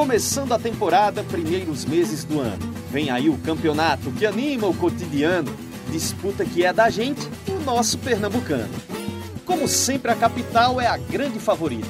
Começando 0.00 0.54
a 0.54 0.58
temporada, 0.58 1.22
primeiros 1.22 1.84
meses 1.84 2.24
do 2.24 2.40
ano. 2.40 2.72
Vem 2.90 3.10
aí 3.10 3.28
o 3.28 3.36
campeonato 3.36 4.10
que 4.12 4.24
anima 4.24 4.66
o 4.66 4.72
cotidiano. 4.72 5.54
Disputa 5.90 6.42
que 6.42 6.64
é 6.64 6.72
da 6.72 6.88
gente, 6.88 7.28
o 7.46 7.62
nosso 7.66 7.98
pernambucano. 7.98 8.72
Como 9.44 9.68
sempre, 9.68 10.10
a 10.10 10.16
capital 10.16 10.80
é 10.80 10.86
a 10.86 10.96
grande 10.96 11.38
favorita. 11.38 11.86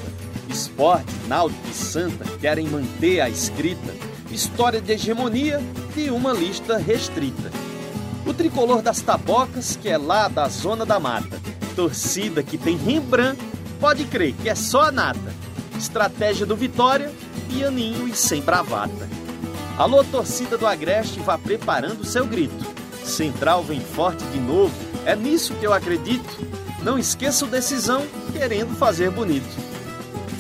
Esporte, 0.49 1.15
Náutico 1.29 1.69
e 1.71 1.73
Santa 1.73 2.25
querem 2.41 2.67
manter 2.67 3.21
a 3.21 3.31
escrita. 3.31 3.95
História 4.29 4.81
de 4.81 4.91
hegemonia 4.91 5.63
de 5.95 6.11
uma 6.11 6.33
lista 6.33 6.79
restrita. 6.79 7.53
O 8.27 8.35
tricolor 8.35 8.83
das 8.83 9.01
tabocas, 9.01 9.79
que 9.81 9.89
é 9.89 9.97
lá 9.97 10.27
da 10.27 10.49
zona 10.49 10.85
da 10.85 10.99
mata. 10.99 11.41
Torcida 11.77 12.43
que 12.43 12.59
tem 12.59 12.77
Rembrandt, 12.77 13.41
pode 13.79 14.05
crer 14.07 14.35
que 14.35 14.49
é 14.49 14.55
só 14.57 14.89
a 14.89 14.91
nata. 14.91 15.33
Estratégia 15.79 16.45
do 16.45 16.57
Vitória, 16.57 17.13
pianinho 17.51 18.07
e 18.07 18.15
sem 18.15 18.41
bravata. 18.41 19.09
Alô, 19.77 20.05
torcida 20.05 20.57
do 20.57 20.67
Agreste, 20.67 21.19
vá 21.21 21.37
preparando 21.37 22.05
seu 22.05 22.25
grito. 22.25 22.65
Central 23.05 23.63
vem 23.65 23.81
forte 23.81 24.25
de 24.27 24.39
novo, 24.39 24.73
é 25.05 25.17
nisso 25.17 25.55
que 25.55 25.67
eu 25.67 25.73
acredito. 25.73 26.29
Não 26.83 26.99
esqueça 26.99 27.45
o 27.45 27.49
decisão, 27.49 28.07
querendo 28.33 28.77
fazer 28.77 29.11
bonito. 29.11 29.49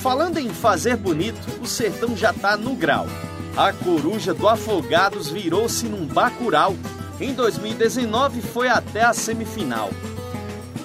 Falando 0.00 0.38
em 0.38 0.48
fazer 0.48 0.96
bonito, 0.96 1.40
o 1.60 1.66
sertão 1.66 2.16
já 2.16 2.32
tá 2.32 2.56
no 2.56 2.74
grau. 2.74 3.06
A 3.56 3.72
coruja 3.72 4.32
do 4.32 4.48
Afogados 4.48 5.28
virou-se 5.28 5.86
num 5.86 6.06
bacural. 6.06 6.74
Em 7.20 7.34
2019 7.34 8.40
foi 8.40 8.68
até 8.68 9.02
a 9.02 9.12
semifinal. 9.12 9.90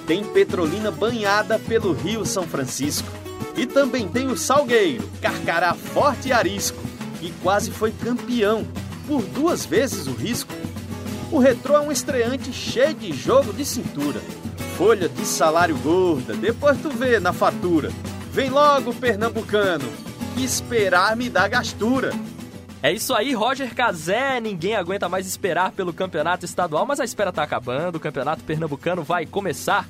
Tem 0.06 0.24
Petrolina 0.24 0.90
banhada 0.90 1.58
pelo 1.58 1.92
Rio 1.92 2.26
São 2.26 2.46
Francisco. 2.46 3.25
E 3.56 3.66
também 3.66 4.06
tem 4.06 4.26
o 4.26 4.36
Salgueiro, 4.36 5.08
Carcará 5.20 5.72
Forte 5.74 6.28
e 6.28 6.32
Arisco, 6.32 6.78
que 7.18 7.32
quase 7.42 7.70
foi 7.70 7.90
campeão, 7.90 8.66
por 9.06 9.22
duas 9.22 9.64
vezes 9.64 10.06
o 10.06 10.12
risco. 10.12 10.52
O 11.32 11.38
Retrô 11.38 11.76
é 11.76 11.80
um 11.80 11.90
estreante 11.90 12.52
cheio 12.52 12.94
de 12.94 13.12
jogo 13.12 13.52
de 13.52 13.64
cintura. 13.64 14.20
Folha 14.76 15.08
de 15.08 15.24
salário 15.24 15.76
gorda, 15.78 16.34
depois 16.34 16.78
tu 16.80 16.90
vê 16.90 17.18
na 17.18 17.32
fatura. 17.32 17.90
Vem 18.30 18.50
logo, 18.50 18.92
pernambucano, 18.92 19.90
que 20.34 20.44
esperar 20.44 21.16
me 21.16 21.30
dá 21.30 21.48
gastura. 21.48 22.12
É 22.82 22.92
isso 22.92 23.14
aí, 23.14 23.32
Roger 23.32 23.74
Cazé. 23.74 24.38
Ninguém 24.38 24.76
aguenta 24.76 25.08
mais 25.08 25.26
esperar 25.26 25.72
pelo 25.72 25.92
campeonato 25.92 26.44
estadual, 26.44 26.84
mas 26.84 27.00
a 27.00 27.04
espera 27.04 27.32
tá 27.32 27.42
acabando. 27.42 27.96
O 27.96 28.00
campeonato 28.00 28.44
pernambucano 28.44 29.02
vai 29.02 29.24
começar. 29.24 29.88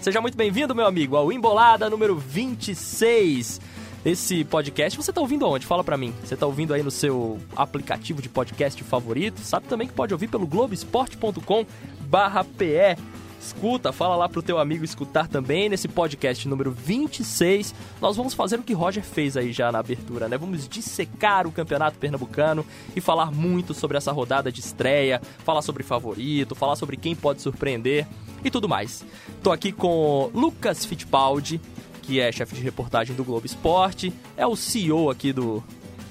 Seja 0.00 0.20
muito 0.20 0.36
bem-vindo, 0.36 0.74
meu 0.74 0.86
amigo, 0.86 1.16
ao 1.16 1.32
Embolada 1.32 1.88
número 1.90 2.16
26. 2.16 3.60
Esse 4.04 4.44
podcast 4.44 4.96
você 4.96 5.12
tá 5.12 5.20
ouvindo 5.20 5.48
onde? 5.48 5.66
Fala 5.66 5.82
pra 5.82 5.96
mim. 5.96 6.14
Você 6.22 6.36
tá 6.36 6.46
ouvindo 6.46 6.72
aí 6.72 6.80
no 6.82 6.92
seu 6.92 7.38
aplicativo 7.56 8.22
de 8.22 8.28
podcast 8.28 8.80
favorito? 8.84 9.40
Sabe 9.40 9.66
também 9.66 9.88
que 9.88 9.94
pode 9.94 10.14
ouvir 10.14 10.28
pelo 10.28 10.46
globesport.com/pe. 10.46 12.96
Escuta, 13.40 13.92
fala 13.92 14.16
lá 14.16 14.28
pro 14.28 14.42
teu 14.42 14.58
amigo 14.58 14.84
escutar 14.84 15.28
também 15.28 15.68
nesse 15.68 15.86
podcast 15.86 16.48
número 16.48 16.72
26. 16.72 17.74
Nós 18.00 18.16
vamos 18.16 18.34
fazer 18.34 18.58
o 18.58 18.62
que 18.62 18.72
Roger 18.72 19.04
fez 19.04 19.36
aí 19.36 19.52
já 19.52 19.70
na 19.70 19.78
abertura, 19.78 20.28
né? 20.28 20.36
Vamos 20.36 20.68
dissecar 20.68 21.46
o 21.46 21.52
Campeonato 21.52 21.98
Pernambucano 21.98 22.66
e 22.94 23.00
falar 23.00 23.30
muito 23.30 23.72
sobre 23.72 23.96
essa 23.96 24.10
rodada 24.10 24.50
de 24.50 24.60
estreia, 24.60 25.20
falar 25.44 25.62
sobre 25.62 25.82
favorito, 25.82 26.54
falar 26.54 26.76
sobre 26.76 26.96
quem 26.96 27.14
pode 27.14 27.40
surpreender 27.40 28.06
e 28.44 28.50
tudo 28.50 28.68
mais. 28.68 29.04
Tô 29.42 29.52
aqui 29.52 29.70
com 29.72 30.30
Lucas 30.34 30.84
Fittipaldi, 30.84 31.60
que 32.02 32.20
é 32.20 32.30
chefe 32.30 32.54
de 32.54 32.62
reportagem 32.62 33.16
do 33.16 33.24
Globo 33.24 33.46
Esporte, 33.46 34.12
é 34.36 34.46
o 34.46 34.54
CEO 34.54 35.10
aqui 35.10 35.32
do 35.32 35.62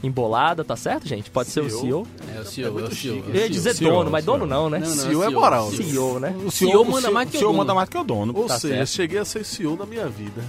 Embolada, 0.05 0.63
tá 0.63 0.75
certo, 0.75 1.07
gente? 1.07 1.29
Pode 1.31 1.49
ser 1.49 1.61
o 1.61 1.69
CEO. 1.69 2.07
É 2.35 2.39
o 2.39 2.45
CEO, 2.45 2.79
é 2.79 2.83
o 2.83 2.95
CEO. 2.95 3.23
Eu 3.27 3.35
ia 3.35 3.49
dizer 3.49 3.73
CEO, 3.75 3.91
dono, 3.91 4.11
mas 4.11 4.23
CEO. 4.23 4.37
dono 4.37 4.45
não, 4.49 4.69
né? 4.69 4.79
Não, 4.79 4.87
não, 4.87 4.95
CEO 4.95 5.23
é 5.23 5.27
CEO. 5.27 5.39
moral. 5.41 5.71
né? 5.71 5.77
CEO, 5.77 6.19
né? 6.19 6.35
O 6.45 6.51
CEO 6.51 6.85
manda 6.85 7.11
mais 7.11 7.29
que 7.29 7.35
o 7.37 7.39
CEO 7.39 7.49
dono. 7.49 7.57
manda 7.57 7.73
mais 7.73 7.89
que 7.89 7.97
o 7.97 8.03
dono. 8.03 8.33
Ou 8.37 8.45
Tá 8.45 8.59
seja, 8.59 8.75
certo. 8.75 8.89
cheguei 8.89 9.17
a 9.19 9.25
ser 9.25 9.43
CEO 9.43 9.75
na 9.75 9.85
minha 9.85 10.07
vida. 10.07 10.43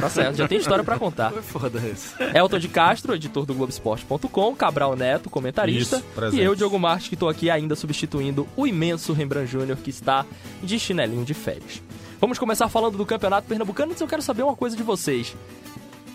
Tá 0.00 0.08
certo, 0.08 0.36
já 0.36 0.48
tem 0.48 0.58
história 0.58 0.82
pra 0.82 0.98
contar. 0.98 1.30
Foi 1.32 1.42
foda 1.42 1.80
esse. 1.86 2.14
Elton 2.36 2.58
de 2.58 2.68
Castro, 2.68 3.14
editor 3.14 3.46
do 3.46 3.54
Globoesporte.com, 3.54 4.54
Cabral 4.56 4.96
Neto, 4.96 5.30
comentarista, 5.30 6.02
Isso, 6.26 6.36
e 6.36 6.40
eu, 6.40 6.54
Diogo 6.54 6.78
Marques, 6.78 7.08
que 7.08 7.16
tô 7.16 7.28
aqui 7.28 7.48
ainda 7.50 7.76
substituindo 7.76 8.46
o 8.56 8.66
imenso 8.66 9.12
Rembrandt 9.12 9.50
Júnior, 9.50 9.76
que 9.78 9.90
está 9.90 10.26
de 10.62 10.78
chinelinho 10.78 11.24
de 11.24 11.34
férias. 11.34 11.82
Vamos 12.20 12.36
começar 12.38 12.68
falando 12.68 12.96
do 12.98 13.06
Campeonato 13.06 13.46
Pernambucano, 13.46 13.92
mas 13.92 14.00
eu 14.00 14.08
quero 14.08 14.22
saber 14.22 14.42
uma 14.42 14.56
coisa 14.56 14.76
de 14.76 14.82
vocês. 14.82 15.36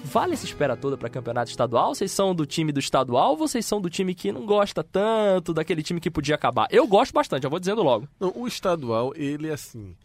Vale 0.03 0.33
essa 0.33 0.45
espera 0.45 0.75
toda 0.75 0.97
para 0.97 1.09
campeonato 1.09 1.49
estadual? 1.49 1.95
Vocês 1.95 2.11
são 2.11 2.35
do 2.35 2.45
time 2.45 2.71
do 2.71 2.79
estadual 2.79 3.31
ou 3.31 3.37
vocês 3.37 3.65
são 3.65 3.79
do 3.79 3.89
time 3.89 4.13
que 4.13 4.31
não 4.31 4.45
gosta 4.45 4.83
tanto, 4.83 5.53
daquele 5.53 5.81
time 5.81 5.99
que 5.99 6.11
podia 6.11 6.35
acabar? 6.35 6.67
Eu 6.69 6.85
gosto 6.85 7.13
bastante, 7.13 7.43
já 7.43 7.49
vou 7.49 7.59
dizendo 7.59 7.81
logo. 7.81 8.07
Não, 8.19 8.33
o 8.35 8.45
estadual, 8.45 9.13
ele 9.15 9.49
assim. 9.49 9.95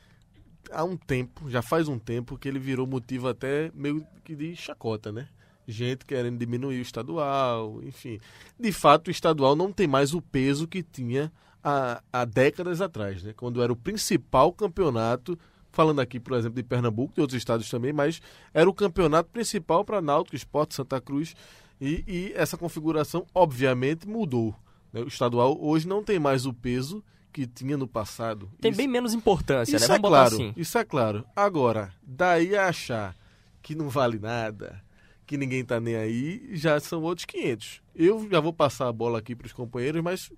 Há 0.70 0.84
um 0.84 0.96
tempo, 0.96 1.50
já 1.50 1.62
faz 1.62 1.88
um 1.88 1.98
tempo, 1.98 2.38
que 2.38 2.48
ele 2.48 2.58
virou 2.58 2.86
motivo 2.86 3.28
até 3.28 3.70
meio 3.74 4.06
que 4.24 4.36
de 4.36 4.54
chacota, 4.54 5.10
né? 5.10 5.28
Gente 5.66 6.04
querendo 6.06 6.38
diminuir 6.38 6.78
o 6.78 6.82
estadual, 6.82 7.80
enfim. 7.82 8.20
De 8.58 8.72
fato, 8.72 9.08
o 9.08 9.10
estadual 9.10 9.56
não 9.56 9.72
tem 9.72 9.86
mais 9.86 10.14
o 10.14 10.22
peso 10.22 10.66
que 10.66 10.82
tinha 10.82 11.30
há, 11.62 12.02
há 12.12 12.24
décadas 12.24 12.80
atrás, 12.80 13.22
né? 13.22 13.34
Quando 13.36 13.62
era 13.62 13.72
o 13.72 13.76
principal 13.76 14.52
campeonato, 14.52 15.38
falando 15.78 16.00
aqui, 16.00 16.18
por 16.18 16.36
exemplo, 16.36 16.56
de 16.56 16.64
Pernambuco, 16.64 17.14
de 17.14 17.20
outros 17.20 17.36
estados 17.38 17.70
também, 17.70 17.92
mas 17.92 18.20
era 18.52 18.68
o 18.68 18.74
campeonato 18.74 19.30
principal 19.30 19.84
para 19.84 20.02
Náutico, 20.02 20.34
Esporte, 20.34 20.74
Santa 20.74 21.00
Cruz. 21.00 21.36
E, 21.80 22.02
e 22.08 22.32
essa 22.34 22.56
configuração, 22.58 23.24
obviamente, 23.32 24.08
mudou. 24.08 24.52
né? 24.92 25.02
O 25.02 25.06
estadual 25.06 25.56
hoje 25.60 25.86
não 25.86 26.02
tem 26.02 26.18
mais 26.18 26.46
o 26.46 26.52
peso 26.52 27.00
que 27.32 27.46
tinha 27.46 27.76
no 27.76 27.86
passado. 27.86 28.50
Tem 28.60 28.72
Isso- 28.72 28.76
bem 28.78 28.88
menos 28.88 29.14
importância, 29.14 29.76
isso 29.76 29.84
né? 29.88 29.94
é 29.94 29.98
Vamos 29.98 30.02
botar 30.02 30.28
claro, 30.30 30.34
assim. 30.34 30.52
isso 30.56 30.78
é 30.78 30.84
claro. 30.84 31.24
Agora, 31.36 31.94
daí 32.02 32.56
a 32.56 32.66
achar 32.66 33.14
que 33.62 33.76
não 33.76 33.88
vale 33.88 34.18
nada, 34.18 34.82
que 35.26 35.36
ninguém 35.36 35.64
tá 35.64 35.78
nem 35.78 35.94
aí, 35.94 36.48
já 36.56 36.80
são 36.80 37.00
outros 37.02 37.24
500. 37.24 37.80
Eu 37.94 38.28
já 38.28 38.40
vou 38.40 38.52
passar 38.52 38.88
a 38.88 38.92
bola 38.92 39.20
aqui 39.20 39.36
para 39.36 39.46
os 39.46 39.52
companheiros, 39.52 40.02
mas 40.02 40.32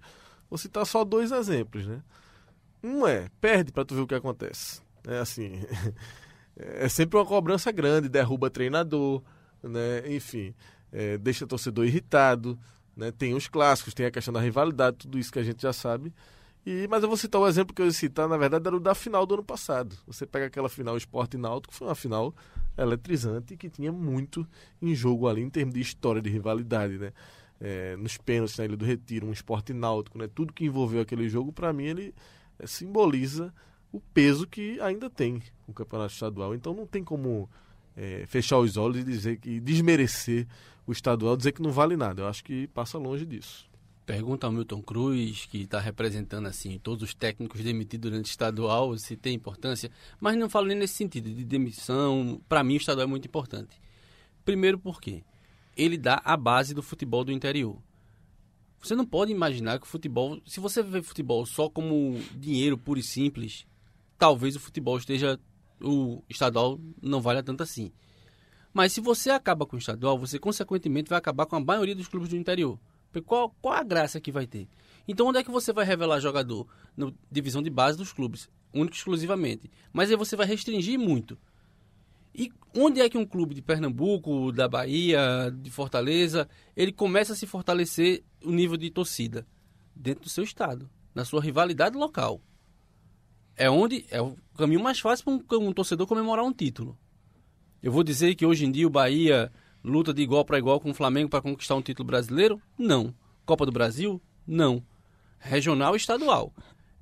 vou 0.50 0.58
citar 0.58 0.84
só 0.84 1.02
dois 1.02 1.32
exemplos, 1.32 1.86
né? 1.86 2.02
Um 2.84 3.06
é, 3.06 3.30
perde 3.40 3.72
para 3.72 3.86
tu 3.86 3.94
ver 3.94 4.02
o 4.02 4.06
que 4.06 4.14
acontece. 4.14 4.82
É 5.06 5.18
assim, 5.18 5.60
é 6.56 6.88
sempre 6.88 7.18
uma 7.18 7.26
cobrança 7.26 7.70
grande, 7.72 8.08
derruba 8.08 8.50
treinador, 8.50 9.22
né? 9.62 10.02
Enfim, 10.14 10.54
é, 10.92 11.18
deixa 11.18 11.46
torcedor 11.46 11.86
irritado, 11.86 12.58
né? 12.96 13.10
Tem 13.10 13.34
os 13.34 13.48
clássicos, 13.48 13.94
tem 13.94 14.06
a 14.06 14.10
questão 14.10 14.32
da 14.32 14.40
rivalidade, 14.40 14.98
tudo 14.98 15.18
isso 15.18 15.32
que 15.32 15.38
a 15.38 15.42
gente 15.42 15.62
já 15.62 15.72
sabe. 15.72 16.12
E, 16.64 16.86
mas 16.88 17.02
eu 17.02 17.08
vou 17.08 17.16
citar 17.16 17.40
o 17.40 17.48
exemplo 17.48 17.74
que 17.74 17.80
eu 17.80 17.86
ia 17.86 17.92
citar, 17.92 18.28
na 18.28 18.36
verdade, 18.36 18.66
era 18.66 18.76
o 18.76 18.80
da 18.80 18.94
final 18.94 19.24
do 19.24 19.34
ano 19.34 19.44
passado. 19.44 19.96
Você 20.06 20.26
pega 20.26 20.46
aquela 20.46 20.68
final 20.68 20.96
Esporte 20.96 21.38
Náutico, 21.38 21.74
foi 21.74 21.88
uma 21.88 21.94
final 21.94 22.34
eletrizante 22.76 23.56
que 23.56 23.70
tinha 23.70 23.90
muito 23.90 24.46
em 24.80 24.94
jogo 24.94 25.26
ali, 25.26 25.40
em 25.42 25.48
termos 25.50 25.74
de 25.74 25.80
história 25.80 26.20
de 26.20 26.28
rivalidade, 26.28 26.98
né? 26.98 27.12
É, 27.62 27.96
nos 27.96 28.16
pênaltis 28.16 28.56
na 28.56 28.64
Ilha 28.64 28.76
do 28.76 28.84
Retiro, 28.84 29.26
um 29.26 29.32
Esporte 29.32 29.72
Náutico, 29.72 30.18
né? 30.18 30.28
Tudo 30.34 30.52
que 30.52 30.64
envolveu 30.64 31.00
aquele 31.00 31.28
jogo, 31.28 31.52
para 31.52 31.72
mim, 31.72 31.84
ele 31.84 32.14
é, 32.58 32.66
simboliza 32.66 33.52
o 33.92 34.00
peso 34.00 34.46
que 34.46 34.80
ainda 34.80 35.10
tem 35.10 35.42
o 35.66 35.72
Campeonato 35.72 36.12
Estadual. 36.12 36.54
Então 36.54 36.74
não 36.74 36.86
tem 36.86 37.02
como 37.02 37.48
é, 37.96 38.24
fechar 38.26 38.58
os 38.58 38.76
olhos 38.76 38.98
e 38.98 39.04
dizer 39.04 39.38
que 39.38 39.60
desmerecer 39.60 40.46
o 40.86 40.92
estadual, 40.92 41.36
dizer 41.36 41.52
que 41.52 41.62
não 41.62 41.70
vale 41.70 41.96
nada. 41.96 42.22
Eu 42.22 42.28
acho 42.28 42.42
que 42.42 42.66
passa 42.68 42.98
longe 42.98 43.24
disso. 43.24 43.68
Pergunta 44.06 44.46
ao 44.46 44.52
Milton 44.52 44.82
Cruz, 44.82 45.46
que 45.46 45.58
está 45.58 45.78
representando 45.78 46.46
assim 46.46 46.78
todos 46.78 47.04
os 47.04 47.14
técnicos 47.14 47.60
demitidos 47.62 48.10
durante 48.10 48.26
o 48.26 48.30
estadual, 48.30 48.98
se 48.98 49.16
tem 49.16 49.34
importância. 49.34 49.90
Mas 50.18 50.36
não 50.36 50.48
falo 50.48 50.66
nem 50.66 50.76
nesse 50.76 50.94
sentido 50.94 51.30
de 51.30 51.44
demissão. 51.44 52.40
Para 52.48 52.64
mim, 52.64 52.74
o 52.74 52.76
estadual 52.76 53.04
é 53.06 53.08
muito 53.08 53.26
importante. 53.26 53.80
Primeiro, 54.44 54.78
porque 54.78 55.22
ele 55.76 55.96
dá 55.96 56.20
a 56.24 56.36
base 56.36 56.74
do 56.74 56.82
futebol 56.82 57.24
do 57.24 57.30
interior. 57.30 57.78
Você 58.82 58.96
não 58.96 59.04
pode 59.04 59.30
imaginar 59.30 59.78
que 59.78 59.86
o 59.86 59.88
futebol, 59.88 60.40
se 60.46 60.58
você 60.58 60.82
vê 60.82 61.02
futebol 61.02 61.44
só 61.44 61.68
como 61.68 62.18
dinheiro 62.34 62.78
puro 62.78 62.98
e 62.98 63.02
simples, 63.02 63.66
talvez 64.20 64.54
o 64.54 64.60
futebol 64.60 64.98
esteja, 64.98 65.40
o 65.80 66.22
estadual 66.28 66.78
não 67.00 67.22
valha 67.22 67.42
tanto 67.42 67.62
assim. 67.62 67.90
Mas 68.72 68.92
se 68.92 69.00
você 69.00 69.30
acaba 69.30 69.64
com 69.64 69.76
o 69.76 69.78
estadual, 69.78 70.18
você 70.18 70.38
consequentemente 70.38 71.08
vai 71.08 71.18
acabar 71.18 71.46
com 71.46 71.56
a 71.56 71.60
maioria 71.60 71.94
dos 71.96 72.06
clubes 72.06 72.28
do 72.28 72.36
interior. 72.36 72.78
Qual, 73.24 73.50
qual 73.62 73.74
a 73.74 73.82
graça 73.82 74.20
que 74.20 74.30
vai 74.30 74.46
ter? 74.46 74.68
Então 75.08 75.26
onde 75.26 75.38
é 75.38 75.42
que 75.42 75.50
você 75.50 75.72
vai 75.72 75.86
revelar 75.86 76.20
jogador? 76.20 76.68
Na 76.94 77.10
divisão 77.32 77.62
de 77.62 77.70
base 77.70 77.96
dos 77.96 78.12
clubes, 78.12 78.48
único 78.74 78.94
exclusivamente. 78.94 79.70
Mas 79.90 80.10
aí 80.10 80.16
você 80.16 80.36
vai 80.36 80.46
restringir 80.46 80.98
muito. 80.98 81.38
E 82.34 82.52
onde 82.76 83.00
é 83.00 83.08
que 83.08 83.18
um 83.18 83.26
clube 83.26 83.54
de 83.54 83.62
Pernambuco, 83.62 84.52
da 84.52 84.68
Bahia, 84.68 85.50
de 85.50 85.70
Fortaleza, 85.70 86.46
ele 86.76 86.92
começa 86.92 87.32
a 87.32 87.36
se 87.36 87.46
fortalecer 87.46 88.22
o 88.44 88.50
nível 88.50 88.76
de 88.76 88.90
torcida? 88.90 89.46
Dentro 89.96 90.24
do 90.24 90.30
seu 90.30 90.44
estado, 90.44 90.88
na 91.14 91.24
sua 91.24 91.40
rivalidade 91.40 91.96
local. 91.96 92.40
É 93.60 93.68
onde 93.68 94.06
é 94.10 94.22
o 94.22 94.38
caminho 94.56 94.82
mais 94.82 94.98
fácil 94.98 95.38
para 95.42 95.58
um, 95.58 95.68
um 95.68 95.72
torcedor 95.74 96.06
comemorar 96.06 96.42
um 96.42 96.50
título. 96.50 96.98
Eu 97.82 97.92
vou 97.92 98.02
dizer 98.02 98.34
que 98.34 98.46
hoje 98.46 98.64
em 98.64 98.72
dia 98.72 98.86
o 98.86 98.90
Bahia 98.90 99.52
luta 99.84 100.14
de 100.14 100.22
igual 100.22 100.46
para 100.46 100.58
igual 100.58 100.80
com 100.80 100.92
o 100.92 100.94
Flamengo 100.94 101.28
para 101.28 101.42
conquistar 101.42 101.74
um 101.74 101.82
título 101.82 102.06
brasileiro? 102.06 102.58
Não. 102.78 103.14
Copa 103.44 103.66
do 103.66 103.70
Brasil? 103.70 104.18
Não. 104.46 104.82
Regional 105.38 105.92
e 105.92 105.98
estadual. 105.98 106.54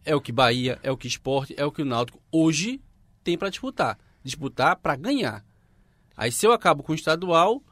É 0.05 0.17
o 0.17 0.21
que 0.21 0.33
Bahia, 0.33 0.81
é 0.83 0.91
o 0.91 0.97
que 0.97 1.07
Esporte, 1.07 1.55
é 1.57 1.65
o 1.65 1.71
que 1.71 1.83
o 1.83 1.85
Náutico 1.85 2.21
hoje 2.33 2.83
tem 3.23 3.39
para 3.39 3.51
disputar. 3.51 3.97
Disputar 4.25 4.75
para 4.75 4.97
ganhar. 4.97 5.47
Aí 6.17 6.33
se 6.33 6.45
eu 6.45 6.51
acabo 6.51 6.83
com 6.83 6.91
o 6.91 6.97
estadual, 6.97 7.63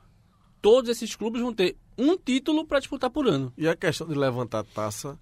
todos 0.63 0.89
esses 0.89 1.17
clubes 1.17 1.43
vão 1.43 1.53
ter 1.53 1.77
um 1.99 2.17
título 2.17 2.65
para 2.65 2.79
disputar 2.79 3.11
por 3.11 3.27
ano. 3.27 3.53
E 3.59 3.67
a 3.67 3.75
questão 3.75 4.07
de 4.07 4.15
levantar 4.15 4.63
taça 4.63 5.19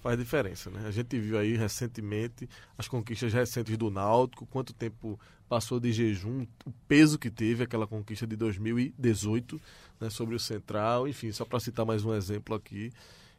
faz 0.00 0.18
diferença, 0.18 0.70
né? 0.70 0.86
A 0.86 0.90
gente 0.90 1.18
viu 1.18 1.38
aí 1.38 1.56
recentemente 1.56 2.48
as 2.76 2.88
conquistas 2.88 3.32
recentes 3.32 3.76
do 3.76 3.90
Náutico, 3.90 4.46
quanto 4.46 4.72
tempo 4.72 5.18
passou 5.48 5.80
de 5.80 5.92
jejum, 5.92 6.46
o 6.64 6.70
peso 6.86 7.18
que 7.18 7.30
teve 7.30 7.64
aquela 7.64 7.86
conquista 7.86 8.26
de 8.26 8.36
2018 8.36 9.60
né, 10.00 10.10
sobre 10.10 10.34
o 10.34 10.38
Central, 10.38 11.08
enfim, 11.08 11.32
só 11.32 11.44
para 11.44 11.58
citar 11.58 11.86
mais 11.86 12.04
um 12.04 12.14
exemplo 12.14 12.54
aqui. 12.54 12.92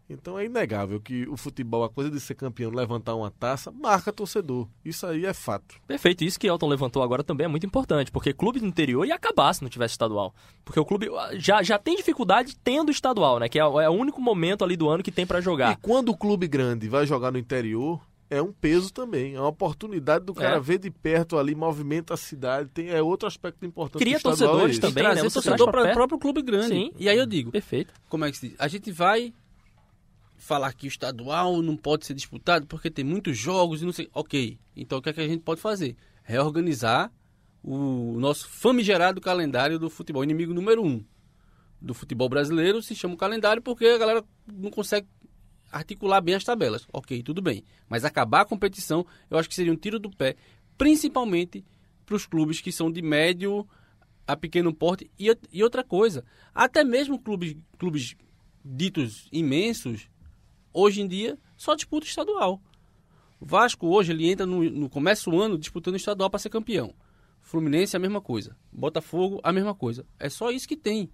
Então 0.09 0.39
é 0.39 0.45
inegável 0.45 0.99
que 0.99 1.27
o 1.27 1.37
futebol, 1.37 1.83
a 1.83 1.89
coisa 1.89 2.09
de 2.09 2.19
ser 2.19 2.33
campeão, 2.33 2.71
levantar 2.71 3.13
uma 3.13 3.29
taça, 3.29 3.71
marca 3.71 4.11
torcedor. 4.11 4.67
Isso 4.83 5.05
aí 5.05 5.25
é 5.25 5.33
fato. 5.33 5.75
Perfeito. 5.85 6.23
Isso 6.23 6.39
que 6.39 6.47
Elton 6.47 6.67
levantou 6.67 7.03
agora 7.03 7.23
também 7.23 7.45
é 7.45 7.47
muito 7.47 7.65
importante, 7.65 8.11
porque 8.11 8.33
clube 8.33 8.59
do 8.59 8.65
interior 8.65 9.05
ia 9.05 9.15
acabar 9.15 9.53
se 9.53 9.61
não 9.61 9.69
tivesse 9.69 9.93
estadual. 9.93 10.33
Porque 10.65 10.79
o 10.79 10.85
clube 10.85 11.09
ah, 11.15 11.29
já, 11.33 11.61
já 11.61 11.77
tem 11.77 11.95
dificuldade 11.95 12.57
tendo 12.63 12.91
estadual, 12.91 13.39
né? 13.39 13.47
Que 13.47 13.59
é, 13.59 13.61
é 13.61 13.89
o 13.89 13.93
único 13.93 14.19
momento 14.19 14.63
ali 14.63 14.75
do 14.75 14.89
ano 14.89 15.03
que 15.03 15.11
tem 15.11 15.25
para 15.25 15.41
jogar. 15.41 15.73
E 15.73 15.75
quando 15.77 16.09
o 16.09 16.17
clube 16.17 16.47
grande 16.47 16.89
vai 16.89 17.05
jogar 17.05 17.31
no 17.31 17.37
interior, 17.37 18.01
é 18.29 18.41
um 18.41 18.51
peso 18.51 18.93
também. 18.93 19.35
É 19.35 19.39
uma 19.39 19.49
oportunidade 19.49 20.25
do 20.25 20.33
cara 20.33 20.57
É. 20.57 20.59
ver 20.59 20.77
de 20.77 20.91
perto 20.91 21.37
ali, 21.37 21.55
movimenta 21.55 22.13
a 22.13 22.17
cidade. 22.17 22.69
Tem, 22.69 22.89
é 22.89 23.01
outro 23.01 23.27
aspecto 23.27 23.65
importante. 23.65 24.01
Cria 24.01 24.19
torcedores 24.19 24.77
é 24.77 24.81
também, 24.81 25.03
né? 25.03 25.15
Você 25.15 25.41
torcedor 25.41 25.71
para 25.71 25.91
o 25.91 25.93
próprio 25.93 26.19
clube 26.19 26.41
grande. 26.41 26.67
Sim. 26.69 26.91
E 26.97 27.09
aí 27.09 27.17
eu 27.17 27.25
digo, 27.25 27.51
Perfeito. 27.51 27.93
como 28.07 28.25
é 28.25 28.31
que 28.31 28.37
se 28.37 28.49
diz? 28.49 28.57
A 28.59 28.67
gente 28.67 28.91
vai 28.91 29.33
falar 30.39 30.73
que 30.73 30.87
o 30.87 30.89
estadual 30.89 31.61
não 31.61 31.75
pode 31.75 32.05
ser 32.05 32.13
disputado 32.13 32.65
porque 32.65 32.89
tem 32.89 33.03
muitos 33.03 33.37
jogos 33.37 33.81
e 33.81 33.85
não 33.85 33.91
sei. 33.91 34.09
Ok, 34.13 34.57
então 34.75 34.97
o 34.97 35.01
que, 35.01 35.09
é 35.09 35.13
que 35.13 35.21
a 35.21 35.27
gente 35.27 35.41
pode 35.41 35.61
fazer? 35.61 35.95
Reorganizar 36.23 37.11
o 37.63 38.17
nosso 38.17 38.47
famigerado 38.47 39.19
calendário 39.19 39.77
do 39.77 39.89
futebol. 39.89 40.23
Inimigo 40.23 40.53
número 40.53 40.83
um 40.83 41.03
do 41.81 41.93
futebol 41.93 42.29
brasileiro 42.29 42.81
se 42.81 42.95
chama 42.95 43.13
o 43.13 43.17
calendário 43.17 43.61
porque 43.61 43.85
a 43.85 43.97
galera 43.97 44.23
não 44.47 44.71
consegue 44.71 45.07
articular 45.71 46.21
bem 46.21 46.35
as 46.35 46.43
tabelas. 46.43 46.87
Ok, 46.91 47.21
tudo 47.21 47.41
bem. 47.41 47.63
Mas 47.87 48.05
acabar 48.05 48.41
a 48.41 48.45
competição, 48.45 49.05
eu 49.29 49.37
acho 49.37 49.49
que 49.49 49.55
seria 49.55 49.71
um 49.71 49.77
tiro 49.77 49.99
do 49.99 50.09
pé, 50.09 50.35
principalmente 50.77 51.65
para 52.05 52.15
os 52.15 52.25
clubes 52.25 52.61
que 52.61 52.71
são 52.71 52.91
de 52.91 53.01
médio 53.01 53.67
a 54.25 54.35
pequeno 54.37 54.73
porte. 54.73 55.11
E, 55.19 55.35
e 55.51 55.63
outra 55.63 55.83
coisa, 55.83 56.23
até 56.55 56.83
mesmo 56.83 57.19
clubes, 57.19 57.55
clubes 57.77 58.15
ditos 58.63 59.27
imensos, 59.31 60.09
hoje 60.79 61.01
em 61.01 61.07
dia, 61.07 61.37
só 61.57 61.75
disputa 61.75 62.05
estadual. 62.05 62.61
O 63.39 63.45
Vasco 63.45 63.87
hoje 63.87 64.11
ele 64.11 64.29
entra 64.29 64.45
no, 64.45 64.63
no 64.69 64.89
começo 64.89 65.29
do 65.29 65.39
ano 65.39 65.57
disputando 65.57 65.95
estadual 65.95 66.29
para 66.29 66.39
ser 66.39 66.49
campeão. 66.49 66.93
Fluminense 67.41 67.95
a 67.95 67.99
mesma 67.99 68.19
coisa. 68.21 68.55
Botafogo 68.71 69.39
a 69.43 69.51
mesma 69.51 69.73
coisa. 69.73 70.05
É 70.19 70.29
só 70.29 70.51
isso 70.51 70.67
que 70.67 70.75
tem. 70.75 71.09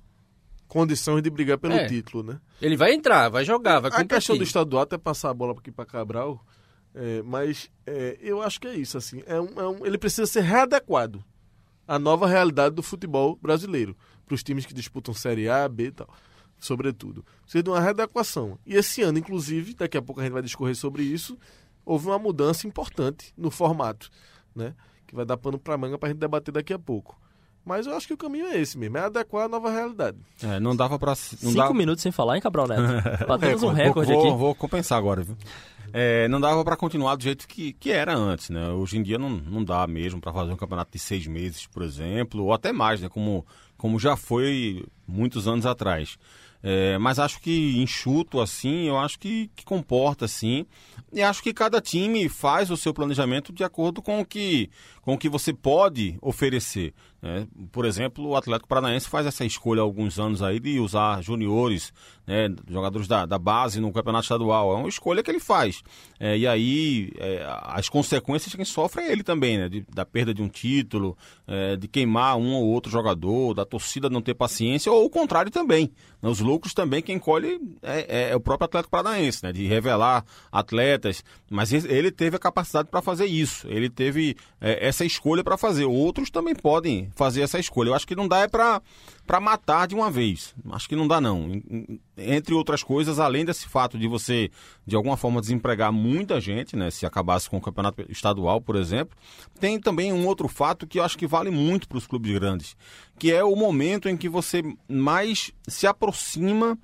Condições 0.68 1.22
de 1.22 1.30
brigar 1.30 1.60
pelo 1.60 1.76
É. 1.76 1.86
título, 1.88 2.24
né? 2.24 2.40
Ele 2.60 2.76
vai 2.76 2.94
entrar, 2.94 3.30
vai 3.30 3.46
jogar, 3.46 3.80
vai 3.80 3.90
a 3.92 3.94
competir. 3.94 4.16
questão 4.16 4.38
do 4.38 4.44
estadual, 4.44 4.84
até 4.84 4.98
passar 4.98 5.30
a 5.30 5.34
bola 5.34 5.54
aqui 5.54 5.72
para 5.72 5.86
Cabral, 5.86 6.44
é, 6.96 7.22
mas 7.22 7.70
é, 7.86 8.18
eu 8.20 8.42
acho 8.42 8.60
que 8.60 8.68
é 8.68 8.76
isso. 8.76 8.98
assim 8.98 9.22
é 9.28 9.40
um, 9.40 9.60
é 9.62 9.68
um- 9.68 9.86
Ele 9.86 9.98
precisa 9.98 10.26
ser 10.26 10.42
readequado 10.42 11.24
à 11.88 12.00
nova 12.00 12.26
realidade 12.28 12.74
do 12.74 12.82
futebol 12.82 13.36
brasileiro, 13.40 13.96
para 14.26 14.34
os 14.34 14.42
times 14.42 14.66
que 14.66 14.74
disputam 14.74 15.14
Série 15.14 15.48
A, 15.48 15.70
B 15.70 15.86
e 15.86 15.92
tal, 15.92 16.10
sobretudo. 16.66 17.26
Precisa 17.44 17.64
de 17.64 17.70
uma 17.70 17.80
readequação. 17.80 18.58
E 18.66 18.76
esse 18.76 19.02
ano, 19.02 19.18
inclusive, 19.18 19.74
daqui 19.74 19.98
a 19.98 20.02
pouco 20.02 20.20
a 20.20 20.24
gente 20.24 20.34
vai 20.34 20.42
discorrer 20.42 20.76
sobre 20.76 21.04
isso, 21.04 21.38
houve 21.86 22.08
uma 22.08 22.20
mudança 22.20 22.68
importante 22.68 23.34
no 23.38 23.50
formato, 23.52 24.10
né? 24.56 24.74
que 25.06 25.16
vai 25.16 25.26
dar 25.26 25.38
pano 25.38 25.58
para 25.58 25.78
manga 25.78 25.98
para 25.98 26.10
a 26.10 26.12
gente 26.12 26.20
debater 26.20 26.54
daqui 26.54 26.74
a 26.74 26.80
pouco. 26.80 27.20
Mas 27.64 27.88
eu 27.88 27.96
acho 27.96 28.06
que 28.06 28.14
o 28.14 28.18
caminho 28.18 28.46
é 28.46 28.60
esse 28.60 28.78
mesmo, 28.78 28.98
é 28.98 29.02
adequar 29.02 29.46
a 29.46 29.48
nova 29.48 29.72
realidade. 29.72 30.18
É, 30.44 30.60
não 30.60 30.76
dava. 30.76 31.00
Não 31.04 31.16
Cinco 31.16 31.56
dava... 31.56 31.74
minutos 31.74 32.04
sem 32.04 32.12
falar, 32.12 32.36
hein, 32.36 32.42
Cabral 32.42 32.68
Neto? 32.68 32.82
Batemos 33.26 33.64
um 33.64 33.68
Vou- 33.68 33.76
recorde 33.76 34.14
vou, 34.14 34.22
aqui. 34.22 34.38
Vou 34.38 34.56
compensar 34.56 35.00
agora, 35.00 35.24
viu? 35.24 35.36
É, 35.92 36.28
não 36.28 36.40
dava 36.40 36.64
pra 36.64 36.76
continuar 36.76 37.16
do 37.16 37.24
jeito 37.24 37.48
que, 37.48 37.74
que 37.74 37.90
era 37.90 38.16
antes, 38.16 38.50
né? 38.50 38.70
Hoje 38.70 38.98
em 38.98 39.04
dia 39.04 39.18
não, 39.18 39.30
não 39.30 39.64
dá 39.64 39.88
mesmo 39.88 40.22
pra 40.22 40.32
fazer 40.32 40.52
um 40.52 40.58
campeonato 40.58 40.92
de 40.92 41.00
seis 41.00 41.26
meses, 41.26 41.66
por 41.66 41.82
exemplo, 41.82 42.44
ou 42.44 42.54
até 42.54 42.72
mais, 42.72 43.02
né? 43.02 43.10
Como, 43.10 43.46
como 43.78 43.98
já 43.98 44.16
foi 44.16 44.86
muitos 45.08 45.48
anos 45.48 45.66
atrás. 45.66 46.18
É, 46.68 46.98
mas 46.98 47.20
acho 47.20 47.40
que 47.40 47.80
enxuto 47.80 48.42
assim, 48.42 48.88
eu 48.88 48.98
acho 48.98 49.20
que, 49.20 49.52
que 49.56 49.64
comporta 49.64 50.26
assim. 50.26 50.66
E 51.14 51.22
acho 51.22 51.44
que 51.44 51.54
cada 51.54 51.80
time 51.80 52.28
faz 52.28 52.72
o 52.72 52.76
seu 52.76 52.92
planejamento 52.92 53.54
de 53.54 53.64
acordo 53.64 54.02
com 54.02 54.20
o 54.20 54.26
que, 54.26 54.72
com 55.04 55.14
o 55.14 55.18
que 55.18 55.30
você 55.30 55.54
pode 55.54 56.18
oferecer. 56.24 56.92
Né? 57.26 57.48
Por 57.72 57.86
exemplo, 57.86 58.24
o 58.28 58.36
Atlético 58.36 58.68
Paranaense 58.70 59.10
faz 59.10 59.26
essa 59.26 59.44
escolha 59.44 59.82
há 59.82 59.84
alguns 59.84 60.20
anos 60.20 60.44
aí 60.44 60.60
de 60.60 60.80
usar 60.80 61.24
juniores, 61.24 61.92
né, 62.28 62.50
jogadores 62.70 63.08
da, 63.08 63.26
da 63.26 63.40
base 63.40 63.80
no 63.82 63.92
campeonato 63.92 64.26
estadual. 64.26 64.72
É 64.74 64.76
uma 64.78 64.88
escolha 64.88 65.24
que 65.24 65.32
ele 65.32 65.40
faz. 65.40 65.82
É, 66.20 66.38
e 66.38 66.46
aí 66.48 67.12
é, 67.18 67.44
as 67.64 67.90
consequências 67.90 68.54
quem 68.54 68.64
sofre 68.64 69.02
é 69.02 69.12
ele 69.12 69.24
também, 69.24 69.58
né? 69.58 69.68
de- 69.70 69.86
da 69.94 70.06
perda 70.06 70.34
de 70.36 70.42
um 70.44 70.48
título, 70.48 71.18
é, 71.48 71.76
de 71.76 71.88
queimar 71.88 72.38
um 72.38 72.54
ou 72.54 72.64
outro 72.68 72.92
jogador, 72.92 73.56
da 73.56 73.66
torcida 73.66 74.08
não 74.10 74.22
ter 74.22 74.36
paciência, 74.36 74.92
ou 74.92 75.04
o 75.06 75.10
contrário 75.10 75.52
também. 75.52 75.92
né? 76.22 76.30
Os 76.30 76.40
lucros 76.40 76.74
também 76.76 77.02
quem 77.02 77.18
colhe 77.18 77.60
é, 77.82 78.28
é- 78.28 78.30
é 78.32 78.36
o 78.36 78.40
próprio 78.40 78.66
Atlético 78.66 78.92
Paranaense, 78.92 79.44
né? 79.44 79.52
de 79.52 79.66
revelar 79.66 80.24
atletas. 80.52 81.24
Mas 81.50 81.74
ele- 81.74 82.12
teve 82.12 82.36
a 82.36 82.40
capacidade 82.40 82.88
para 82.90 83.02
fazer 83.02 83.26
isso. 83.26 83.68
Ele 83.68 83.90
teve 83.90 84.36
essa 84.62 85.04
escolha 85.04 85.44
para 85.44 85.58
fazer. 85.58 85.86
Outros 85.86 86.30
também 86.30 86.54
podem 86.56 87.10
fazer 87.16 87.42
essa 87.42 87.60
escolha. 87.60 87.90
Eu 87.90 87.96
acho 87.96 88.08
que 88.08 88.16
não 88.16 88.28
dá 88.28 88.40
é 88.40 88.48
para 88.48 88.82
matar 89.42 89.88
de 89.88 89.96
uma 89.96 90.12
vez. 90.12 90.54
Acho 90.72 90.88
que 90.88 90.96
não 90.96 91.08
dá 91.08 91.20
não. 91.20 91.62
Entre 92.18 92.54
outras 92.54 92.84
coisas, 92.84 93.20
além 93.20 93.46
desse 93.46 93.68
fato 93.68 93.98
de 93.98 94.08
você 94.08 94.50
de 94.86 94.96
alguma 94.96 95.18
forma 95.18 95.42
desempregar 95.42 95.92
muita 95.92 96.40
gente, 96.40 96.76
né, 96.76 96.92
se 96.92 97.06
acabasse 97.06 97.50
com 97.50 97.58
o 97.58 97.62
campeonato 97.62 98.06
estadual, 98.10 98.62
por 98.62 98.76
exemplo, 98.76 99.18
tem 99.60 99.80
também 99.80 100.14
um 100.14 100.28
outro 100.28 100.48
fato 100.48 100.86
que 100.86 101.00
eu 101.00 101.04
acho 101.04 101.18
que 101.18 101.28
vale 101.28 101.50
muito 101.50 101.88
para 101.88 101.98
os 101.98 102.06
clubes 102.08 102.32
grandes, 102.34 102.76
que 103.18 103.32
é 103.32 103.44
o 103.44 103.56
momento 103.56 104.08
em 104.08 104.18
que 104.18 104.30
você 104.30 104.62
mais 104.88 105.52
se 105.68 105.88
aproxima 105.88 106.78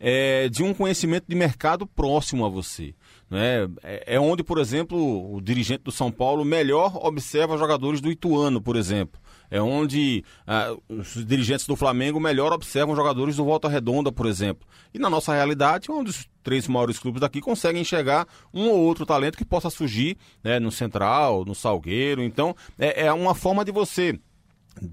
é, 0.00 0.48
de 0.48 0.62
um 0.62 0.72
conhecimento 0.72 1.24
de 1.28 1.34
mercado 1.34 1.86
próximo 1.86 2.44
a 2.44 2.48
você. 2.48 2.94
Né? 3.30 3.68
É, 3.82 4.14
é 4.14 4.20
onde, 4.20 4.42
por 4.42 4.58
exemplo, 4.58 5.34
o 5.34 5.40
dirigente 5.40 5.82
do 5.84 5.92
São 5.92 6.10
Paulo 6.10 6.44
melhor 6.44 6.96
observa 7.04 7.58
jogadores 7.58 8.00
do 8.00 8.10
Ituano, 8.10 8.60
por 8.60 8.76
exemplo. 8.76 9.20
É 9.50 9.60
onde 9.60 10.24
ah, 10.46 10.74
os 10.88 11.24
dirigentes 11.24 11.66
do 11.66 11.76
Flamengo 11.76 12.20
melhor 12.20 12.52
observam 12.52 12.94
jogadores 12.94 13.36
do 13.36 13.44
Volta 13.44 13.68
Redonda, 13.68 14.12
por 14.12 14.26
exemplo. 14.26 14.66
E 14.92 14.98
na 14.98 15.08
nossa 15.08 15.32
realidade, 15.32 15.90
onde 15.90 16.10
os 16.10 16.28
três 16.42 16.66
maiores 16.68 16.98
clubes 16.98 17.20
daqui 17.20 17.40
conseguem 17.40 17.82
enxergar 17.82 18.26
um 18.52 18.68
ou 18.68 18.78
outro 18.78 19.04
talento 19.04 19.38
que 19.38 19.44
possa 19.44 19.70
surgir 19.70 20.16
né, 20.42 20.58
no 20.58 20.70
Central, 20.70 21.44
no 21.44 21.54
Salgueiro. 21.54 22.22
Então, 22.22 22.54
é, 22.78 23.06
é 23.06 23.12
uma 23.12 23.34
forma 23.34 23.64
de 23.64 23.72
você 23.72 24.18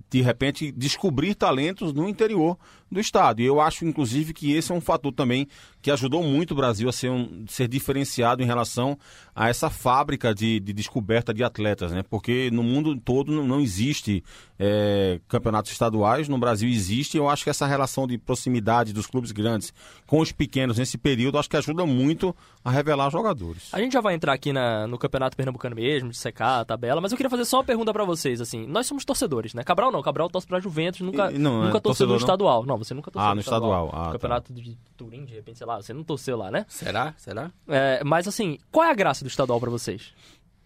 de 0.10 0.22
repente 0.22 0.72
descobrir 0.72 1.36
talentos 1.36 1.94
no 1.94 2.10
interior 2.10 2.58
do 2.96 3.00
estado. 3.00 3.42
E 3.42 3.46
eu 3.46 3.62
acho, 3.62 3.86
inclusive, 3.86 4.34
que 4.34 4.52
esse 4.54 4.72
é 4.72 4.76
um 4.76 4.82
fator 4.82 5.12
também 5.14 5.48
que 5.82 5.92
ajudou 5.92 6.24
muito 6.24 6.52
o 6.52 6.56
Brasil 6.56 6.90
a 6.90 6.92
ser, 6.92 7.12
um, 7.12 7.46
ser 7.48 7.68
diferenciado 7.68 8.42
em 8.42 8.46
relação 8.46 8.98
a 9.36 9.50
essa 9.50 9.70
fábrica 9.70 10.34
de, 10.34 10.60
de 10.60 10.74
descoberta 10.74 11.32
de 11.34 11.44
atletas, 11.44 11.92
né? 11.92 12.04
Porque 12.10 12.50
no 12.52 12.64
mundo 12.64 12.96
todo 13.00 13.32
não, 13.32 13.46
não 13.46 13.60
existe 13.62 14.24
é, 14.58 15.20
campeonatos 15.28 15.72
estaduais, 15.72 16.28
no 16.28 16.38
Brasil 16.38 16.68
existe. 16.70 17.16
E 17.16 17.20
eu 17.20 17.30
acho 17.30 17.44
que 17.44 17.50
essa 17.50 17.68
relação 17.68 18.08
de 18.08 18.18
proximidade 18.18 18.94
dos 18.94 19.06
clubes 19.06 19.32
grandes 19.32 19.74
com 20.08 20.20
os 20.20 20.32
pequenos 20.32 20.78
nesse 20.78 20.98
período, 20.98 21.38
acho 21.38 21.50
que 21.50 21.58
ajuda 21.58 21.86
muito 21.86 22.36
a 22.64 22.72
revelar 22.72 23.10
jogadores. 23.12 23.70
A 23.74 23.80
gente 23.80 23.94
já 23.94 24.02
vai 24.02 24.16
entrar 24.16 24.34
aqui 24.34 24.52
na- 24.52 24.88
no 24.88 24.98
Campeonato 24.98 25.36
Pernambucano 25.38 25.76
mesmo, 25.76 26.10
de 26.10 26.18
secar 26.18 26.62
a 26.62 26.66
tabela, 26.66 27.00
mas 27.02 27.12
eu 27.12 27.18
queria 27.18 27.30
fazer 27.30 27.46
só 27.46 27.58
uma 27.58 27.64
pergunta 27.64 27.92
pra 27.94 28.04
vocês, 28.06 28.42
assim. 28.42 28.66
Nós 28.66 28.88
somos 28.88 29.06
torcedores, 29.06 29.54
né? 29.54 29.64
Cabral 29.64 29.92
não, 29.92 30.02
Cabral 30.02 30.30
torce 30.30 30.48
pra 30.48 30.60
Juventus, 30.60 31.02
nunca, 31.02 31.32
E- 31.32 31.38
não, 31.38 31.62
é 31.64 31.66
nunca 31.68 31.80
torceu 31.82 32.08
torcedor, 32.08 32.10
não? 32.14 32.18
estadual. 32.18 32.66
Não, 32.66 32.78
você 32.86 32.94
nunca 32.94 33.12
torceu 33.12 33.26
Ah, 33.28 33.30
no 33.32 33.36
no 33.36 33.42
estadual. 33.42 33.86
estadual. 33.86 34.02
Ah, 34.04 34.06
tá. 34.08 34.12
Campeonato 34.14 34.54
de 34.54 34.78
Turim, 34.96 35.26
de 35.26 35.34
repente, 35.34 35.58
sei 35.58 35.68
lá, 35.68 35.82
você 35.82 35.94
não 35.94 36.04
torceu 36.04 36.38
lá, 36.38 36.50
né? 36.52 36.66
Será? 36.70 37.14
Será? 37.18 37.52
É, 37.68 38.04
mas 38.04 38.28
assim, 38.28 38.58
qual 38.72 38.86
é 38.86 38.92
a 38.92 38.96
graça 38.96 39.24
do 39.24 39.28
estadual 39.28 39.60
pra 39.60 39.70
vocês? 39.70 40.14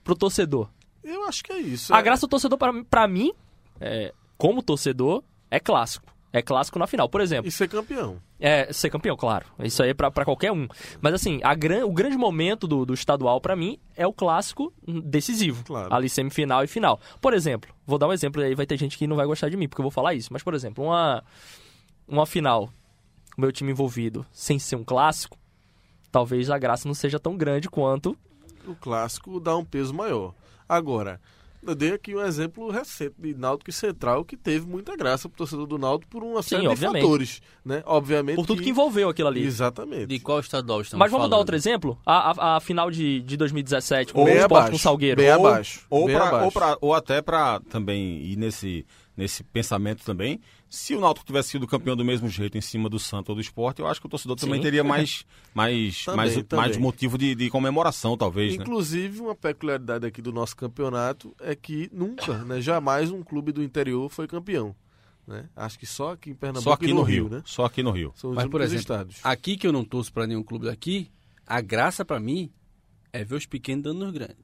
Pro 0.04 0.16
torcedor? 0.16 0.70
Eu 1.04 1.26
acho 1.28 1.44
que 1.44 1.52
é 1.52 1.60
isso. 1.60 1.94
A 1.94 2.00
é- 2.00 2.02
graça 2.04 2.28
do 2.28 2.30
torcedor, 2.30 2.58
pra, 2.58 2.72
pra 2.90 3.08
mim, 3.08 3.32
é, 3.80 4.14
como 4.38 4.62
torcedor, 4.62 5.24
é 5.50 5.60
clássico. 5.60 6.08
É 6.32 6.44
clássico 6.44 6.78
na 6.78 6.86
final. 6.86 7.10
Por 7.10 7.22
exemplo, 7.22 7.48
E 7.48 7.52
ser 7.52 7.68
campeão. 7.68 8.18
é 8.40 8.72
ser 8.72 8.92
campeão, 8.92 9.18
claro. 9.18 9.48
Isso 9.64 9.82
aí 9.82 9.90
é 9.90 9.94
pra, 9.96 10.12
pra 10.12 10.24
qualquer 10.24 10.52
um. 10.52 10.68
Mas 11.02 11.16
assim, 11.16 11.40
a 11.44 11.56
gran, 11.56 11.84
o 11.88 11.92
grande 11.92 12.16
momento 12.18 12.68
do, 12.68 12.86
do 12.86 12.94
estadual 12.94 13.42
pra 13.42 13.56
mim 13.56 13.80
é 13.98 14.06
o 14.06 14.14
clássico 14.14 14.72
decisivo. 15.06 15.64
Claro. 15.66 15.92
Ali 15.92 16.08
semifinal 16.08 16.64
e 16.64 16.68
final. 16.68 17.00
Por 17.20 17.34
exemplo, 17.34 17.74
vou 17.84 17.98
dar 17.98 18.08
um 18.08 18.14
exemplo 18.14 18.44
aí, 18.44 18.54
vai 18.54 18.68
ter 18.68 18.78
gente 18.78 18.96
que 18.96 19.08
não 19.08 19.16
vai 19.16 19.26
gostar 19.26 19.50
de 19.50 19.58
mim 19.58 19.68
porque 19.68 19.82
eu 19.82 19.86
vou 19.86 19.90
falar 19.92 20.14
isso. 20.14 20.30
Mas, 20.32 20.44
por 20.44 20.54
exemplo, 20.54 20.84
uma. 20.84 21.24
Uma 22.10 22.26
final, 22.26 22.70
o 23.38 23.42
meu 23.42 23.52
time 23.52 23.72
envolvido, 23.72 24.26
sem 24.32 24.58
ser 24.60 24.76
um 24.76 24.84
clássico, 24.84 25.38
talvez 26.12 26.50
a 26.50 26.58
graça 26.58 26.88
não 26.88 26.96
seja 26.96 27.20
tão 27.20 27.38
grande 27.38 27.70
quanto. 27.70 28.18
O 28.68 28.76
clássico 28.76 29.40
dá 29.40 29.56
um 29.56 29.64
peso 29.66 29.94
maior. 29.94 30.34
Agora, 30.68 31.20
eu 31.66 31.74
dei 31.76 31.92
aqui 31.94 32.16
um 32.16 32.22
exemplo 32.22 32.70
recente 32.70 33.16
de 33.18 33.34
Náutico 33.34 33.70
e 33.70 33.74
Central 33.74 34.24
que 34.24 34.38
teve 34.38 34.66
muita 34.66 34.96
graça 34.96 35.28
pro 35.28 35.38
torcedor 35.40 35.66
do 35.68 35.78
Náutico 35.78 36.10
por 36.12 36.24
uma 36.24 36.42
Sim, 36.44 36.50
série 36.50 36.62
de 36.62 36.68
obviamente. 36.68 37.02
fatores, 37.02 37.42
né? 37.66 37.84
Obviamente 37.86 38.36
Por 38.38 38.46
tudo 38.46 38.62
que 38.62 38.70
envolveu 38.70 39.10
aquilo 39.10 39.28
ali. 39.28 39.44
Exatamente. 39.44 40.08
De 40.08 40.20
qual 40.20 40.40
estadual 40.40 40.82
estamos 40.82 41.00
Mas 41.00 41.12
vamos 41.12 41.26
dar 41.26 41.32
falando? 41.32 41.40
outro 41.40 41.56
exemplo? 41.56 42.00
A, 42.06 42.32
a, 42.54 42.58
a 42.58 42.60
final 42.60 42.90
de, 42.92 43.22
de 43.22 43.36
2017 43.36 44.14
com 44.14 44.22
Ou 44.22 44.26
o 44.28 44.30
Sport 44.30 44.46
abaixo, 44.52 44.70
com 44.72 44.76
o 44.76 44.80
Salgueiro. 44.80 45.18
bem 45.18 45.34
ou, 45.34 45.48
abaixo, 45.48 45.86
Ou, 45.90 46.06
bem 46.06 46.16
pra- 46.16 46.28
abaixo. 46.28 46.46
ou, 46.46 46.52
pra- 46.52 46.78
ou 46.82 46.94
até 46.94 47.22
para 47.22 47.60
também 47.62 48.22
ir 48.22 48.36
nesse, 48.38 48.86
nesse 49.18 49.44
pensamento 49.44 50.04
também. 50.06 50.40
Se 50.70 50.94
o 50.94 51.00
Náutico 51.00 51.26
tivesse 51.26 51.50
sido 51.50 51.66
campeão 51.66 51.96
do 51.96 52.06
mesmo 52.06 52.30
jeito 52.30 52.58
em 52.58 52.62
cima 52.62 52.88
do 52.88 53.00
Santos 53.00 53.30
ou 53.30 53.36
do 53.36 53.42
Esporte, 53.42 53.80
eu 53.82 53.88
acho 53.88 54.00
que 54.00 54.06
o 54.06 54.10
torcedor 54.10 54.36
também 54.38 54.58
Sim. 54.60 54.62
teria 54.64 54.84
mais, 54.84 55.26
mais, 55.54 56.06
Também, 56.06 56.18
mais, 56.18 56.34
também. 56.36 56.66
mais 56.66 56.78
motivo 56.78 57.18
de, 57.18 57.34
de 57.34 57.50
comemoração, 57.50 58.16
talvez. 58.16 58.56
Né? 58.56 58.62
Inclusive, 58.62 59.20
uma 59.20 59.34
peculiaridade 59.36 60.06
aqui 60.06 60.22
do 60.22 60.32
nosso 60.32 60.56
campeonato 60.56 61.36
é 61.40 61.56
que 61.56 61.90
nunca, 61.92 62.38
né, 62.46 62.62
jamais 62.62 63.10
um 63.10 63.24
clube 63.24 63.52
do 63.52 63.64
interior 63.64 64.10
foi 64.10 64.28
campeão. 64.28 64.76
Né? 65.26 65.50
Acho 65.56 65.78
que 65.80 65.86
só 65.88 66.14
aqui 66.14 66.30
em 66.32 66.36
Pernambuco 66.36 66.64
Só 66.64 66.74
aqui 66.74 66.86
e 66.88 66.94
no 66.94 67.02
Rio. 67.04 67.30
né? 67.30 67.42
Só 67.46 67.66
aqui 67.66 67.82
no 67.84 67.92
Rio. 67.92 68.12
São 68.16 68.30
os 68.32 68.36
Mas, 68.36 68.48
por 68.48 68.62
exemplo, 68.62 68.82
estados. 68.82 69.18
Aqui 69.24 69.58
que 69.58 69.66
eu 69.66 69.72
não 69.72 69.84
torço 69.84 70.12
pra 70.14 70.26
nenhum 70.28 70.44
clube 70.44 70.66
daqui, 70.66 71.10
a 71.48 71.62
graça 71.62 72.04
pra 72.06 72.20
mim 72.20 72.52
é 73.12 73.24
ver 73.24 73.36
os 73.36 73.46
pequenos 73.48 73.84
dando 73.84 74.06
nos 74.06 74.14
grandes. 74.14 74.38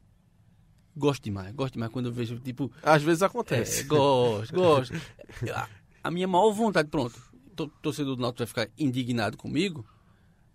Gosto 0.98 1.24
demais, 1.24 1.54
gosto 1.54 1.74
demais 1.74 1.92
quando 1.92 2.06
eu 2.08 2.12
vejo, 2.12 2.40
tipo, 2.40 2.72
Às 2.82 3.04
vezes 3.04 3.22
É, 3.22 3.26
acontece. 3.26 3.84
gosto, 3.84 4.54
gosto. 4.56 4.94
A, 6.06 6.12
minha 6.12 6.28
maior 6.28 6.52
vontade, 6.52 6.88
pronto, 6.90 7.20
o 7.60 7.68
torcedor 7.82 8.16
do 8.16 8.22
Náutico 8.22 8.40
vai 8.40 8.48
ficar 8.48 8.70
indignado 8.78 9.38
comigo. 9.38 9.86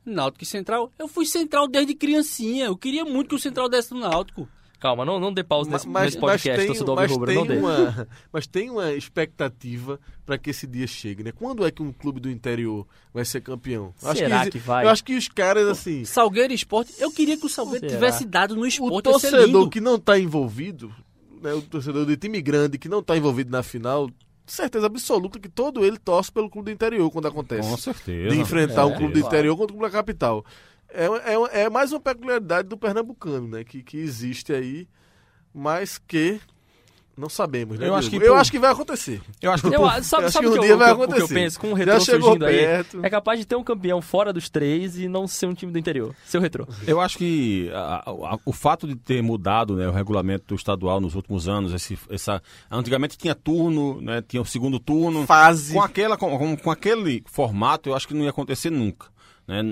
Náutico 0.04 0.44
e 0.44 0.46
Central, 0.46 0.90
eu 0.98 1.08
fui 1.08 1.26
Central 1.26 1.66
desde 1.68 1.94
criancinha. 1.94 2.66
Eu 2.66 2.76
queria 2.76 3.04
muito 3.04 3.28
que 3.28 3.34
o 3.34 3.38
Central 3.38 3.68
desse 3.68 3.92
no 3.92 4.00
Náutico. 4.00 4.48
Calma, 4.78 5.04
não, 5.04 5.20
não 5.20 5.30
dê 5.30 5.44
pausa 5.44 5.70
nesse, 5.70 5.86
mas, 5.86 6.04
nesse 6.04 6.18
podcast, 6.18 6.48
mas 6.48 6.58
tem, 6.58 6.66
torcedor 6.68 6.96
mas 6.96 7.26
tem 7.26 7.34
não 7.34 7.46
dê. 7.46 7.58
uma, 7.58 8.08
mas 8.32 8.46
tem 8.46 8.70
uma 8.70 8.92
expectativa 8.92 10.00
para 10.24 10.38
que 10.38 10.48
esse 10.50 10.66
dia 10.66 10.86
chegue, 10.86 11.22
né? 11.22 11.32
Quando 11.32 11.66
é 11.66 11.70
que 11.70 11.82
um 11.82 11.92
clube 11.92 12.18
do 12.18 12.30
interior 12.30 12.86
vai 13.12 13.24
ser 13.26 13.42
campeão? 13.42 13.92
Será 13.98 14.42
exi- 14.42 14.50
que 14.52 14.58
vai? 14.58 14.86
Eu 14.86 14.88
acho 14.88 15.04
que 15.04 15.14
os 15.14 15.28
caras, 15.28 15.68
assim, 15.68 16.04
Salgueiro 16.06 16.52
e 16.52 16.56
Esporte, 16.56 16.94
eu 16.98 17.10
queria 17.12 17.36
que 17.36 17.44
o 17.44 17.48
Salgueiro 17.48 17.80
Será? 17.80 17.92
tivesse 17.92 18.24
dado 18.24 18.54
no 18.56 18.62
o 18.62 18.66
Esporte. 18.66 19.04
ser 19.20 19.30
torcedor 19.30 19.68
que 19.68 19.82
não 19.82 19.96
está 19.96 20.18
envolvido, 20.18 20.90
né, 21.42 21.52
o 21.52 21.60
torcedor 21.60 22.06
de 22.06 22.16
time 22.16 22.40
grande 22.40 22.78
que 22.78 22.88
não 22.88 23.00
está 23.00 23.14
envolvido 23.16 23.50
na 23.50 23.62
final, 23.62 24.08
certeza 24.52 24.86
absoluta 24.86 25.38
que 25.38 25.48
todo 25.48 25.84
ele 25.84 25.98
torce 25.98 26.30
pelo 26.32 26.50
clube 26.50 26.70
do 26.70 26.74
interior 26.74 27.10
quando 27.10 27.28
acontece. 27.28 27.68
Com 27.68 27.76
certeza. 27.76 28.34
de 28.34 28.40
enfrentar 28.40 28.82
É, 28.82 28.84
um 28.84 28.96
clube 28.96 29.14
do 29.14 29.20
claro. 29.20 29.34
interior 29.34 29.56
contra 29.56 29.74
o 29.74 29.78
clube 29.78 29.92
da 29.92 29.98
capital. 29.98 30.44
É, 30.88 31.06
é, 31.06 31.62
é 31.62 31.70
mais 31.70 31.92
uma 31.92 32.00
peculiaridade 32.00 32.68
do 32.68 32.76
pernambucano, 32.76 33.46
né? 33.48 33.62
Que, 33.64 33.82
que 33.82 33.96
existe 33.98 34.52
aí, 34.52 34.88
mas 35.54 35.98
que 35.98 36.40
não 37.20 37.28
sabemos, 37.28 37.78
né? 37.78 37.86
Eu 37.86 37.94
acho 37.94 38.10
que 38.10 38.16
eu 38.16 38.34
acho 38.34 38.50
que 38.50 38.58
vai 38.58 38.72
acontecer. 38.72 39.20
Eu 39.40 39.52
acho 39.52 39.68
que 39.68 39.74
Eu, 39.74 39.84
a- 39.86 40.02
sabe 40.02 40.22
eu 40.24 40.26
acho 40.28 40.32
sabe 40.32 40.46
que 40.46 40.50
o 40.50 40.50
um 40.50 40.54
que, 40.54 40.60
dia 40.62 40.70
eu, 40.70 40.78
vai 40.78 40.92
o 40.92 40.96
que 40.96 41.00
eu- 41.00 41.04
o 41.04 41.08
que 41.08 41.12
eu 41.12 41.16
acontecer. 41.18 41.34
penso? 41.34 41.60
Com 41.60 41.70
o 41.70 41.74
retrô 41.74 42.00
surgindo 42.00 42.46
aí, 42.46 42.56
perto. 42.56 43.00
é 43.04 43.10
capaz 43.10 43.38
de 43.38 43.44
ter 43.46 43.54
um 43.56 43.62
campeão 43.62 44.00
fora 44.02 44.32
dos 44.32 44.48
três 44.48 44.98
e 44.98 45.06
não 45.08 45.26
ser 45.28 45.46
um 45.46 45.54
time 45.54 45.70
do 45.70 45.78
interior. 45.78 46.14
Seu 46.26 46.40
retrô. 46.40 46.66
Eu 46.86 47.00
acho 47.00 47.18
que 47.18 47.70
a- 47.74 48.02
a- 48.06 48.38
o 48.44 48.52
fato 48.52 48.86
de 48.88 48.96
ter 48.96 49.22
mudado 49.22 49.76
né, 49.76 49.86
o 49.88 49.92
regulamento 49.92 50.54
estadual 50.54 51.00
nos 51.00 51.14
últimos 51.14 51.46
anos, 51.48 51.72
esse, 51.74 51.98
essa, 52.08 52.42
antigamente 52.70 53.16
tinha 53.18 53.34
turno, 53.34 54.00
né, 54.00 54.22
tinha 54.26 54.40
o 54.40 54.46
segundo 54.46 54.78
turno. 54.80 55.26
Fase. 55.26 55.74
Com, 55.74 55.82
aquela, 55.82 56.16
com, 56.16 56.36
com- 56.38 56.56
com 56.56 56.70
aquele 56.70 57.22
formato, 57.26 57.88
eu 57.88 57.94
acho 57.94 58.08
que 58.08 58.14
não 58.14 58.24
ia 58.24 58.30
acontecer 58.30 58.70
nunca. 58.70 59.06
Né? 59.50 59.62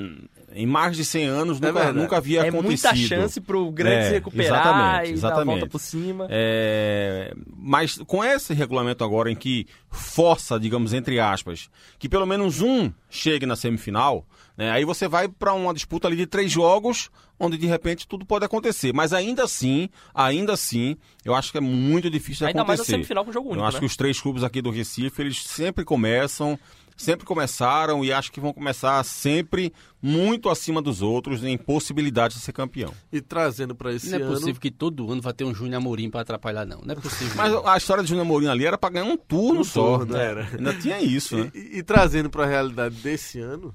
Em 0.55 0.67
mais 0.67 0.97
de 0.97 1.05
100 1.05 1.25
anos, 1.27 1.59
É 1.59 1.61
nunca, 1.67 1.73
verdade. 1.73 1.99
nunca 1.99 2.17
havia 2.17 2.41
É 2.41 2.49
acontecido. 2.49 2.65
muita 2.91 2.97
chance 2.97 3.41
pro 3.41 3.71
grande 3.71 3.97
É, 3.97 4.05
se 4.09 4.13
recuperar 4.15 4.47
exatamente, 4.61 4.79
e 4.79 4.89
dar 4.89 4.99
a 4.99 5.13
exatamente. 5.13 5.47
volta 5.47 5.67
por 5.67 5.79
cima. 5.79 6.27
É, 6.31 7.33
mas 7.57 7.99
com 8.07 8.25
esse 8.25 8.55
regulamento 8.55 9.05
agora 9.05 9.31
em 9.31 9.37
que 9.37 9.67
força, 9.91 10.59
digamos, 10.59 10.93
entre 10.95 11.21
aspas, 11.21 11.69
que 11.99 12.09
pelo 12.09 12.27
menos 12.27 12.61
um 12.63 12.91
chegue 13.11 13.45
na 13.47 13.57
semifinal, 13.57 14.27
né, 14.57 14.71
aí 14.71 14.85
você 14.87 15.07
vai 15.07 15.29
para 15.29 15.53
uma 15.53 15.73
disputa 15.75 16.09
ali 16.09 16.17
de 16.17 16.27
três 16.27 16.51
jogos, 16.51 17.11
onde 17.39 17.57
de 17.59 17.67
repente 17.67 18.09
tudo 18.09 18.25
pode 18.25 18.45
acontecer. 18.45 18.93
Mas 18.95 19.13
ainda 19.13 19.45
assim, 19.45 19.89
ainda 20.15 20.55
assim, 20.55 20.97
eu 21.25 21.35
acho 21.35 21.53
que 21.53 21.59
é 21.59 21.61
muito 21.61 22.09
difícil 22.11 22.47
de 22.47 22.53
Ainda 22.53 22.65
mais 22.65 22.81
a 22.81 22.83
acontecer. 22.83 22.93
semifinal 22.93 23.25
com 23.25 23.33
jogo 23.33 23.49
único, 23.51 23.63
eu 23.63 23.67
acho 23.69 23.77
né? 23.77 23.81
que 23.81 23.87
os 23.87 23.97
três 23.97 24.19
clubes 24.21 24.43
aqui 24.43 24.63
do 24.63 24.71
Recife, 24.71 25.21
eles 25.23 25.43
sempre 25.45 25.85
começam, 25.85 26.59
sempre 26.99 27.25
começaram 27.25 28.05
e 28.05 28.13
acho 28.13 28.31
que 28.31 28.41
vão 28.41 28.53
começar 28.53 29.03
sempre 29.05 29.73
muito 30.03 30.51
acima 30.51 30.83
dos 30.83 31.01
outros 31.01 31.43
em 31.45 31.57
possibilidade 31.57 32.35
de 32.35 32.41
ser 32.41 32.53
campeão. 32.53 32.93
E 33.13 33.21
trazendo 33.21 33.75
para 33.75 33.93
esse 33.95 34.11
Não 34.11 34.19
é 34.19 34.23
ano. 34.23 34.33
possível 34.35 34.61
que 34.61 34.71
todo 34.71 35.11
ano 35.11 35.23
vai 35.23 35.33
ter 35.33 35.45
um 35.45 35.55
Júnior 35.55 35.77
Amorim 35.77 36.11
pra 36.11 36.21
atrapalhar, 36.21 36.67
não. 36.67 36.81
Não 36.83 36.93
é 36.93 36.97
possível. 36.97 37.35
Mas 37.37 37.55
a 37.65 37.77
história 37.77 38.03
de 38.03 38.09
Júnior 38.11 38.27
Mourinho 38.27 38.51
ali 38.51 38.67
era 38.67 38.77
para 38.77 38.91
ganhar 38.91 39.07
um 39.07 39.17
turno 39.17 39.61
Um 39.61 39.65
só. 39.65 39.99
turno, 39.99 40.13
né? 40.13 40.25
era. 40.25 40.49
Ainda 40.53 40.75
tinha 40.75 41.01
isso, 41.01 41.37
né? 41.37 41.51
E, 41.55 41.59
e- 41.59 41.79
e 41.79 41.83
trazendo 41.83 42.29
para 42.29 42.45
a 42.45 42.47
realidade 42.47 42.97
desse 42.97 43.39
ano, 43.41 43.75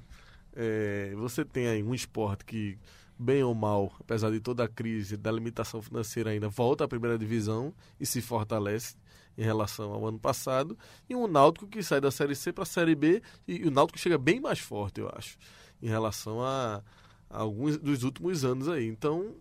é, 0.54 1.12
você 1.16 1.44
tem 1.44 1.66
aí 1.66 1.82
um 1.82 1.94
esporte 1.94 2.44
que, 2.44 2.78
bem 3.18 3.42
ou 3.42 3.54
mal, 3.54 3.92
apesar 4.00 4.30
de 4.30 4.40
toda 4.40 4.64
a 4.64 4.68
crise 4.68 5.16
da 5.16 5.30
limitação 5.30 5.82
financeira 5.82 6.30
ainda, 6.30 6.48
volta 6.48 6.84
à 6.84 6.88
primeira 6.88 7.18
divisão 7.18 7.74
e 7.98 8.06
se 8.06 8.20
fortalece 8.20 8.96
em 9.36 9.42
relação 9.42 9.92
ao 9.92 10.06
ano 10.06 10.18
passado, 10.18 10.78
e 11.08 11.14
um 11.14 11.26
Náutico 11.26 11.66
que 11.66 11.82
sai 11.82 12.00
da 12.00 12.10
Série 12.10 12.36
C 12.36 12.52
para 12.52 12.62
a 12.62 12.66
Série 12.66 12.94
B, 12.94 13.20
e 13.48 13.66
o 13.66 13.70
Náutico 13.70 13.98
chega 13.98 14.16
bem 14.16 14.40
mais 14.40 14.60
forte, 14.60 15.00
eu 15.00 15.10
acho, 15.14 15.36
em 15.82 15.88
relação 15.88 16.40
a, 16.40 16.82
a 17.28 17.40
alguns 17.40 17.76
dos 17.76 18.04
últimos 18.04 18.44
anos 18.44 18.68
aí. 18.68 18.86
Então, 18.86 19.34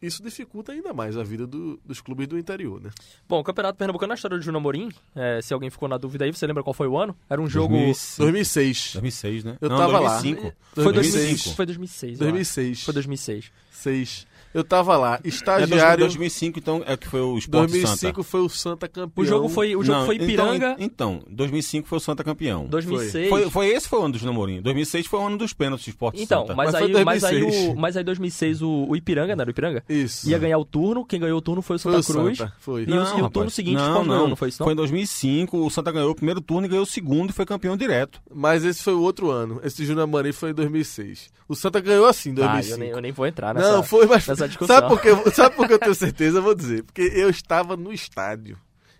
isso 0.00 0.22
dificulta 0.22 0.72
ainda 0.72 0.92
mais 0.92 1.16
a 1.16 1.22
vida 1.24 1.46
do- 1.46 1.78
dos 1.84 2.00
clubes 2.00 2.26
do 2.28 2.38
interior, 2.38 2.80
né? 2.80 2.90
Bom, 3.28 3.40
o 3.40 3.44
Campeonato 3.44 3.76
Pernambucano, 3.78 4.08
na 4.08 4.14
história 4.14 4.36
do 4.36 4.42
Júnior 4.42 4.60
Amorim, 4.60 4.90
é, 5.14 5.40
se 5.42 5.52
alguém 5.52 5.70
ficou 5.70 5.88
na 5.88 5.96
dúvida 5.98 6.24
aí, 6.24 6.32
você 6.32 6.46
lembra 6.46 6.62
qual 6.62 6.74
foi 6.74 6.86
o 6.86 6.96
ano? 6.98 7.16
Era 7.28 7.40
um 7.40 7.48
jogo... 7.48 7.74
2005, 7.74 8.22
2006. 8.22 8.92
2006, 8.94 9.44
né? 9.44 9.58
Eu 9.60 9.68
Não, 9.68 9.76
tava 9.76 9.98
lá. 10.00 10.20
2005. 10.20 10.52
Foi 10.74 10.92
2005. 10.92 10.94
2005. 10.94 11.56
Foi 11.56 11.66
2006. 11.66 12.20
eu 12.20 12.26
acho. 12.26 12.32
2006. 12.32 12.82
Foi 12.84 12.94
2006. 12.94 13.52
6. 13.70 14.26
Eu 14.54 14.64
tava 14.64 14.96
lá, 14.96 15.20
É 15.22 15.28
estagiário. 15.28 16.04
2005, 16.04 16.58
então, 16.58 16.82
é 16.86 16.96
que 16.96 17.06
foi 17.06 17.20
o 17.20 17.36
Sport 17.38 17.68
2005 17.70 17.96
Santa. 17.98 18.22
foi 18.22 18.40
o 18.40 18.48
Santa 18.48 18.88
campeão. 18.88 19.24
O 19.24 19.26
jogo 19.26 19.48
foi, 19.48 19.76
o 19.76 19.82
jogo 19.84 19.98
Não, 19.98 20.06
foi 20.06 20.16
Ipiranga. 20.16 20.76
Então, 20.78 21.18
então, 21.20 21.22
2005 21.34 21.86
foi 21.88 21.98
o 21.98 22.00
Santa 22.00 22.24
campeão. 22.24 22.66
2006. 22.66 23.28
Foi, 23.28 23.50
foi 23.50 23.66
esse 23.68 23.88
foi 23.88 23.98
o 23.98 24.02
ano 24.04 24.12
do 24.12 24.18
Júnior 24.18 24.34
Mourinho. 24.34 24.62
2006 24.62 25.06
foi 25.06 25.20
o 25.20 25.26
ano 25.26 25.36
dos 25.38 25.52
pênaltis 25.52 25.86
do 25.86 25.90
Sport 25.90 26.14
Então, 26.18 26.42
Santa. 26.42 26.54
mas, 26.54 26.72
Mas 26.72 26.80
foi 26.82 26.96
aí, 26.96 27.04
mas, 27.04 27.24
aí 27.24 27.40
2006. 27.40 27.68
o, 27.68 27.76
mas 27.80 27.96
aí 27.96 28.04
2006 28.04 28.62
o, 28.62 28.86
o 28.88 28.96
Ipiranga, 28.96 29.36
não 29.36 29.42
era 29.42 29.50
o 29.50 29.52
Ipiranga? 29.52 29.84
Isso. 29.88 30.28
Ia 30.28 30.38
ganhar 30.38 30.58
o 30.58 30.64
turno, 30.64 31.04
quem 31.04 31.20
ganhou 31.20 31.38
o 31.38 31.42
turno 31.42 31.62
foi 31.62 31.76
o 31.76 31.78
Foi 31.78 31.92
Santa 32.02 32.10
o 32.10 32.14
Cruz. 32.22 32.38
Santa, 32.38 32.52
foi. 32.58 32.82
E 32.84 32.92
o- 32.92 33.18
e 33.18 33.22
o 33.22 33.30
turno 33.30 33.50
seguinte 33.50 33.76
não, 33.78 34.04
não. 34.04 34.28
não 34.28 34.36
foi 34.36 34.48
isso, 34.48 34.60
não? 34.60 34.66
Foi 34.66 34.72
em 34.72 34.76
2005, 34.76 35.58
o 35.58 35.70
Santa 35.70 35.92
ganhou 35.92 36.10
o 36.10 36.14
primeiro 36.14 36.40
turno 36.40 36.66
e 36.66 36.68
ganhou 36.70 36.82
o 36.84 36.86
segundo 36.86 37.30
e 37.30 37.32
foi 37.32 37.44
campeão 37.44 37.76
direto. 37.76 38.20
Mas 38.34 38.64
esse 38.64 38.82
foi 38.82 38.94
o 38.94 39.00
outro 39.02 39.30
ano. 39.30 39.60
Esse 39.62 39.84
Júnior 39.84 40.06
Marim 40.06 40.32
foi 40.32 40.50
em 40.50 40.54
2006. 40.54 41.30
O 41.48 41.54
Santa 41.54 41.80
ganhou 41.80 42.06
assim 42.06 42.30
em 42.30 42.32
Ah, 42.42 42.52
2005. 42.60 42.74
eu 42.74 42.78
nem, 42.78 42.88
eu 42.90 43.00
nem 43.00 43.12
vou 43.12 43.26
entrar 43.26 43.54
nessa... 43.54 43.72
Não, 43.72 43.82
foi, 43.82 44.06
mas 44.06 44.24
nessa 44.38 44.48
discussão. 44.48 44.76
sabe 44.76 44.88
por, 44.88 45.00
que, 45.00 45.30
sabe 45.30 45.56
por 45.56 45.66
que 45.66 45.72
eu 45.74 45.78
tenho 45.78 45.94
certeza? 45.94 46.38
Eu 46.38 46.42
vou 46.42 46.54
dizer. 46.54 46.84
Porque 46.84 47.02
eu 47.02 47.28
estava 47.28 47.76
no 47.76 47.92
estádio. 47.92 48.58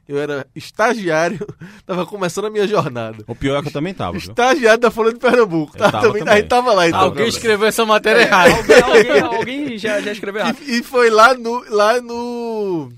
Eu 0.08 0.18
era 0.18 0.46
estagiário, 0.56 1.46
estava 1.78 2.06
começando 2.06 2.46
a 2.46 2.50
minha 2.50 2.66
jornada. 2.66 3.22
O 3.26 3.34
pior 3.34 3.58
é 3.58 3.62
que 3.62 3.68
eu 3.68 3.72
também 3.72 3.92
tava, 3.92 4.12
viu? 4.12 4.20
Estagiário 4.20 4.80
da 4.80 4.90
Folha 4.90 5.12
de 5.12 5.18
Pernambuco. 5.18 5.76
Tá, 5.76 5.92
tava 5.92 6.06
também, 6.06 6.20
também. 6.20 6.34
Aí 6.34 6.42
tava 6.44 6.72
lá 6.72 6.88
então. 6.88 7.00
Alguém 7.00 7.28
escreveu 7.28 7.68
essa 7.68 7.84
matéria 7.84 8.22
errada. 8.22 8.54
alguém, 8.82 8.82
alguém, 8.82 9.20
alguém 9.38 9.78
já, 9.78 10.00
já 10.00 10.12
escreveu 10.12 10.40
errado. 10.40 10.56
E, 10.66 10.78
e 10.78 10.82
foi 10.82 11.10
lá 11.10 11.34
no, 11.34 11.62
lá 11.68 12.00
no 12.00 12.90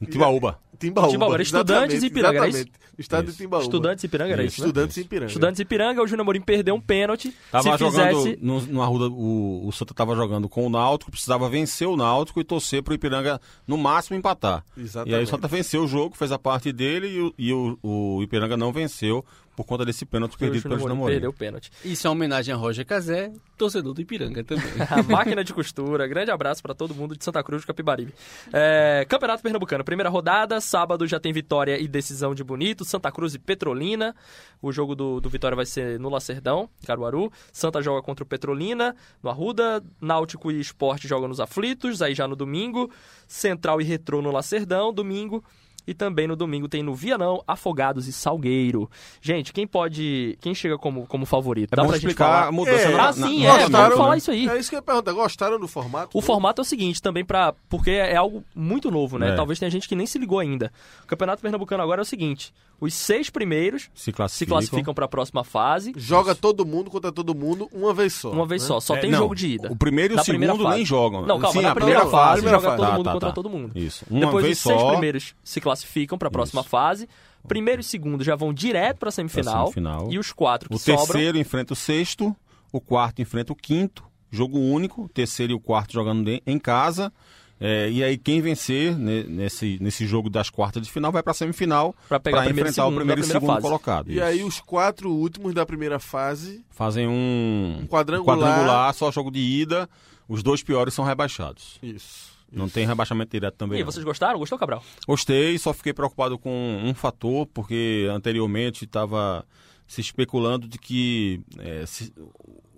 Em. 0.00 0.06
Timbaúba. 0.06 0.58
Timbaúba, 0.78 1.34
era 1.34 1.42
Estudantes 1.42 2.02
e 2.02 2.06
exatamente. 2.06 2.72
Estado 2.98 3.24
de 3.24 3.30
Isso. 3.30 3.38
Timbaúba. 3.38 3.64
Estudantes 3.64 4.04
Ipiranga 4.04 4.32
era 4.32 4.44
isso, 4.44 4.60
né? 4.60 4.66
Estudantes 4.66 4.96
e 4.96 5.00
Ipiranga. 5.00 5.26
Estudantes 5.26 5.60
Ipiranga, 5.60 6.02
o 6.02 6.06
Júnior 6.06 6.22
Amorim 6.22 6.40
perdeu 6.40 6.74
um 6.74 6.80
pênalti. 6.80 7.34
Tava 7.50 7.72
Se 7.72 7.78
jogando 7.78 8.22
fizesse... 8.22 8.38
no, 8.42 8.60
no 8.62 8.82
Arruda, 8.82 9.08
o, 9.08 9.66
o 9.66 9.72
Santa 9.72 9.94
tava 9.94 10.14
jogando 10.14 10.48
com 10.48 10.66
o 10.66 10.70
Náutico, 10.70 11.10
precisava 11.10 11.48
vencer 11.48 11.88
o 11.88 11.96
Náutico 11.96 12.40
e 12.40 12.44
torcer 12.44 12.82
pro 12.82 12.94
Ipiranga 12.94 13.40
no 13.66 13.76
máximo 13.76 14.16
empatar. 14.16 14.64
Exatamente. 14.76 15.12
E 15.12 15.14
aí 15.16 15.24
o 15.24 15.26
Santa 15.26 15.48
venceu 15.48 15.84
o 15.84 15.88
jogo, 15.88 16.16
fez 16.16 16.32
a 16.32 16.38
parte 16.38 16.72
dele 16.72 17.08
e, 17.08 17.20
o, 17.20 17.34
e 17.38 17.52
o, 17.52 17.78
o 17.82 18.22
Ipiranga 18.22 18.56
não 18.56 18.72
venceu 18.72 19.24
por 19.54 19.64
conta 19.64 19.84
desse 19.84 20.04
pênalti 20.04 20.36
perdido 20.36 20.62
pelo 20.62 20.78
Júnior 20.78 20.96
perdeu 21.06 21.10
Mourinho. 21.12 21.30
o 21.30 21.32
pênalti. 21.32 21.70
Isso 21.84 22.06
é 22.06 22.10
uma 22.10 22.16
homenagem 22.16 22.52
a 22.52 22.56
Roger 22.56 22.84
Cazé, 22.84 23.32
torcedor 23.56 23.94
do 23.94 24.00
Ipiranga 24.00 24.42
também. 24.42 24.64
A 24.90 25.02
máquina 25.02 25.44
de 25.44 25.52
costura. 25.54 26.06
Grande 26.06 26.30
abraço 26.30 26.62
pra 26.62 26.74
todo 26.74 26.94
mundo 26.94 27.16
de 27.16 27.24
Santa 27.24 27.42
Cruz 27.42 27.62
de 27.62 27.66
Capibaribe. 27.66 28.12
É, 28.52 29.06
Campeonato 29.08 29.42
Pernambucano, 29.42 29.84
primeira 29.84 30.10
rodada. 30.10 30.60
Sábado 30.60 31.06
já 31.06 31.20
tem 31.20 31.32
vitória 31.32 31.80
e 31.80 31.86
decisão 31.86 32.34
de 32.34 32.42
Bonito. 32.42 32.83
Santa 32.84 33.10
Cruz 33.10 33.34
e 33.34 33.38
Petrolina. 33.38 34.14
O 34.62 34.70
jogo 34.72 34.94
do, 34.94 35.20
do 35.20 35.28
Vitória 35.28 35.56
vai 35.56 35.66
ser 35.66 35.98
no 35.98 36.08
Lacerdão, 36.08 36.68
Caruaru. 36.86 37.32
Santa 37.52 37.82
joga 37.82 38.02
contra 38.02 38.22
o 38.22 38.26
Petrolina, 38.26 38.94
no 39.22 39.30
Arruda. 39.30 39.82
Náutico 40.00 40.50
e 40.50 40.60
Esporte 40.60 41.08
jogam 41.08 41.28
nos 41.28 41.40
Aflitos, 41.40 42.00
aí 42.02 42.14
já 42.14 42.26
no 42.28 42.36
domingo. 42.36 42.90
Central 43.26 43.80
e 43.80 43.84
Retrô 43.84 44.20
no 44.22 44.30
Lacerdão, 44.30 44.92
domingo. 44.92 45.42
E 45.86 45.92
também 45.92 46.26
no 46.26 46.34
domingo 46.34 46.66
tem 46.66 46.82
no 46.82 46.94
Vianão, 46.94 47.44
Afogados 47.46 48.08
e 48.08 48.12
Salgueiro. 48.14 48.90
Gente, 49.20 49.52
quem 49.52 49.66
pode. 49.66 50.34
Quem 50.40 50.54
chega 50.54 50.78
como, 50.78 51.06
como 51.06 51.26
favorito? 51.26 51.74
É 51.74 51.76
Dá 51.76 51.82
bom 51.82 51.88
pra 51.90 51.98
gente 51.98 52.06
explicar 52.08 52.24
falar? 52.24 52.46
a 52.48 52.52
mudança 52.52 52.88
É, 52.88 52.96
na, 52.96 53.08
Ah, 53.08 53.12
sim, 53.12 53.20
na, 53.20 53.44
é. 53.44 53.48
Vamos 53.48 53.62
Gostaram? 53.64 53.96
falar 53.98 54.16
isso 54.16 54.30
aí. 54.30 54.48
É 54.48 54.58
isso 54.58 54.70
que 54.70 54.76
eu 54.76 54.78
ia 54.78 54.82
perguntar. 54.82 55.12
Gostaram 55.12 55.60
do 55.60 55.68
formato? 55.68 56.16
O 56.16 56.22
formato 56.22 56.62
é 56.62 56.62
o 56.62 56.64
seguinte, 56.64 57.02
também 57.02 57.22
para 57.22 57.52
porque 57.68 57.90
é 57.90 58.16
algo 58.16 58.42
muito 58.54 58.90
novo, 58.90 59.18
né? 59.18 59.32
É. 59.32 59.36
Talvez 59.36 59.58
tenha 59.58 59.70
gente 59.70 59.86
que 59.86 59.94
nem 59.94 60.06
se 60.06 60.18
ligou 60.18 60.38
ainda. 60.38 60.72
O 61.02 61.06
Campeonato 61.06 61.42
Pernambucano 61.42 61.82
agora 61.82 62.00
é 62.00 62.04
o 62.04 62.06
seguinte: 62.06 62.54
os 62.80 62.92
seis 62.94 63.30
primeiros 63.30 63.88
Se 63.94 64.12
classificam. 64.12 64.56
classificam 64.58 64.94
para 64.94 65.04
a 65.04 65.08
próxima 65.08 65.42
fase, 65.44 65.92
Joga 65.96 66.34
todo 66.34 66.64
mundo 66.66 66.90
contra 66.90 67.10
todo 67.12 67.34
mundo 67.34 67.68
uma 67.72 67.94
vez 67.94 68.12
só. 68.14 68.30
uma 68.30 68.46
vez 68.46 68.62
né? 68.62 68.68
só. 68.68 68.80
Só 68.80 68.96
É, 68.96 69.00
tem 69.00 69.10
não, 69.10 69.18
jogo 69.20 69.34
de 69.34 69.48
ida. 69.48 69.72
O 69.72 69.76
primeiro 69.76 70.14
e 70.14 70.16
o 70.20 70.24
segundo 70.24 70.68
nem 70.68 70.84
jogam. 70.84 71.22
Não, 71.26 71.38
calma, 71.38 71.52
Sim, 71.52 71.62
na 71.62 71.70
a 71.70 71.74
primeira, 71.74 72.00
primeira 72.00 72.10
fase, 72.24 72.42
primeira 72.42 72.58
joga 72.58 72.68
fase. 72.70 72.76
todo 72.80 72.86
Tá, 72.90 72.96
mundo 72.96 73.04
tá, 73.06 73.12
contra 73.12 73.28
tá. 73.28 73.34
todo 73.34 73.50
mundo. 73.50 73.72
Isso. 73.78 74.04
Uma 74.10 74.20
Depois 74.26 74.44
vez 74.44 74.56
os 74.58 74.62
seis 74.62 74.80
só. 74.80 74.90
primeiros 74.90 75.34
se 75.44 75.60
classificam 75.60 76.18
para 76.18 76.28
a 76.28 76.30
próxima 76.30 76.60
Isso. 76.60 76.70
fase. 76.70 77.08
Primeiro 77.46 77.80
e 77.80 77.84
segundo 77.84 78.24
já 78.24 78.34
vão 78.34 78.54
direto 78.54 78.98
para 78.98 79.10
a 79.10 79.12
semifinal, 79.12 79.66
semifinal. 79.66 80.08
E 80.10 80.18
os 80.18 80.32
quatro 80.32 80.68
que 80.68 80.74
O 80.74 80.78
sobram. 80.78 81.04
terceiro 81.06 81.38
enfrenta 81.38 81.74
o 81.74 81.76
sexto, 81.76 82.34
o 82.72 82.80
quarto 82.80 83.20
enfrenta 83.20 83.52
o 83.52 83.56
quinto, 83.56 84.02
jogo 84.30 84.58
único, 84.58 85.02
o 85.04 85.08
terceiro 85.08 85.52
e 85.52 85.54
o 85.54 85.60
quarto 85.60 85.92
jogando 85.92 86.26
em 86.46 86.58
casa. 86.58 87.12
É, 87.60 87.88
e 87.88 88.02
aí 88.02 88.18
quem 88.18 88.40
vencer 88.40 88.96
ne- 88.98 89.22
nesse, 89.24 89.78
nesse 89.80 90.06
jogo 90.06 90.28
das 90.28 90.50
quartas 90.50 90.82
de 90.82 90.90
final 90.90 91.12
vai 91.12 91.22
para 91.22 91.30
a 91.30 91.34
semifinal 91.34 91.94
o 92.10 92.20
primeiro 92.20 92.48
e 92.48 92.50
enfrentar 92.50 92.70
o 92.70 92.74
segundo 92.86 92.96
primeiro 92.96 93.20
e 93.20 93.24
segundo 93.24 93.46
fase. 93.46 93.62
colocado. 93.62 94.10
E 94.10 94.14
isso. 94.14 94.22
aí 94.24 94.42
os 94.42 94.60
quatro 94.60 95.10
últimos 95.10 95.54
da 95.54 95.64
primeira 95.64 95.98
fase, 96.00 96.64
fazem 96.70 97.06
um, 97.06 97.78
Um 97.82 97.86
quadrangular. 97.86 98.38
quadrangular, 98.38 98.94
só 98.94 99.10
jogo 99.12 99.30
de 99.30 99.38
ida. 99.38 99.88
Os 100.28 100.42
dois 100.42 100.62
piores 100.62 100.92
são 100.94 101.04
rebaixados. 101.04 101.78
isso. 101.82 102.32
Não 102.52 102.68
tem 102.68 102.86
rebaixamento 102.86 103.30
direto 103.32 103.54
também. 103.56 103.78
E 103.78 103.80
aí, 103.80 103.84
não. 103.84 103.90
vocês 103.92 104.04
gostaram? 104.04 104.38
Gostou, 104.38 104.56
Cabral? 104.58 104.82
Gostei, 105.08 105.58
só 105.58 105.72
fiquei 105.72 105.92
preocupado 105.92 106.38
com 106.38 106.80
um 106.84 106.94
fator, 106.94 107.46
porque 107.46 108.08
anteriormente 108.12 108.84
estava 108.84 109.44
se 109.88 110.00
especulando 110.00 110.68
de 110.68 110.78
que 110.78 111.40
é, 111.58 111.84
se- 111.84 112.12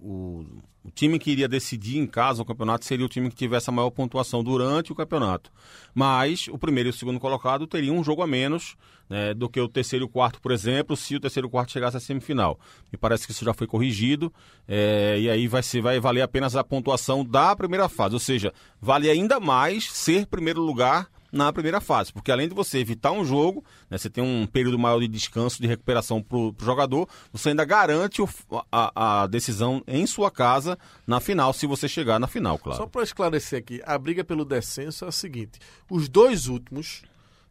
o, 0.00 0.44
o 0.86 0.90
time 0.92 1.18
que 1.18 1.32
iria 1.32 1.48
decidir 1.48 1.98
em 1.98 2.06
casa 2.06 2.40
o 2.40 2.44
campeonato 2.44 2.84
seria 2.84 3.04
o 3.04 3.08
time 3.08 3.28
que 3.28 3.34
tivesse 3.34 3.68
a 3.68 3.72
maior 3.72 3.90
pontuação 3.90 4.44
durante 4.44 4.92
o 4.92 4.94
campeonato. 4.94 5.50
Mas 5.92 6.46
o 6.46 6.56
primeiro 6.56 6.88
e 6.88 6.90
o 6.90 6.92
segundo 6.92 7.18
colocado 7.18 7.66
teriam 7.66 7.96
um 7.96 8.04
jogo 8.04 8.22
a 8.22 8.26
menos 8.26 8.76
né, 9.10 9.34
do 9.34 9.48
que 9.48 9.60
o 9.60 9.68
terceiro 9.68 10.04
e 10.04 10.06
o 10.06 10.08
quarto, 10.08 10.40
por 10.40 10.52
exemplo, 10.52 10.96
se 10.96 11.16
o 11.16 11.20
terceiro 11.20 11.46
e 11.46 11.48
o 11.48 11.50
quarto 11.50 11.72
chegasse 11.72 11.96
à 11.96 12.00
semifinal. 12.00 12.58
Me 12.92 12.96
parece 12.96 13.26
que 13.26 13.32
isso 13.32 13.44
já 13.44 13.52
foi 13.52 13.66
corrigido, 13.66 14.32
é, 14.68 15.18
e 15.18 15.28
aí 15.28 15.48
vai, 15.48 15.62
ser, 15.62 15.80
vai 15.80 15.98
valer 15.98 16.22
apenas 16.22 16.54
a 16.54 16.62
pontuação 16.62 17.24
da 17.24 17.56
primeira 17.56 17.88
fase, 17.88 18.14
ou 18.14 18.20
seja, 18.20 18.52
vale 18.80 19.10
ainda 19.10 19.40
mais 19.40 19.90
ser 19.90 20.26
primeiro 20.26 20.62
lugar 20.62 21.10
na 21.36 21.52
primeira 21.52 21.80
fase, 21.80 22.12
porque 22.12 22.32
além 22.32 22.48
de 22.48 22.54
você 22.54 22.78
evitar 22.78 23.12
um 23.12 23.24
jogo, 23.24 23.64
né, 23.90 23.96
você 23.98 24.08
tem 24.10 24.24
um 24.24 24.46
período 24.46 24.78
maior 24.78 24.98
de 25.00 25.06
descanso, 25.08 25.60
de 25.60 25.68
recuperação 25.68 26.22
para 26.22 26.36
o 26.38 26.54
jogador, 26.60 27.08
você 27.32 27.50
ainda 27.50 27.64
garante 27.64 28.20
o- 28.22 28.28
a, 28.72 29.22
a 29.22 29.26
decisão 29.26 29.82
em 29.86 30.06
sua 30.06 30.30
casa 30.30 30.78
na 31.06 31.20
final, 31.20 31.52
se 31.52 31.66
você 31.66 31.88
chegar 31.88 32.18
na 32.18 32.26
final, 32.26 32.58
claro. 32.58 32.78
Só 32.78 32.86
para 32.86 33.02
esclarecer 33.02 33.58
aqui, 33.58 33.80
a 33.84 33.96
briga 33.98 34.24
pelo 34.24 34.44
descenso 34.44 35.04
é 35.04 35.08
a 35.08 35.12
seguinte: 35.12 35.58
os 35.90 36.08
dois 36.08 36.46
últimos 36.48 37.02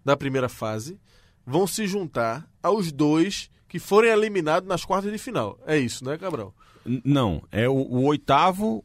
da 0.03 0.17
primeira 0.17 0.49
fase 0.49 0.99
vão 1.45 1.65
se 1.67 1.85
juntar 1.87 2.49
aos 2.61 2.91
dois 2.91 3.49
que 3.67 3.77
forem 3.79 4.11
eliminados 4.11 4.67
nas 4.67 4.83
quartas 4.83 5.11
de 5.11 5.17
final. 5.17 5.57
É 5.65 5.77
isso, 5.77 6.03
né, 6.03 6.17
Cabral? 6.17 6.53
N- 6.85 7.01
Não, 7.05 7.43
é 7.51 7.67
o, 7.69 7.73
o 7.73 8.03
oitavo, 8.05 8.83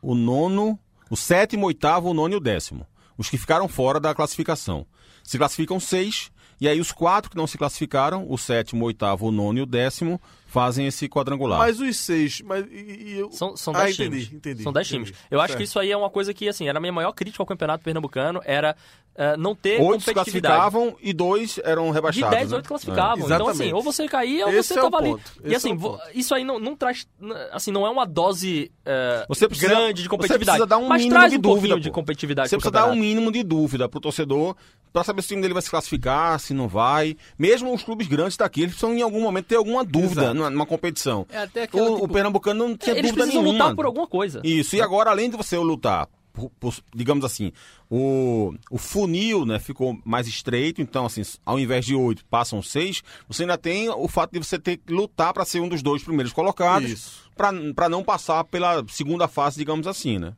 o 0.00 0.14
nono, 0.14 0.78
o 1.10 1.16
sétimo, 1.16 1.66
oitavo, 1.66 2.10
o 2.10 2.14
nono 2.14 2.34
e 2.34 2.36
o 2.36 2.40
décimo. 2.40 2.86
Os 3.16 3.28
que 3.28 3.38
ficaram 3.38 3.68
fora 3.68 4.00
da 4.00 4.14
classificação. 4.14 4.86
Se 5.22 5.38
classificam 5.38 5.78
seis, 5.78 6.30
e 6.60 6.68
aí 6.68 6.80
os 6.80 6.92
quatro 6.92 7.30
que 7.30 7.36
não 7.36 7.46
se 7.46 7.58
classificaram, 7.58 8.26
o 8.28 8.38
sétimo, 8.38 8.84
o 8.84 8.86
oitavo, 8.86 9.26
o 9.26 9.32
nono 9.32 9.58
e 9.58 9.62
o 9.62 9.66
décimo, 9.66 10.20
fazem 10.52 10.86
esse 10.86 11.08
quadrangular. 11.08 11.58
Mas 11.58 11.80
os 11.80 11.96
seis. 11.96 12.42
Mas, 12.42 12.64
e, 12.70 12.74
e 13.14 13.18
eu... 13.18 13.32
São, 13.32 13.56
são 13.56 13.74
ah, 13.74 13.84
10 13.84 13.94
entendi, 13.94 14.10
times. 14.26 14.32
entendi. 14.34 14.62
São 14.62 14.72
10 14.72 14.86
entendi. 14.86 15.04
times. 15.12 15.18
Eu 15.30 15.40
acho 15.40 15.48
Certo. 15.48 15.58
que 15.58 15.64
isso 15.64 15.78
aí 15.78 15.90
é 15.90 15.96
uma 15.96 16.10
coisa 16.10 16.34
que, 16.34 16.46
assim, 16.48 16.68
era 16.68 16.78
a 16.78 16.80
minha 16.80 16.92
maior 16.92 17.12
crítica 17.12 17.42
ao 17.42 17.46
campeonato 17.46 17.82
pernambucano, 17.82 18.40
era 18.44 18.76
eh, 19.16 19.36
não 19.36 19.54
ter 19.54 19.80
Oito 19.80 20.04
competitividade. 20.04 20.54
classificavam 20.54 20.96
e 21.02 21.12
dois 21.12 21.58
eram 21.64 21.86
De 21.88 21.92
rebaixados. 21.92 22.30
10, 22.36 22.50
né? 22.50 22.56
8 22.58 22.68
classificavam. 22.68 23.30
É. 23.30 23.34
Então, 23.34 23.48
assim, 23.48 23.72
ou 23.72 23.82
você 23.82 24.06
caía 24.06 24.46
ou 24.46 24.52
Esse 24.52 24.74
você 24.74 24.78
é 24.78 24.82
o 24.82 24.90
tava 24.90 24.98
ali. 24.98 25.10
ponto. 25.12 25.32
E 25.44 25.54
assim, 25.54 25.70
é 25.72 25.74
o 25.74 25.98
isso 26.14 26.34
aí 26.34 26.44
não, 26.44 26.58
não 26.58 26.76
traz. 26.76 27.06
Assim, 27.52 27.70
não 27.70 27.86
é 27.86 27.90
uma 27.90 28.04
dose 28.06 28.70
eh, 28.84 29.24
Você 29.28 29.48
precisa- 29.48 29.68
grande 29.68 29.94
de 29.94 30.02
você 30.02 30.08
competitividade. 30.08 30.58
precisa 30.58 30.66
dar 30.66 30.78
um 30.78 30.86
mas 30.88 31.00
mínimo 31.02 31.16
traz 31.18 31.30
de 31.32 31.38
um 31.38 31.40
dúvida, 31.40 31.60
pouquinho 31.60 31.80
de 31.80 31.90
competitividade 31.90 32.48
Você 32.50 32.56
precisa 32.56 32.70
dar 32.72 32.86
um 32.90 32.94
mínimo 32.96 33.32
de 33.32 33.42
dúvida 33.42 33.88
pro 33.88 34.00
torcedor 34.00 34.56
para 34.92 35.04
saber 35.04 35.22
se 35.22 35.26
o 35.26 35.30
time 35.30 35.42
dele 35.42 35.54
vai 35.54 35.62
se 35.62 35.70
classificar, 35.70 36.38
se 36.38 36.52
não 36.52 36.68
vai. 36.68 37.16
Mesmo 37.38 37.72
os 37.74 37.82
clubes 37.82 38.06
grandes 38.06 38.36
daqui, 38.36 38.60
eles 38.62 38.74
precisam 38.74 38.94
em 38.96 39.02
algum 39.02 39.20
momento 39.22 39.46
ter 39.46 39.56
alguma 39.56 39.84
dúvida 39.84 40.22
Exato. 40.22 40.34
numa, 40.34 40.50
numa 40.50 40.66
competição. 40.66 41.26
É 41.30 41.38
até 41.38 41.62
aquela, 41.62 41.88
O, 41.90 41.92
o 41.94 42.00
tipo, 42.02 42.12
Pernambucano 42.12 42.68
não 42.68 42.76
tinha 42.76 42.92
Eles 42.96 43.10
dúvida 43.10 43.22
precisam 43.24 43.42
nenhuma. 43.42 43.64
lutar 43.64 43.74
por 43.76 43.86
alguma 43.86 44.06
coisa. 44.06 44.40
Isso, 44.44 44.76
e 44.76 44.82
agora, 44.82 45.10
além 45.10 45.30
de 45.30 45.36
você 45.36 45.56
lutar, 45.56 46.08
por- 46.32 46.50
por- 46.58 46.74
digamos 46.94 47.24
assim, 47.24 47.52
o, 47.90 48.54
o 48.70 48.78
funil 48.78 49.44
né, 49.44 49.58
ficou 49.58 49.98
mais 50.04 50.26
estreito, 50.26 50.80
então, 50.80 51.04
assim, 51.06 51.22
ao 51.44 51.58
invés 51.58 51.84
de 51.84 51.94
oito, 51.94 52.24
passam 52.26 52.62
seis, 52.62 53.02
você 53.28 53.42
ainda 53.42 53.58
tem 53.58 53.88
o 53.90 54.08
fato 54.08 54.32
de 54.32 54.38
você 54.38 54.58
ter 54.58 54.78
que 54.78 54.92
lutar 54.92 55.32
para 55.32 55.44
ser 55.44 55.60
um 55.60 55.68
dos 55.68 55.82
dois 55.82 56.02
primeiros 56.02 56.32
colocados, 56.32 57.22
para 57.36 57.88
não 57.88 58.02
passar 58.02 58.44
pela 58.44 58.84
segunda 58.88 59.28
fase, 59.28 59.58
digamos 59.58 59.86
assim, 59.86 60.18
né? 60.18 60.32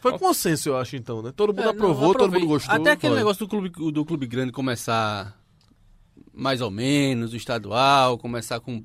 Foi 0.00 0.18
consenso, 0.18 0.68
eu 0.68 0.76
acho, 0.76 0.96
então, 0.96 1.20
né? 1.22 1.32
Todo 1.34 1.50
mundo 1.50 1.60
É, 1.60 1.64
não, 1.64 1.70
aprovou, 1.72 2.12
todo 2.12 2.16
aprovei. 2.24 2.40
mundo 2.40 2.48
gostou. 2.48 2.74
Até 2.74 2.92
aquele 2.92 3.12
Foi. 3.12 3.18
negócio 3.18 3.46
do 3.46 3.48
clube, 3.48 3.92
do 3.92 4.04
clube 4.04 4.26
grande 4.26 4.52
começar 4.52 5.38
mais 6.32 6.60
ou 6.60 6.70
menos, 6.70 7.32
o 7.32 7.36
estadual, 7.36 8.16
começar 8.18 8.60
com 8.60 8.76
o 8.78 8.84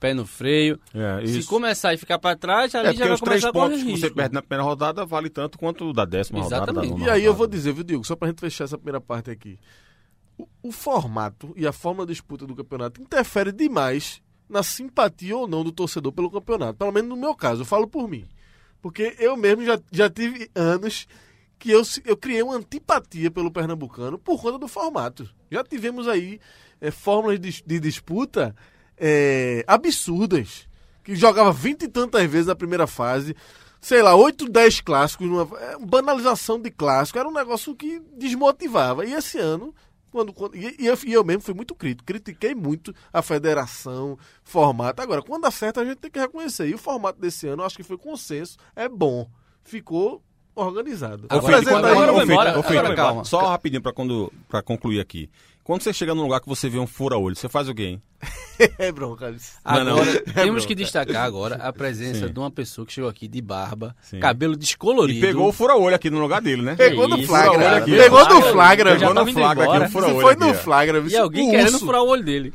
pé 0.00 0.14
no 0.14 0.24
freio. 0.24 0.78
É, 0.94 1.26
Se 1.26 1.44
começar 1.44 1.92
e 1.92 1.98
ficar 1.98 2.18
pra 2.18 2.34
trás, 2.36 2.74
ali 2.74 2.88
É, 2.88 2.92
já 2.94 3.04
vai 3.06 3.14
os 3.14 3.20
três 3.20 3.42
começar 3.42 3.48
a 3.48 3.52
correr 3.52 3.68
pontos 3.70 3.82
que 3.84 4.00
você 4.00 4.10
perde 4.10 4.34
na 4.34 4.40
primeira 4.42 4.62
rodada 4.62 5.04
vale 5.04 5.28
tanto 5.28 5.58
quanto 5.58 5.86
o 5.90 5.92
da 5.92 6.04
décima 6.04 6.40
rodada. 6.40 6.72
Da 6.72 6.80
Exatamente. 6.82 7.06
E 7.06 7.10
aí 7.10 7.24
eu 7.24 7.32
vou 7.32 7.40
rodada. 7.42 7.56
dizer, 7.56 7.72
viu, 7.72 7.84
Diego, 7.84 8.04
só 8.04 8.16
pra 8.16 8.28
gente 8.28 8.40
fechar 8.40 8.64
essa 8.64 8.78
primeira 8.78 9.00
parte 9.00 9.30
aqui. 9.30 9.58
O, 10.38 10.46
o 10.62 10.72
formato 10.72 11.52
e 11.56 11.66
a 11.66 11.72
forma 11.72 12.06
de 12.06 12.12
disputa 12.12 12.46
do 12.46 12.54
campeonato 12.54 13.02
interfere 13.02 13.50
demais 13.52 14.22
na 14.48 14.62
simpatia 14.62 15.36
ou 15.36 15.46
não 15.48 15.62
do 15.64 15.72
torcedor 15.72 16.12
pelo 16.12 16.30
campeonato. 16.30 16.78
Pelo 16.78 16.92
menos 16.92 17.10
no 17.10 17.16
meu 17.16 17.34
caso, 17.34 17.62
eu 17.62 17.66
falo 17.66 17.86
por 17.88 18.08
mim. 18.08 18.24
Porque 18.80 19.16
eu 19.18 19.36
mesmo 19.36 19.64
já, 19.64 19.78
já 19.90 20.08
tive 20.08 20.50
anos 20.54 21.06
que 21.58 21.70
eu, 21.70 21.82
eu 22.04 22.16
criei 22.16 22.42
uma 22.42 22.56
antipatia 22.56 23.30
pelo 23.30 23.50
pernambucano 23.50 24.18
por 24.18 24.40
conta 24.40 24.58
do 24.58 24.68
formato. 24.68 25.28
Já 25.50 25.64
tivemos 25.64 26.06
aí 26.06 26.40
eh, 26.80 26.90
fórmulas 26.90 27.40
de, 27.40 27.62
de 27.66 27.80
disputa 27.80 28.54
eh, 28.96 29.64
absurdas. 29.66 30.68
Que 31.02 31.16
jogava 31.16 31.52
vinte 31.52 31.84
e 31.84 31.88
tantas 31.88 32.24
vezes 32.30 32.46
na 32.46 32.54
primeira 32.54 32.86
fase. 32.86 33.34
Sei 33.80 34.02
lá, 34.02 34.14
8, 34.14 34.48
10 34.48 34.80
clássicos. 34.82 35.26
Numa, 35.26 35.48
é, 35.58 35.78
banalização 35.80 36.60
de 36.60 36.70
clássico. 36.70 37.18
Era 37.18 37.28
um 37.28 37.32
negócio 37.32 37.74
que 37.74 38.00
desmotivava. 38.16 39.04
E 39.04 39.14
esse 39.14 39.38
ano. 39.38 39.74
Quando, 40.10 40.32
quando- 40.32 40.56
e, 40.56 40.74
e 40.78 40.86
eu, 40.86 40.98
e 41.04 41.12
eu 41.12 41.22
mesmo 41.24 41.42
fui 41.42 41.54
muito 41.54 41.74
crítico, 41.74 42.04
critiquei 42.06 42.54
muito 42.54 42.94
a 43.12 43.20
federação, 43.20 44.18
formato. 44.42 45.02
Agora, 45.02 45.20
quando 45.22 45.44
acerta, 45.44 45.80
a 45.80 45.84
gente 45.84 45.98
tem 45.98 46.10
que 46.10 46.18
reconhecer. 46.18 46.68
E 46.68 46.74
o 46.74 46.78
formato 46.78 47.20
desse 47.20 47.46
ano, 47.46 47.62
eu 47.62 47.66
acho 47.66 47.76
que 47.76 47.82
foi 47.82 47.98
consenso, 47.98 48.56
é 48.74 48.88
bom. 48.88 49.28
Ficou 49.64 50.22
organizado. 50.54 51.24
Ô, 51.30 51.34
Agora- 51.36 51.52
Felipe, 51.58 51.70
agora- 51.74 51.90
agora 52.32 52.50
agora 52.80 52.96
calma. 52.96 53.24
Só 53.24 53.46
rapidinho 53.46 53.82
pra 53.82 54.62
concluir 54.62 55.00
aqui. 55.00 55.30
Quando 55.68 55.82
você 55.82 55.92
chega 55.92 56.14
num 56.14 56.22
lugar 56.22 56.40
que 56.40 56.48
você 56.48 56.66
vê 56.66 56.78
um 56.78 56.86
fura-olho, 56.86 57.36
você 57.36 57.46
faz 57.46 57.68
o 57.68 57.74
quê, 57.74 57.82
hein? 57.84 58.02
é 58.78 58.90
bronca. 58.90 59.28
isso. 59.32 59.52
Não, 59.62 59.84
não. 59.84 59.92
Agora, 59.98 60.10
É 60.12 60.20
temos 60.32 60.46
bronca. 60.46 60.66
que 60.66 60.74
destacar 60.74 61.22
agora 61.26 61.56
a 61.56 61.70
presença 61.70 62.26
Sim. 62.26 62.32
de 62.32 62.38
uma 62.38 62.50
pessoa 62.50 62.86
que 62.86 62.92
chegou 62.94 63.10
aqui 63.10 63.28
de 63.28 63.42
barba, 63.42 63.94
Sim. 64.00 64.18
cabelo 64.18 64.56
descolorido. 64.56 65.18
E 65.18 65.20
pegou 65.20 65.46
o 65.46 65.52
fura-olho 65.52 65.94
aqui 65.94 66.08
no 66.08 66.20
lugar 66.20 66.40
dele, 66.40 66.62
né? 66.62 66.74
Pegou 66.74 67.06
no 67.06 67.22
flagra. 67.22 67.82
Pegou 67.84 68.24
no 68.30 68.40
Flagra, 68.44 68.96
Pegou 68.98 69.12
no 69.14 69.26
flagra 69.30 69.64
aqui, 69.66 69.78
Você 69.84 69.88
fura-olho 69.92 70.20
foi 70.22 70.32
aqui, 70.32 70.44
no 70.46 70.54
flagra. 70.54 71.04
E 71.06 71.16
alguém 71.18 71.48
o 71.48 71.50
querendo 71.50 71.78
furar 71.80 72.00
o 72.02 72.08
olho 72.08 72.24
dele. 72.24 72.54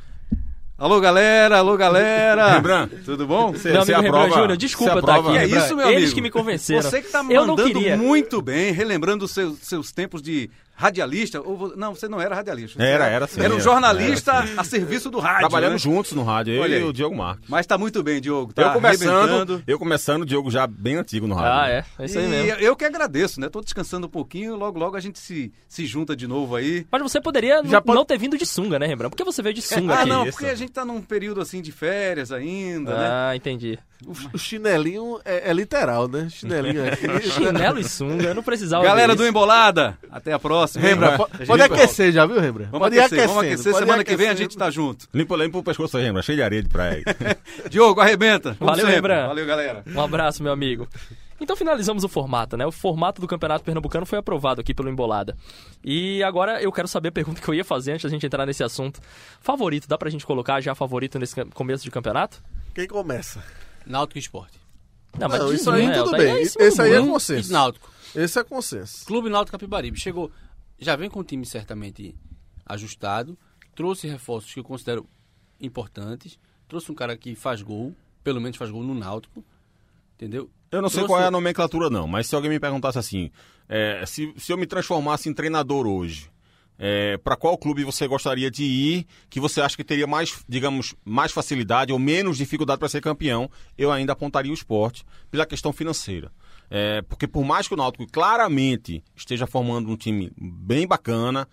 Alô, 0.76 1.00
galera, 1.00 1.60
alô, 1.60 1.78
galera. 1.78 2.56
Rembrandt, 2.56 2.96
Tudo 3.06 3.28
bom? 3.28 3.52
Você, 3.52 3.72
Meu 3.72 3.86
você 3.86 3.94
amigo 3.94 4.02
Rembrandt 4.08 4.26
aprova- 4.26 4.42
Júnior, 4.42 4.58
desculpa 4.58 5.00
estar 5.00 5.16
aprova- 5.18 5.38
aqui. 5.38 5.54
É 5.54 5.58
isso, 5.60 5.76
meu 5.76 5.88
Eles 5.88 5.98
amigo? 5.98 6.16
que 6.16 6.22
me 6.22 6.32
convenceram. 6.32 6.82
Você 6.82 7.00
que 7.00 7.10
tá 7.12 7.22
não 7.22 7.46
mandando 7.56 7.80
muito 8.00 8.42
bem, 8.42 8.74
relembrando 8.74 9.24
os 9.26 9.32
seus, 9.32 9.60
seus 9.60 9.92
tempos 9.92 10.20
de 10.20 10.50
radialista. 10.74 11.42
Ou 11.42 11.76
não, 11.76 11.96
você 11.96 12.08
não 12.08 12.20
era 12.20 12.36
radialista. 12.36 12.80
você 12.80 12.86
Era, 12.86 13.06
era 13.08 13.28
sim, 13.28 13.40
Era 13.40 13.50
um 13.50 13.54
era. 13.56 13.64
jornalista 13.64 14.44
a 14.58 14.64
serviço 14.64 15.10
do 15.10 15.20
rádio. 15.20 15.42
Trabalhamos 15.42 15.86
né? 15.86 15.92
juntos 15.92 16.12
no 16.14 16.24
rádio, 16.24 16.54
eu 16.54 16.62
Olha 16.62 16.74
e 16.74 16.78
aí. 16.78 16.84
o 16.84 16.94
Diogo 16.94 17.16
Marques. 17.16 17.50
Mas 17.50 17.66
tá 17.66 17.78
muito 17.78 18.02
bem, 18.04 18.20
Diogo. 18.20 18.54
Tá 18.54 18.64
eu 18.64 18.74
começando, 18.74 19.64
eu 19.66 19.80
começando, 19.80 20.22
o 20.24 20.26
Diogo 20.26 20.50
já 20.50 20.66
bem 20.68 20.96
antigo 20.96 21.28
no 21.28 21.36
rádio. 21.36 21.52
Ah, 21.52 21.70
é. 21.70 21.86
É 22.00 22.06
isso 22.06 22.18
aí 22.20 22.26
e 22.26 22.28
mesmo. 22.28 22.62
eu 22.62 22.76
que 22.76 22.86
agradeço, 22.86 23.40
né? 23.40 23.50
Tô 23.50 23.62
descansando 23.62 24.08
um 24.08 24.10
pouquinho, 24.10 24.56
logo 24.56 24.80
logo 24.80 24.96
a 24.96 25.00
gente 25.00 25.20
se, 25.20 25.52
se 25.68 25.86
junta 25.86 26.16
de 26.16 26.28
novo 26.28 26.56
aí. 26.56 26.86
Mas 26.92 27.02
você 27.02 27.22
poderia 27.22 27.64
Já 27.66 27.82
pode- 27.82 27.98
não 27.98 28.06
ter 28.06 28.18
vindo 28.18 28.38
de 28.38 28.46
sunga, 28.46 28.80
né, 28.80 28.86
Rembrandt? 28.88 29.12
Por 29.12 29.18
que 29.18 29.24
você 29.24 29.42
veio 29.42 29.56
de 29.56 29.62
sunga 29.62 29.94
ah, 29.94 30.00
aqui? 30.02 30.10
não, 30.10 30.24
isso? 30.24 30.38
porque 30.38 30.52
a 30.52 30.56
gente 30.56 30.72
tá 30.72 30.84
num 30.84 31.02
período 31.02 31.42
assim 31.42 31.62
de 31.62 31.72
férias 31.72 32.32
ainda, 32.32 32.92
né? 32.98 33.08
Ah, 33.10 33.36
entendi. 33.36 33.78
O, 34.06 34.36
o 34.36 34.38
chinelinho 34.38 35.20
é, 35.24 35.50
é 35.50 35.54
literal, 35.54 36.08
né? 36.08 36.28
Chinelinho 36.30 36.86
aqui. 36.88 37.08
Chinelo 37.30 37.80
e 37.80 37.84
sunga, 37.84 38.26
eu 38.30 38.36
não 38.36 38.44
precisava 38.44 38.84
Galera 38.84 39.16
do. 39.16 39.26
Embolada, 39.26 39.98
até 40.12 40.34
a 40.34 40.40
próxima. 40.40 40.86
Rembra, 40.86 41.18
po- 41.18 41.30
pode 41.48 41.62
aquecer 41.64 42.12
já, 42.12 42.26
viu, 42.26 42.40
Rembra? 42.40 42.66
Vamos 42.66 42.80
pode 42.80 43.00
aquecer, 43.00 43.28
vamos 43.28 43.44
aquecer. 43.44 43.72
pode 43.72 43.86
Semana 43.86 44.04
que 44.04 44.16
vem 44.16 44.30
a 44.30 44.36
gente 44.36 44.58
tá 44.58 44.70
junto. 44.70 45.08
Limpa, 45.14 45.36
limpa 45.38 45.58
o 45.58 45.64
pescoço 45.64 45.98
aí, 45.98 46.04
Rembra, 46.04 46.22
cheio 46.22 46.38
de 46.38 46.44
areia 46.44 46.62
de 46.64 46.70
praia. 46.70 47.04
Diogo, 47.70 48.02
arrebenta. 48.02 48.56
Como 48.60 48.70
Valeu. 48.70 48.86
Rembrandt. 48.88 49.28
Valeu, 49.28 49.46
galera. 49.46 49.84
Um 49.88 50.02
abraço, 50.02 50.44
meu 50.44 50.52
amigo. 50.52 50.88
Então 51.42 51.58
finalizamos 51.58 52.04
o 52.06 52.08
formato, 52.08 52.56
né? 52.56 52.66
O 52.66 52.72
formato 52.72 53.20
do 53.20 53.28
Campeonato 53.28 53.66
Pernambucano 53.66 54.06
foi 54.06 54.18
aprovado 54.20 54.62
aqui 54.62 54.74
pelo 54.74 54.90
Embolada. 54.90 55.36
E 55.84 56.24
agora 56.24 56.62
eu 56.62 56.72
quero 56.72 56.88
saber 56.88 57.10
a 57.10 57.12
pergunta 57.12 57.42
que 57.42 57.48
eu 57.50 57.54
ia 57.54 57.66
fazer 57.66 57.92
antes 57.92 58.04
da 58.04 58.10
gente 58.10 58.26
entrar 58.26 58.46
nesse 58.46 58.64
assunto. 58.64 59.02
Favorito, 59.42 59.88
dá 59.88 59.98
pra 59.98 60.10
gente 60.10 60.26
colocar 60.26 60.62
já 60.62 60.74
favorito 60.74 61.20
nesse 61.20 61.36
começo 61.54 61.84
de 61.84 61.92
campeonato? 61.92 62.42
Quem 62.74 62.88
começa? 62.88 63.44
Náutico 63.86 64.18
e 64.18 64.22
Esporte. 64.22 64.60
Não, 65.20 65.28
Não, 65.28 65.52
diz 65.52 65.62
isso 65.62 65.70
um, 65.70 65.74
aí 65.74 65.88
né? 65.88 65.94
tudo 65.94 66.12
Tá 66.12 66.18
bem. 66.18 66.42
em 66.42 66.46
cima 66.46 66.66
Esse 66.66 66.82
aí 66.82 66.94
é 66.94 67.00
consenso. 67.06 67.52
Náutico. 67.52 67.92
Esse 68.16 68.40
é 68.40 68.44
consenso. 68.44 69.06
Clube 69.06 69.30
Náutico 69.30 69.52
Capibaribe. 69.52 70.00
Chegou, 70.00 70.32
já 70.80 70.96
vem 70.96 71.10
com 71.10 71.20
o 71.20 71.24
time 71.24 71.46
certamente 71.46 72.16
ajustado, 72.66 73.38
trouxe 73.76 74.08
reforços 74.08 74.54
que 74.54 74.60
eu 74.60 74.64
considero 74.64 75.08
importantes, 75.60 76.40
trouxe 76.68 76.92
um 76.92 76.96
cara 76.96 77.16
que 77.18 77.36
faz 77.36 77.62
gol, 77.62 77.96
pelo 78.24 78.42
menos 78.42 78.58
faz 78.58 78.72
gol 78.72 78.84
no 78.84 78.94
Náutico, 78.94 79.44
entendeu? 80.16 80.50
Eu 80.72 80.82
não 80.82 80.90
sei 80.90 81.00
Trouxe- 81.00 81.08
qual 81.14 81.22
é 81.22 81.28
a 81.28 81.32
nomenclatura, 81.32 81.90
não, 81.90 82.08
mas 82.08 82.28
se 82.28 82.36
alguém 82.36 82.50
me 82.50 82.60
perguntasse 82.60 82.98
assim, 82.98 83.30
é, 83.70 84.04
se, 84.06 84.34
se 84.38 84.52
eu 84.52 84.58
me 84.58 84.66
transformasse 84.66 85.30
em 85.30 85.34
treinador 85.34 85.86
hoje, 85.86 86.32
é, 86.78 87.18
para 87.18 87.36
qual 87.36 87.58
clube 87.58 87.84
você 87.84 88.08
gostaria 88.08 88.50
de 88.50 88.64
ir, 88.64 89.08
que 89.30 89.40
você 89.40 89.62
acha 89.62 89.76
que 89.76 89.84
teria 89.84 90.08
mais, 90.08 90.44
digamos, 90.48 90.96
mais 91.06 91.32
facilidade 91.32 91.94
ou 91.94 92.00
menos 92.00 92.38
dificuldade 92.38 92.80
para 92.80 92.90
ser 92.90 93.02
campeão, 93.02 93.50
eu 93.78 93.92
ainda 93.92 94.14
apontaria 94.14 94.52
o 94.52 94.56
esporte 94.56 95.04
pela 95.30 95.46
questão 95.46 95.72
financeira. 95.72 96.32
É, 96.70 97.02
porque 97.04 97.28
por 97.28 97.44
mais 97.44 97.68
que 97.68 97.74
o 97.74 97.78
Náutico 97.78 98.08
claramente 98.12 99.04
esteja 99.16 99.46
formando 99.46 99.90
um 99.90 99.96
time 99.96 100.32
bem 100.38 100.88
bacana 100.88 101.48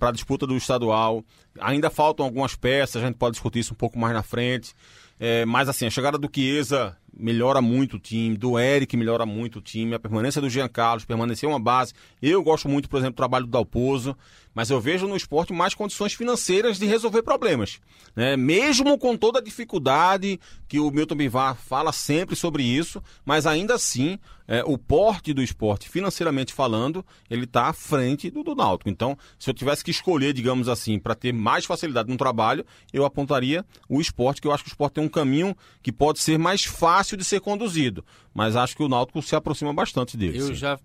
para 0.00 0.08
a 0.08 0.12
disputa 0.12 0.48
do 0.48 0.56
estadual, 0.56 1.24
ainda 1.60 1.88
faltam 1.88 2.26
algumas 2.26 2.56
peças, 2.56 3.00
a 3.00 3.06
gente 3.06 3.14
pode 3.14 3.34
discutir 3.34 3.60
isso 3.60 3.72
um 3.72 3.76
pouco 3.76 3.96
mais 3.96 4.12
na 4.12 4.20
frente. 4.22 4.74
É, 5.22 5.44
mas 5.44 5.68
assim, 5.68 5.86
a 5.86 5.90
chegada 5.90 6.16
do 6.16 6.30
Chiesa 6.34 6.96
melhora 7.12 7.60
muito 7.60 7.96
o 7.96 7.98
time, 7.98 8.36
do 8.36 8.58
Eric 8.58 8.96
melhora 8.96 9.26
muito 9.26 9.58
o 9.58 9.60
time, 9.60 9.94
a 9.94 9.98
permanência 9.98 10.40
do 10.40 10.48
Jean 10.48 10.68
Carlos, 10.68 11.04
permanecer 11.04 11.46
uma 11.46 11.60
base. 11.60 11.92
Eu 12.22 12.42
gosto 12.42 12.68
muito, 12.68 12.88
por 12.88 12.96
exemplo, 12.96 13.14
do 13.14 13.16
trabalho 13.16 13.44
do 13.44 13.50
Dalpozo, 13.50 14.16
mas 14.54 14.70
eu 14.70 14.80
vejo 14.80 15.06
no 15.06 15.16
esporte 15.16 15.52
mais 15.52 15.74
condições 15.74 16.14
financeiras 16.14 16.78
de 16.78 16.86
resolver 16.86 17.22
problemas. 17.22 17.78
Né? 18.16 18.36
Mesmo 18.36 18.98
com 18.98 19.16
toda 19.16 19.38
a 19.38 19.42
dificuldade 19.42 20.40
que 20.66 20.78
o 20.78 20.90
Milton 20.90 21.14
Bivar 21.14 21.56
fala 21.56 21.92
sempre 21.92 22.34
sobre 22.34 22.62
isso, 22.62 23.02
mas 23.24 23.46
ainda 23.46 23.74
assim, 23.74 24.18
é, 24.48 24.64
o 24.64 24.76
porte 24.76 25.32
do 25.32 25.42
esporte, 25.42 25.88
financeiramente 25.88 26.52
falando, 26.52 27.04
ele 27.28 27.44
está 27.44 27.66
à 27.68 27.72
frente 27.72 28.30
do, 28.30 28.42
do 28.42 28.54
Náutico. 28.54 28.90
Então, 28.90 29.16
se 29.38 29.48
eu 29.48 29.54
tivesse 29.54 29.84
que 29.84 29.90
escolher, 29.90 30.32
digamos 30.32 30.68
assim, 30.68 30.98
para 30.98 31.14
ter 31.14 31.32
mais 31.32 31.64
facilidade 31.64 32.08
no 32.08 32.16
trabalho, 32.16 32.64
eu 32.92 33.04
apontaria 33.04 33.64
o 33.88 34.00
esporte, 34.00 34.40
que 34.40 34.48
eu 34.48 34.52
acho 34.52 34.64
que 34.64 34.70
o 34.70 34.72
esporte 34.72 34.94
tem 34.94 35.04
um 35.04 35.08
caminho 35.10 35.56
que 35.82 35.92
pode 35.92 36.20
ser 36.20 36.38
mais 36.38 36.64
fácil 36.64 37.16
de 37.16 37.24
ser 37.24 37.40
conduzido. 37.40 38.04
Mas 38.32 38.56
acho 38.56 38.76
que 38.76 38.82
o 38.82 38.88
Náutico 38.88 39.20
se 39.22 39.34
aproxima 39.34 39.72
bastante 39.72 40.16
dele. 40.16 40.38
Eu 40.38 40.48
sim. 40.48 40.54
já, 40.54 40.78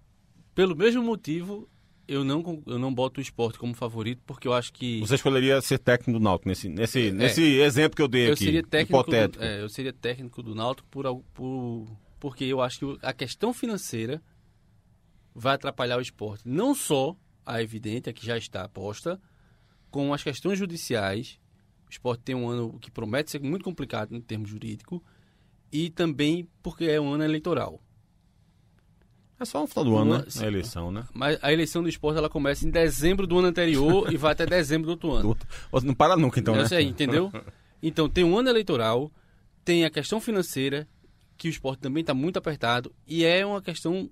pelo 0.53 0.75
mesmo 0.75 1.03
motivo, 1.03 1.69
eu 2.07 2.23
não, 2.23 2.63
eu 2.65 2.77
não 2.77 2.93
boto 2.93 3.19
o 3.19 3.21
esporte 3.21 3.57
como 3.57 3.73
favorito, 3.73 4.21
porque 4.25 4.47
eu 4.47 4.53
acho 4.53 4.71
que. 4.73 4.99
Você 4.99 5.15
escolheria 5.15 5.61
ser 5.61 5.79
técnico 5.79 6.19
do 6.19 6.23
Náutico 6.23 6.49
nesse, 6.49 6.69
nesse, 6.69 7.11
nesse 7.11 7.41
exemplo 7.59 7.95
que 7.95 8.01
eu 8.01 8.07
dei 8.07 8.25
É. 8.25 8.29
eu 8.29 8.33
aqui, 8.33 8.45
seria 8.45 8.63
técnico 8.63 8.99
hipotético. 8.99 9.43
Do, 9.43 9.45
é, 9.45 9.61
eu 9.61 9.69
seria 9.69 9.93
técnico 9.93 10.43
do 10.43 10.55
Náutico 10.55 10.87
por, 10.89 11.23
por, 11.33 11.87
porque 12.19 12.45
eu 12.45 12.61
acho 12.61 12.79
que 12.79 12.97
a 13.01 13.13
questão 13.13 13.53
financeira 13.53 14.21
vai 15.33 15.55
atrapalhar 15.55 15.97
o 15.97 16.01
esporte. 16.01 16.43
Não 16.45 16.73
só 16.73 17.15
a 17.45 17.61
evidente, 17.61 18.09
a 18.09 18.13
que 18.13 18.25
já 18.25 18.37
está 18.37 18.67
posta, 18.67 19.19
com 19.91 20.13
as 20.13 20.23
questões 20.23 20.57
judiciais. 20.57 21.39
Esporte 21.95 22.21
tem 22.23 22.35
um 22.35 22.47
ano 22.47 22.77
que 22.79 22.91
promete 22.91 23.31
ser 23.31 23.41
muito 23.41 23.63
complicado 23.63 24.15
em 24.15 24.21
termos 24.21 24.49
jurídicos. 24.49 24.99
E 25.71 25.89
também 25.89 26.47
porque 26.61 26.85
é 26.85 26.99
um 27.01 27.13
ano 27.13 27.23
eleitoral. 27.23 27.81
É 29.37 29.43
só 29.43 29.59
no 29.59 29.67
final 29.67 29.83
do 29.83 29.97
ano, 29.97 30.17
né? 30.19 30.25
A 30.39 30.45
eleição, 30.45 30.91
né? 30.91 31.05
Mas 31.13 31.37
a 31.41 31.51
eleição 31.51 31.83
do 31.83 31.89
esporte 31.89 32.17
ela 32.17 32.29
começa 32.29 32.65
em 32.65 32.71
dezembro 32.71 33.27
do 33.27 33.37
ano 33.37 33.49
anterior 33.49 34.11
e 34.11 34.15
vai 34.15 34.31
até 34.31 34.45
dezembro 34.45 34.87
do 34.87 34.91
outro 34.91 35.11
ano. 35.11 35.37
Não 35.83 35.93
para 35.93 36.15
nunca, 36.15 36.39
então, 36.39 36.55
né? 36.55 36.81
entendeu? 36.81 37.31
Então 37.83 38.09
tem 38.09 38.23
um 38.23 38.35
ano 38.35 38.49
eleitoral, 38.49 39.11
tem 39.63 39.85
a 39.85 39.91
questão 39.91 40.19
financeira, 40.19 40.87
que 41.37 41.47
o 41.47 41.51
esporte 41.51 41.81
também 41.81 42.01
está 42.01 42.15
muito 42.15 42.37
apertado, 42.37 42.91
e 43.05 43.23
é 43.23 43.45
uma 43.45 43.61
questão 43.61 44.09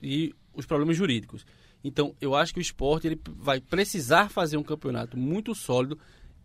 e 0.00 0.34
os 0.54 0.64
problemas 0.64 0.96
jurídicos. 0.96 1.44
Então 1.82 2.14
eu 2.18 2.34
acho 2.34 2.54
que 2.54 2.60
o 2.60 2.62
esporte 2.62 3.06
ele 3.06 3.20
vai 3.26 3.60
precisar 3.60 4.30
fazer 4.30 4.56
um 4.56 4.62
campeonato 4.62 5.18
muito 5.18 5.54
sólido 5.54 5.98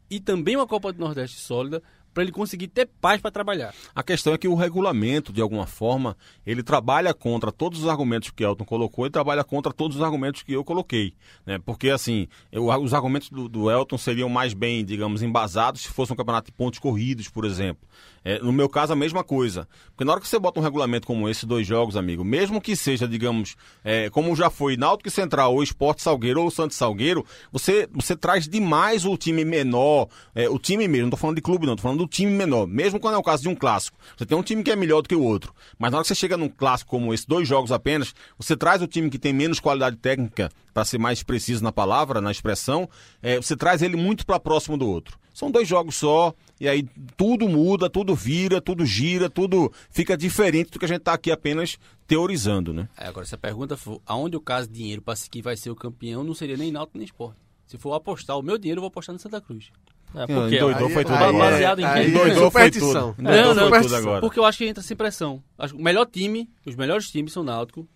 e 0.09 0.19
também 0.19 0.55
uma 0.55 0.67
Copa 0.67 0.91
do 0.91 0.99
Nordeste 0.99 1.39
sólida 1.39 1.81
para 2.13 2.23
ele 2.23 2.31
conseguir 2.31 2.67
ter 2.67 2.87
paz 2.99 3.21
para 3.21 3.31
trabalhar. 3.31 3.73
A 3.93 4.03
questão 4.03 4.33
é 4.33 4.37
que 4.37 4.47
o 4.47 4.55
regulamento, 4.55 5.31
de 5.31 5.41
alguma 5.41 5.65
forma, 5.65 6.17
ele 6.45 6.63
trabalha 6.63 7.13
contra 7.13 7.51
todos 7.51 7.79
os 7.83 7.87
argumentos 7.87 8.31
que 8.31 8.43
Elton 8.43 8.65
colocou 8.65 9.05
e 9.05 9.09
trabalha 9.09 9.43
contra 9.43 9.71
todos 9.71 9.97
os 9.97 10.03
argumentos 10.03 10.43
que 10.43 10.53
eu 10.53 10.63
coloquei. 10.63 11.13
Né? 11.45 11.59
Porque, 11.65 11.89
assim, 11.89 12.27
eu- 12.51 12.65
os 12.65 12.93
argumentos 12.93 13.29
do, 13.29 13.47
do 13.47 13.69
Elton 13.71 13.97
seriam 13.97 14.29
mais 14.29 14.53
bem, 14.53 14.83
digamos, 14.83 15.21
embasados 15.21 15.81
se 15.81 15.89
fosse 15.89 16.11
um 16.13 16.15
campeonato 16.15 16.47
de 16.51 16.57
pontos 16.57 16.79
corridos, 16.79 17.29
por 17.29 17.45
exemplo. 17.45 17.87
É, 18.23 18.37
no 18.39 18.51
meu 18.51 18.67
caso, 18.67 18.91
a 18.91 18.95
mesma 18.97 19.23
coisa. 19.23 19.67
Porque 19.91 20.03
na 20.03 20.11
hora 20.11 20.19
que 20.21 20.27
você 20.27 20.37
bota 20.37 20.59
um 20.59 20.63
regulamento 20.63 21.07
como 21.07 21.29
esse, 21.29 21.45
dois 21.45 21.65
jogos, 21.65 21.95
amigo, 21.95 22.23
mesmo 22.23 22.59
que 22.59 22.75
seja, 22.75 23.07
digamos, 23.07 23.55
é, 23.83 24.09
como 24.09 24.35
já 24.35 24.49
foi 24.49 24.75
Náutico 24.75 25.09
Central, 25.09 25.53
ou 25.53 25.63
Esporte 25.63 26.01
Salgueiro, 26.01 26.41
ou 26.41 26.51
Santos 26.51 26.75
Salgueiro, 26.75 27.25
você, 27.51 27.87
você 27.93 28.15
traz 28.17 28.47
demais 28.47 29.05
o 29.05 29.15
time 29.15 29.45
menor, 29.45 30.07
é, 30.35 30.49
o 30.49 30.59
time 30.59 30.85
mesmo, 30.87 31.03
não 31.05 31.11
tô 31.11 31.17
falando 31.17 31.37
de 31.37 31.41
clube 31.41 31.65
não, 31.65 31.75
tô 31.77 31.81
falando 31.81 31.98
do 31.99 32.07
time 32.07 32.31
menor, 32.31 32.65
mesmo 32.65 32.99
quando 32.99 33.15
é 33.15 33.17
o 33.17 33.23
caso 33.23 33.43
de 33.43 33.49
um 33.49 33.55
clássico. 33.55 33.97
Você 34.17 34.25
tem 34.25 34.37
um 34.37 34.43
time 34.43 34.63
que 34.63 34.71
é 34.71 34.75
melhor 34.75 35.01
do 35.01 35.09
que 35.09 35.15
o 35.15 35.23
outro, 35.23 35.53
mas 35.77 35.91
na 35.91 35.97
hora 35.97 36.03
que 36.03 36.07
você 36.07 36.15
chega 36.15 36.37
num 36.37 36.49
clássico 36.49 36.89
como 36.89 37.13
esse, 37.13 37.27
dois 37.27 37.47
jogos 37.47 37.71
apenas, 37.71 38.15
você 38.37 38.55
traz 38.55 38.81
o 38.81 38.87
time 38.87 39.09
que 39.09 39.19
tem 39.19 39.33
menos 39.33 39.59
qualidade 39.59 39.97
técnica, 39.97 40.49
para 40.73 40.85
ser 40.85 40.97
mais 40.97 41.21
preciso 41.23 41.63
na 41.63 41.71
palavra, 41.71 42.21
na 42.21 42.31
expressão, 42.31 42.89
é, 43.21 43.35
você 43.35 43.55
traz 43.55 43.81
ele 43.81 43.97
muito 43.97 44.25
para 44.25 44.39
próximo 44.39 44.77
do 44.77 44.87
outro. 44.87 45.19
São 45.33 45.51
dois 45.51 45.67
jogos 45.67 45.95
só, 45.95 46.33
e 46.59 46.67
aí 46.67 46.87
tudo 47.15 47.47
muda, 47.47 47.89
tudo 47.89 48.15
vira, 48.15 48.61
tudo 48.61 48.85
gira, 48.85 49.29
tudo 49.29 49.71
fica 49.89 50.17
diferente 50.17 50.71
do 50.71 50.79
que 50.79 50.85
a 50.85 50.87
gente 50.87 50.99
está 50.99 51.13
aqui 51.13 51.31
apenas 51.31 51.77
teorizando, 52.07 52.73
né? 52.73 52.89
Aí, 52.97 53.07
agora, 53.07 53.25
se 53.25 53.35
a 53.35 53.37
pergunta 53.37 53.77
for 53.77 54.01
aonde 54.05 54.35
eu 54.35 54.41
caso 54.41 54.69
dinheiro 54.69 55.01
para 55.01 55.15
que 55.29 55.41
vai 55.41 55.55
ser 55.55 55.69
o 55.69 55.75
campeão, 55.75 56.23
não 56.23 56.33
seria 56.33 56.57
nem 56.57 56.71
Náutico 56.71 56.97
nem 56.97 57.05
esporte. 57.05 57.39
Se 57.67 57.77
for 57.77 57.93
apostar 57.93 58.37
o 58.37 58.41
meu 58.41 58.57
dinheiro, 58.57 58.79
eu 58.79 58.81
vou 58.81 58.87
apostar 58.87 59.13
no 59.13 59.19
Santa 59.19 59.39
Cruz. 59.39 59.71
É, 60.15 60.25
por 60.25 60.49
quê? 60.49 60.55
Endoidou, 60.57 60.87
Aí- 60.87 60.93
foi 60.93 61.03
tudo 61.05 61.15
aí- 61.15 61.23
agora. 61.23 61.51
Baseado 61.51 61.79
em 61.79 61.83
quê? 61.83 61.87
aí- 61.89 62.09
Endoidou, 62.09 62.51
foi 62.51 62.71
tudo. 62.71 63.15
Não, 63.17 63.53
não. 63.53 63.69
foi 63.69 63.81
tudo 63.81 63.95
agora. 63.95 64.21
Porque 64.21 64.39
eu 64.39 64.45
acho 64.45 64.57
que 64.57 64.65
entra 64.65 64.81
sem 64.83 64.97
pressão. 64.97 65.43
Acho 65.57 65.75
que 65.75 65.79
O 65.79 65.83
melhor 65.83 66.05
time, 66.05 66.49
os 66.65 66.75
melhores 66.75 67.09
times 67.11 67.31
são 67.31 67.43
Náutico 67.43 67.87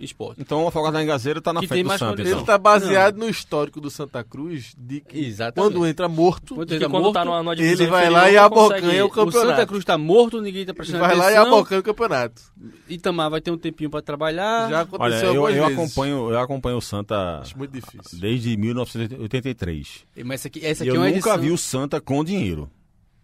Esporte. 0.00 0.40
Então 0.40 0.64
o 0.64 0.68
Afogado 0.68 0.94
da 0.94 1.02
Engazeira 1.02 1.38
está 1.38 1.52
na 1.52 1.60
Que 1.60 1.68
frente 1.68 1.84
do 1.84 1.90
Santos. 1.90 2.08
condição. 2.08 2.32
Ele 2.32 2.40
está 2.40 2.58
baseado 2.58 3.16
no 3.18 3.28
histórico 3.28 3.80
do 3.80 3.88
Santa 3.88 4.24
Cruz 4.24 4.74
de 4.76 5.00
que 5.00 5.24
Exatamente. 5.26 5.72
quando 5.72 5.86
entra 5.86 6.08
morto, 6.08 6.54
Quando 6.56 6.68
Que 6.68 6.74
entra 6.74 6.88
quando 6.88 7.02
morto, 7.04 7.14
tá 7.14 7.24
numa, 7.24 7.38
numa 7.42 7.54
divisão 7.54 7.84
ele 7.84 7.90
vai 7.90 8.10
lá 8.10 8.28
e 8.30 8.34
não 8.34 8.42
abocanha 8.44 9.04
o 9.04 9.06
o 9.06 9.10
campeonato. 9.10 9.50
Santa 9.50 9.66
Cruz 9.66 9.82
está 9.82 9.96
morto, 9.96 10.40
ninguém 10.40 10.62
está 10.62 10.70
ele 10.72 10.76
prestando 10.76 10.98
vai 11.00 11.14
lá 11.14 11.30
e 11.30 11.36
atenção. 11.36 11.54
abocanha 11.56 11.80
o 11.80 11.84
campeonato. 11.84 12.42
Itamar 12.88 13.30
vai 13.30 13.40
ter 13.40 13.50
um 13.52 13.56
tempinho 13.58 13.90
para 13.90 14.02
trabalhar. 14.02 14.68
Já 14.70 14.76
Olha, 14.78 14.82
aconteceu 14.82 15.34
eu, 15.34 15.46
algumas 15.46 15.56
eu 15.56 15.66
vezes. 15.66 15.78
acompanho, 15.78 16.30
eu 16.30 16.38
acompanho 16.40 16.76
o 16.78 16.82
Santa 16.82 17.38
Acho 17.40 17.56
muito 17.56 17.70
difícil. 17.72 18.18
desde 18.18 18.56
1983. 18.56 20.04
Mas 20.24 20.40
essa 20.40 20.48
aqui, 20.48 20.64
essa 20.66 20.82
aqui 20.82 20.90
eu 20.90 20.96
é 20.96 20.98
uma 20.98 21.06
nunca 21.06 21.16
edição. 21.18 21.38
vi 21.38 21.50
o 21.50 21.58
Santa 21.58 22.00
com 22.00 22.24
dinheiro. 22.24 22.68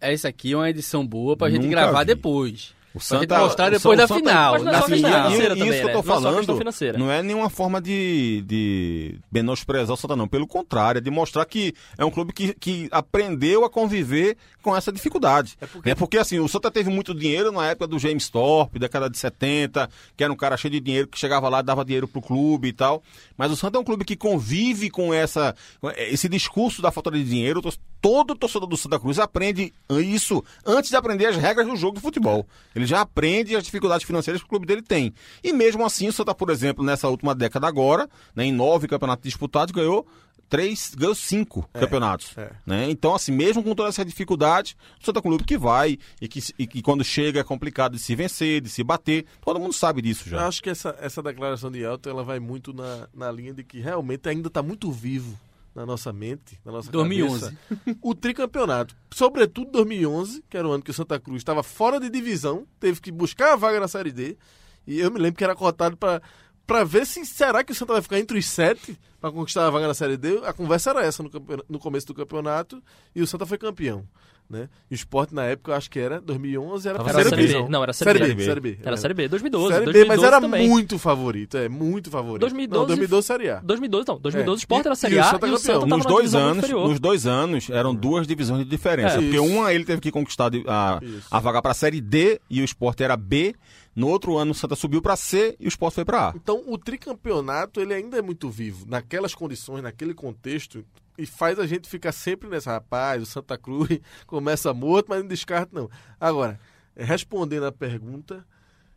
Essa 0.01 0.29
aqui 0.29 0.53
é 0.53 0.55
uma 0.55 0.69
edição 0.69 1.05
boa 1.05 1.35
pra 1.35 1.49
gente 1.49 1.63
Nunca 1.63 1.71
gravar 1.71 1.99
vi. 1.99 2.05
depois. 2.05 2.73
O 2.93 2.99
gente 2.99 3.27
mostrar 3.29 3.69
depois 3.69 3.97
da 3.97 4.07
Santa- 4.07 4.19
final. 4.19 4.55
É 4.55 4.59
Na 4.59 4.81
final. 4.81 5.11
financeira 5.11 5.53
E 5.55 5.59
também, 5.59 5.69
isso 5.69 5.77
que 5.77 5.83
eu 5.83 5.87
né? 5.87 5.93
tô 5.93 5.93
Não 5.93 5.99
é 5.99 6.03
falando 6.03 6.97
não 6.97 7.11
é 7.11 7.21
nenhuma 7.23 7.49
forma 7.49 7.79
de, 7.79 8.43
de 8.47 9.19
menosprezar 9.31 9.93
o 9.93 9.97
Santa, 9.97 10.15
não. 10.15 10.27
Pelo 10.27 10.47
contrário, 10.47 10.97
é 10.97 11.01
de 11.01 11.11
mostrar 11.11 11.45
que 11.45 11.73
é 11.97 12.03
um 12.03 12.09
clube 12.09 12.33
que, 12.33 12.53
que 12.55 12.87
aprendeu 12.91 13.63
a 13.63 13.69
conviver 13.69 14.37
com 14.61 14.75
essa 14.75 14.91
dificuldade. 14.91 15.55
É 15.85 15.93
porque, 15.93 16.17
assim, 16.17 16.39
o 16.39 16.47
Santa 16.47 16.71
teve 16.71 16.89
muito 16.89 17.13
dinheiro 17.13 17.51
na 17.51 17.67
época 17.67 17.87
do 17.87 17.99
James 17.99 18.27
Thorpe, 18.29 18.79
década 18.79 19.09
de 19.09 19.17
70, 19.17 19.89
que 20.17 20.23
era 20.23 20.33
um 20.33 20.35
cara 20.35 20.57
cheio 20.57 20.71
de 20.71 20.79
dinheiro 20.79 21.07
que 21.07 21.17
chegava 21.19 21.47
lá 21.47 21.59
e 21.59 21.63
dava 21.63 21.85
dinheiro 21.85 22.07
pro 22.07 22.21
clube 22.21 22.69
e 22.69 22.73
tal. 22.73 23.03
Mas 23.37 23.51
o 23.51 23.55
Santa 23.55 23.77
é 23.77 23.81
um 23.81 23.83
clube 23.85 24.03
que 24.03 24.15
convive 24.15 24.89
com 24.89 25.13
essa, 25.13 25.55
com 25.79 25.89
esse 25.91 26.27
discurso 26.27 26.81
da 26.81 26.91
falta 26.91 27.11
de 27.11 27.23
dinheiro. 27.23 27.61
Todo 28.01 28.33
torcedor 28.35 28.67
do 28.67 28.77
Santa 28.77 28.97
Cruz 28.99 29.19
aprende 29.19 29.73
isso 29.89 30.43
antes 30.65 30.89
de 30.89 30.95
aprender 30.95 31.25
as 31.25 31.35
regras 31.35 31.67
do 31.67 31.75
jogo 31.75 31.95
de 31.97 32.01
futebol. 32.01 32.47
Ele 32.73 32.85
já 32.85 33.01
aprende 33.01 33.55
as 33.55 33.63
dificuldades 33.63 34.05
financeiras 34.07 34.41
que 34.41 34.45
o 34.45 34.49
clube 34.49 34.65
dele 34.65 34.81
tem. 34.81 35.13
E 35.43 35.51
mesmo 35.51 35.85
assim, 35.85 36.07
o 36.07 36.13
Santa, 36.13 36.33
por 36.33 36.49
exemplo, 36.49 36.83
nessa 36.83 37.09
última 37.09 37.35
década 37.35 37.67
agora, 37.67 38.09
né, 38.33 38.45
em 38.45 38.53
nove 38.53 38.87
campeonatos 38.87 39.23
disputados, 39.23 39.73
ganhou 39.73 40.07
três, 40.47 40.93
ganhou 40.95 41.13
cinco 41.13 41.69
É, 41.73 41.79
campeonatos. 41.81 42.35
é. 42.37 42.51
Né? 42.65 42.89
Então, 42.89 43.13
assim, 43.13 43.31
mesmo 43.33 43.61
com 43.61 43.75
toda 43.75 43.89
essa 43.89 44.03
dificuldade, 44.05 44.75
o 45.01 45.05
Santa 45.05 45.21
Clube 45.21 45.43
que 45.43 45.57
vai 45.57 45.97
e 46.21 46.27
que, 46.27 46.41
e 46.57 46.65
que 46.65 46.81
quando 46.81 47.03
chega 47.03 47.41
é 47.41 47.43
complicado 47.43 47.91
de 47.93 47.99
se 47.99 48.15
vencer, 48.15 48.61
de 48.61 48.69
se 48.69 48.83
bater. 48.83 49.25
Todo 49.43 49.59
mundo 49.59 49.73
sabe 49.73 50.01
disso 50.01 50.23
Eu 50.25 50.31
já. 50.31 50.47
acho 50.47 50.63
que 50.63 50.69
essa, 50.69 50.95
essa 51.01 51.21
declaração 51.21 51.69
de 51.69 51.79
Elton 51.81 52.09
ela 52.09 52.23
vai 52.23 52.39
muito 52.39 52.73
na, 52.73 53.07
na 53.13 53.29
linha 53.31 53.53
de 53.53 53.63
que 53.63 53.79
realmente 53.79 54.27
ainda 54.29 54.47
está 54.47 54.63
muito 54.63 54.89
vivo 54.91 55.37
na 55.79 55.85
nossa 55.85 56.11
mente, 56.11 56.59
na 56.65 56.73
nossa 56.73 56.91
2011. 56.91 57.39
cabeça, 57.39 57.97
o 58.03 58.13
tricampeonato. 58.13 58.93
Sobretudo 59.13 59.71
2011, 59.71 60.43
que 60.49 60.57
era 60.57 60.67
o 60.67 60.71
ano 60.71 60.83
que 60.83 60.91
o 60.91 60.93
Santa 60.93 61.17
Cruz 61.17 61.37
estava 61.37 61.63
fora 61.63 62.01
de 62.01 62.09
divisão, 62.09 62.67
teve 62.81 62.99
que 62.99 63.09
buscar 63.09 63.53
a 63.53 63.55
vaga 63.55 63.79
na 63.79 63.87
Série 63.87 64.11
D. 64.11 64.37
E 64.85 64.99
eu 64.99 65.09
me 65.09 65.17
lembro 65.17 65.37
que 65.37 65.43
era 65.43 65.55
cotado 65.55 65.95
para 65.95 66.21
para 66.67 66.83
ver 66.83 67.03
se 67.07 67.25
será 67.25 67.63
que 67.63 67.71
o 67.71 67.75
Santa 67.75 67.93
vai 67.93 68.01
ficar 68.01 68.19
entre 68.19 68.37
os 68.37 68.45
sete 68.45 68.99
para 69.19 69.31
conquistar 69.31 69.65
a 69.65 69.69
vaga 69.71 69.87
na 69.87 69.93
Série 69.93 70.17
D. 70.17 70.39
A 70.45 70.53
conversa 70.53 70.91
era 70.91 71.03
essa 71.03 71.23
no, 71.23 71.31
no 71.67 71.79
começo 71.79 72.05
do 72.05 72.13
campeonato 72.13 72.83
e 73.15 73.21
o 73.21 73.27
Santa 73.27 73.45
foi 73.45 73.57
campeão. 73.57 74.05
Né? 74.49 74.67
E 74.89 74.93
o 74.93 74.95
esporte 74.95 75.35
na 75.35 75.43
época, 75.43 75.71
eu 75.71 75.75
acho 75.75 75.91
que 75.91 75.99
era 75.99 76.19
2011, 76.19 76.89
era 76.89 76.97
a 76.97 77.01
Era 77.01 77.11
a 77.11 77.13
terceira 77.13 77.29
Série 77.29 77.41
B. 77.43 77.47
divisão. 77.49 77.69
Não, 77.69 77.83
era 77.83 77.91
a 77.91 77.93
Série 77.93 78.17
Série 78.17 78.29
B. 78.29 78.33
B. 78.33 78.43
Série 78.45 78.59
B. 78.59 78.77
Era 78.81 78.93
a 78.95 78.97
Série 78.97 79.13
B, 79.13 79.27
2012. 79.27 79.67
Série 79.73 79.79
B, 79.85 79.91
2012 79.93 80.07
mas 80.21 80.27
era 80.27 80.41
também. 80.41 80.67
muito 80.67 80.97
favorito, 80.97 81.55
é, 81.55 81.69
muito 81.69 82.09
favorito. 82.09 82.39
2012 82.41 82.79
não, 82.79 82.87
2012 82.87 83.27
Série 83.27 83.49
A. 83.51 83.59
2012 83.59 84.07
não, 84.07 84.19
2012 84.19 84.55
É. 84.55 84.57
o 84.57 84.63
Sport 84.63 84.85
era 84.85 84.89
a 84.89 84.93
E- 84.93 84.97
Série 84.97 85.13
e 85.13 85.17
o 85.17 85.21
A 85.21 85.23
Santa 85.25 85.47
e 85.47 85.51
o. 85.51 85.57
Santa 85.59 85.73
tava 85.81 85.85
Nos 85.97 86.05
dois, 86.07 86.33
anos, 86.33 86.57
inferior. 86.57 86.89
nos 86.89 86.99
dois 86.99 87.27
anos 87.27 87.69
eram 87.69 87.93
duas 87.93 88.25
divisões 88.25 88.63
de 88.63 88.69
diferença. 88.69 89.17
É. 89.17 89.21
porque 89.21 89.35
Isso. 89.35 89.43
uma 89.45 89.71
ele 89.71 89.85
teve 89.85 90.01
que 90.01 90.09
conquistar 90.11 90.49
a, 90.67 90.99
Isso. 90.99 91.27
a 91.29 91.39
vaga 91.39 91.61
para 91.61 91.69
a 91.71 91.75
Série 91.75 92.01
D 92.01 92.41
e 92.49 92.61
o 92.61 92.65
Sport 92.65 93.01
era 93.01 93.15
B. 93.15 93.53
No 93.95 94.07
outro 94.07 94.35
ano 94.37 94.51
o 94.51 94.55
Santa 94.55 94.75
subiu 94.75 94.99
para 95.01 95.15
C 95.15 95.55
e 95.59 95.65
o 95.65 95.67
Sport 95.67 95.93
foi 95.93 96.05
para 96.05 96.29
A. 96.29 96.33
Então, 96.35 96.63
o 96.65 96.75
tricampeonato, 96.77 97.79
ele 97.81 97.93
ainda 97.93 98.17
é 98.17 98.21
muito 98.21 98.49
vivo, 98.49 98.85
naquelas 98.87 99.35
condições, 99.35 99.81
naquele 99.83 100.13
contexto, 100.13 100.83
e 101.21 101.25
faz 101.25 101.59
a 101.59 101.67
gente 101.67 101.87
ficar 101.89 102.11
sempre 102.11 102.49
nessa, 102.49 102.71
rapaz, 102.71 103.21
o 103.21 103.25
Santa 103.25 103.57
Cruz 103.57 103.99
começa 104.25 104.73
morto, 104.73 105.07
mas 105.09 105.19
não 105.21 105.27
descarta, 105.27 105.69
não. 105.73 105.89
Agora, 106.19 106.59
respondendo 106.95 107.65
a 107.65 107.71
pergunta, 107.71 108.45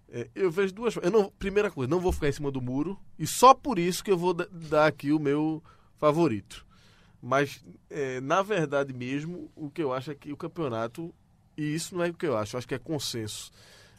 eh, 0.08 0.28
eu 0.34 0.50
vejo 0.50 0.72
duas 0.74 0.96
eu 0.96 1.10
não 1.10 1.30
Primeira 1.30 1.70
coisa, 1.70 1.90
não 1.90 2.00
vou 2.00 2.12
ficar 2.12 2.28
em 2.28 2.32
cima 2.32 2.50
do 2.50 2.60
muro, 2.60 2.98
e 3.18 3.26
só 3.26 3.52
por 3.54 3.78
isso 3.78 4.02
que 4.04 4.10
eu 4.10 4.16
vou 4.18 4.32
da- 4.34 4.46
dar 4.50 4.86
aqui 4.86 5.12
o 5.12 5.18
meu 5.18 5.62
favorito. 5.96 6.66
Mas, 7.20 7.64
eh, 7.88 8.20
na 8.20 8.42
verdade 8.42 8.92
mesmo, 8.92 9.50
o 9.54 9.70
que 9.70 9.82
eu 9.82 9.92
acho 9.92 10.10
é 10.10 10.14
que 10.14 10.32
o 10.32 10.36
campeonato, 10.36 11.14
e 11.56 11.74
isso 11.74 11.94
não 11.96 12.04
é 12.04 12.08
o 12.10 12.14
que 12.14 12.26
eu 12.26 12.36
acho, 12.36 12.56
eu 12.56 12.58
acho 12.58 12.66
que 12.68 12.74
é 12.74 12.78
consenso, 12.78 13.50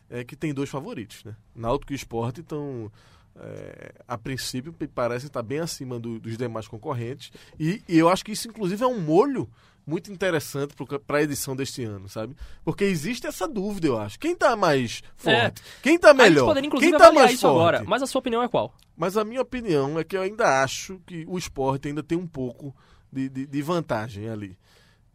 é 0.10 0.24
que 0.24 0.36
tem 0.36 0.54
dois 0.54 0.70
favoritos, 0.70 1.24
né? 1.24 1.36
Náutico 1.56 1.94
e 1.94 1.96
Sport 1.96 2.40
estão, 2.40 2.92
é, 3.40 3.94
a 4.08 4.18
princípio, 4.18 4.74
parece 4.94 5.26
estar 5.28 5.42
bem 5.44 5.60
acima 5.60 6.00
do- 6.00 6.20
dos 6.20 6.38
demais 6.38 6.68
concorrentes. 6.68 7.32
E, 7.60 7.82
e 7.88 7.98
eu 7.98 8.10
acho 8.10 8.24
que 8.24 8.32
isso, 8.32 8.48
inclusive, 8.48 8.84
é 8.84 8.88
um 8.88 9.00
molho 9.00 9.50
muito 9.86 10.12
interessante 10.12 10.74
para 11.06 11.18
a 11.18 11.24
edição 11.24 11.56
deste 11.56 11.84
ano, 11.84 12.08
sabe? 12.08 12.36
Porque 12.64 12.86
existe 12.86 13.28
essa 13.28 13.46
dúvida, 13.48 13.88
eu 13.88 14.00
acho. 14.00 14.18
Quem 14.18 14.34
tá 14.34 14.56
mais 14.56 15.02
forte? 15.18 15.62
Quem 15.82 16.00
tá 16.00 16.10
É. 16.10 16.12
A 16.12 16.14
gente 16.14 16.22
melhor? 16.30 16.54
Quem 16.80 16.92
tá 16.92 16.98
avaliar 17.08 17.14
mais 17.26 17.42
forte? 17.42 17.46
agora. 17.54 17.84
Mas 17.86 18.02
a 18.02 18.08
sua 18.08 18.20
opinião 18.20 18.42
é 18.42 18.48
qual? 18.48 18.74
Mas 18.96 19.18
a 19.18 19.26
minha 19.26 19.42
opinião 19.42 20.00
é 20.00 20.04
que 20.06 20.16
eu 20.16 20.22
ainda 20.22 20.62
acho 20.64 21.02
que 21.06 21.26
o 21.28 21.38
esporte 21.38 21.90
ainda 21.90 22.02
tem 22.02 22.18
um 22.18 22.28
pouco 22.28 22.74
de, 23.12 23.28
de, 23.28 23.46
de 23.46 23.62
vantagem 23.62 24.30
ali. 24.30 24.58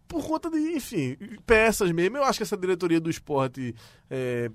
Por 0.07 0.27
conta 0.27 0.51
de, 0.51 0.59
enfim, 0.59 1.17
peças 1.47 1.91
mesmo. 1.93 2.17
Eu 2.19 2.25
acho 2.25 2.39
que 2.39 2.43
essa 2.43 2.57
diretoria 2.57 3.01
do 3.01 3.09
esporte 3.09 3.75
é, 4.11 4.51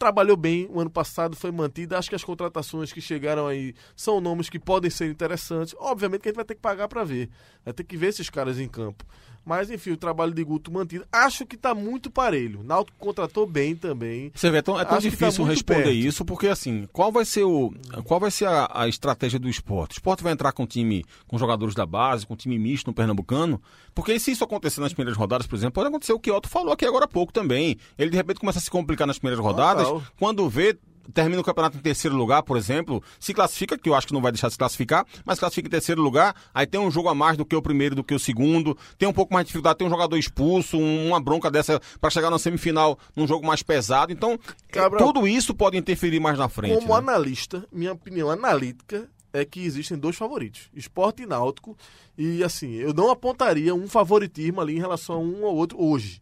trabalhou 0.00 0.34
bem 0.36 0.66
o 0.70 0.80
ano 0.80 0.90
passado, 0.90 1.36
foi 1.36 1.52
mantida. 1.52 1.98
Acho 1.98 2.08
que 2.08 2.16
as 2.16 2.24
contratações 2.24 2.90
que 2.90 3.02
chegaram 3.02 3.46
aí 3.46 3.74
são 3.94 4.18
nomes 4.18 4.48
que 4.48 4.58
podem 4.58 4.90
ser 4.90 5.10
interessantes. 5.10 5.74
Obviamente 5.78 6.22
que 6.22 6.28
a 6.28 6.30
gente 6.30 6.36
vai 6.36 6.44
ter 6.44 6.54
que 6.54 6.60
pagar 6.60 6.88
para 6.88 7.04
ver. 7.04 7.28
Vai 7.62 7.74
ter 7.74 7.84
que 7.84 7.98
ver 7.98 8.06
esses 8.08 8.30
caras 8.30 8.58
em 8.58 8.66
campo. 8.66 9.04
Mas, 9.44 9.70
enfim, 9.70 9.90
o 9.90 9.96
trabalho 9.96 10.32
de 10.32 10.44
Guto 10.44 10.70
mantido. 10.72 11.04
Acho 11.10 11.46
que 11.46 11.56
tá 11.56 11.74
muito 11.74 12.10
parelho. 12.10 12.62
Náutico 12.62 12.96
contratou 12.98 13.46
bem 13.46 13.74
também. 13.74 14.30
Você 14.34 14.50
vê, 14.50 14.58
é 14.58 14.62
tão, 14.62 14.78
é 14.78 14.84
tão 14.84 14.94
tá 14.94 15.00
difícil 15.00 15.44
muito 15.44 15.56
responder 15.56 15.84
perto. 15.84 15.96
isso, 15.96 16.24
porque 16.24 16.46
assim, 16.46 16.86
qual 16.92 17.10
vai 17.10 17.24
ser, 17.24 17.44
o, 17.44 17.72
qual 18.04 18.20
vai 18.20 18.30
ser 18.30 18.46
a, 18.46 18.70
a 18.72 18.88
estratégia 18.88 19.38
do 19.38 19.48
esporte? 19.48 19.92
O 19.92 19.94
esporte 19.94 20.22
vai 20.22 20.32
entrar 20.32 20.52
com 20.52 20.66
time, 20.66 21.04
com 21.26 21.38
jogadores 21.38 21.74
da 21.74 21.86
base, 21.86 22.26
com 22.26 22.36
time 22.36 22.58
misto 22.58 22.88
no 22.88 22.94
Pernambucano? 22.94 23.60
Porque 23.94 24.18
se 24.18 24.30
isso 24.30 24.44
acontecer 24.44 24.80
nas 24.80 24.92
primeiras 24.92 25.18
rodadas, 25.18 25.46
por 25.46 25.56
exemplo, 25.56 25.72
pode 25.72 25.88
acontecer 25.88 26.12
o 26.12 26.20
que 26.20 26.30
o 26.30 26.36
Otto 26.36 26.48
falou 26.48 26.72
aqui 26.72 26.84
agora 26.84 27.06
há 27.06 27.08
pouco 27.08 27.32
também. 27.32 27.76
Ele 27.98 28.10
de 28.10 28.16
repente 28.16 28.40
começa 28.40 28.58
a 28.58 28.62
se 28.62 28.70
complicar 28.70 29.06
nas 29.06 29.18
primeiras 29.18 29.42
rodadas, 29.44 29.86
Total. 29.86 30.02
quando 30.18 30.48
vê. 30.48 30.78
Termina 31.12 31.40
o 31.40 31.44
campeonato 31.44 31.76
em 31.76 31.80
terceiro 31.80 32.16
lugar, 32.16 32.42
por 32.42 32.56
exemplo, 32.56 33.02
se 33.18 33.34
classifica, 33.34 33.76
que 33.76 33.88
eu 33.88 33.94
acho 33.94 34.06
que 34.06 34.12
não 34.12 34.20
vai 34.20 34.30
deixar 34.30 34.46
de 34.48 34.52
se 34.54 34.58
classificar, 34.58 35.04
mas 35.24 35.38
classifica 35.38 35.66
em 35.66 35.70
terceiro 35.70 36.00
lugar, 36.00 36.34
aí 36.54 36.66
tem 36.66 36.80
um 36.80 36.90
jogo 36.90 37.08
a 37.08 37.14
mais 37.14 37.36
do 37.36 37.44
que 37.44 37.56
o 37.56 37.62
primeiro, 37.62 37.94
do 37.96 38.04
que 38.04 38.14
o 38.14 38.18
segundo, 38.18 38.76
tem 38.96 39.08
um 39.08 39.12
pouco 39.12 39.32
mais 39.34 39.44
de 39.44 39.48
dificuldade, 39.48 39.78
tem 39.78 39.86
um 39.86 39.90
jogador 39.90 40.16
expulso, 40.16 40.76
um- 40.78 41.08
uma 41.08 41.20
bronca 41.20 41.50
dessa 41.50 41.80
para 42.00 42.10
chegar 42.10 42.30
na 42.30 42.38
semifinal 42.38 42.98
num 43.16 43.26
jogo 43.26 43.44
mais 43.46 43.62
pesado. 43.62 44.12
Então, 44.12 44.38
Cabral, 44.70 45.04
tudo 45.12 45.26
isso 45.26 45.52
pode 45.54 45.76
interferir 45.76 46.20
mais 46.20 46.38
na 46.38 46.48
frente. 46.48 46.74
Como 46.76 46.88
né? 46.92 46.98
analista, 46.98 47.64
minha 47.72 47.92
opinião 47.92 48.30
analítica 48.30 49.08
é 49.32 49.44
que 49.44 49.60
existem 49.64 49.96
dois 49.98 50.16
favoritos, 50.16 50.68
esporte 50.74 51.22
e 51.22 51.26
náutico. 51.26 51.76
E 52.18 52.44
assim, 52.44 52.74
eu 52.74 52.92
não 52.92 53.10
apontaria 53.10 53.74
um 53.74 53.88
favoritismo 53.88 54.60
ali 54.60 54.76
em 54.76 54.80
relação 54.80 55.16
a 55.16 55.18
um 55.18 55.42
ou 55.44 55.56
outro 55.56 55.82
hoje. 55.82 56.20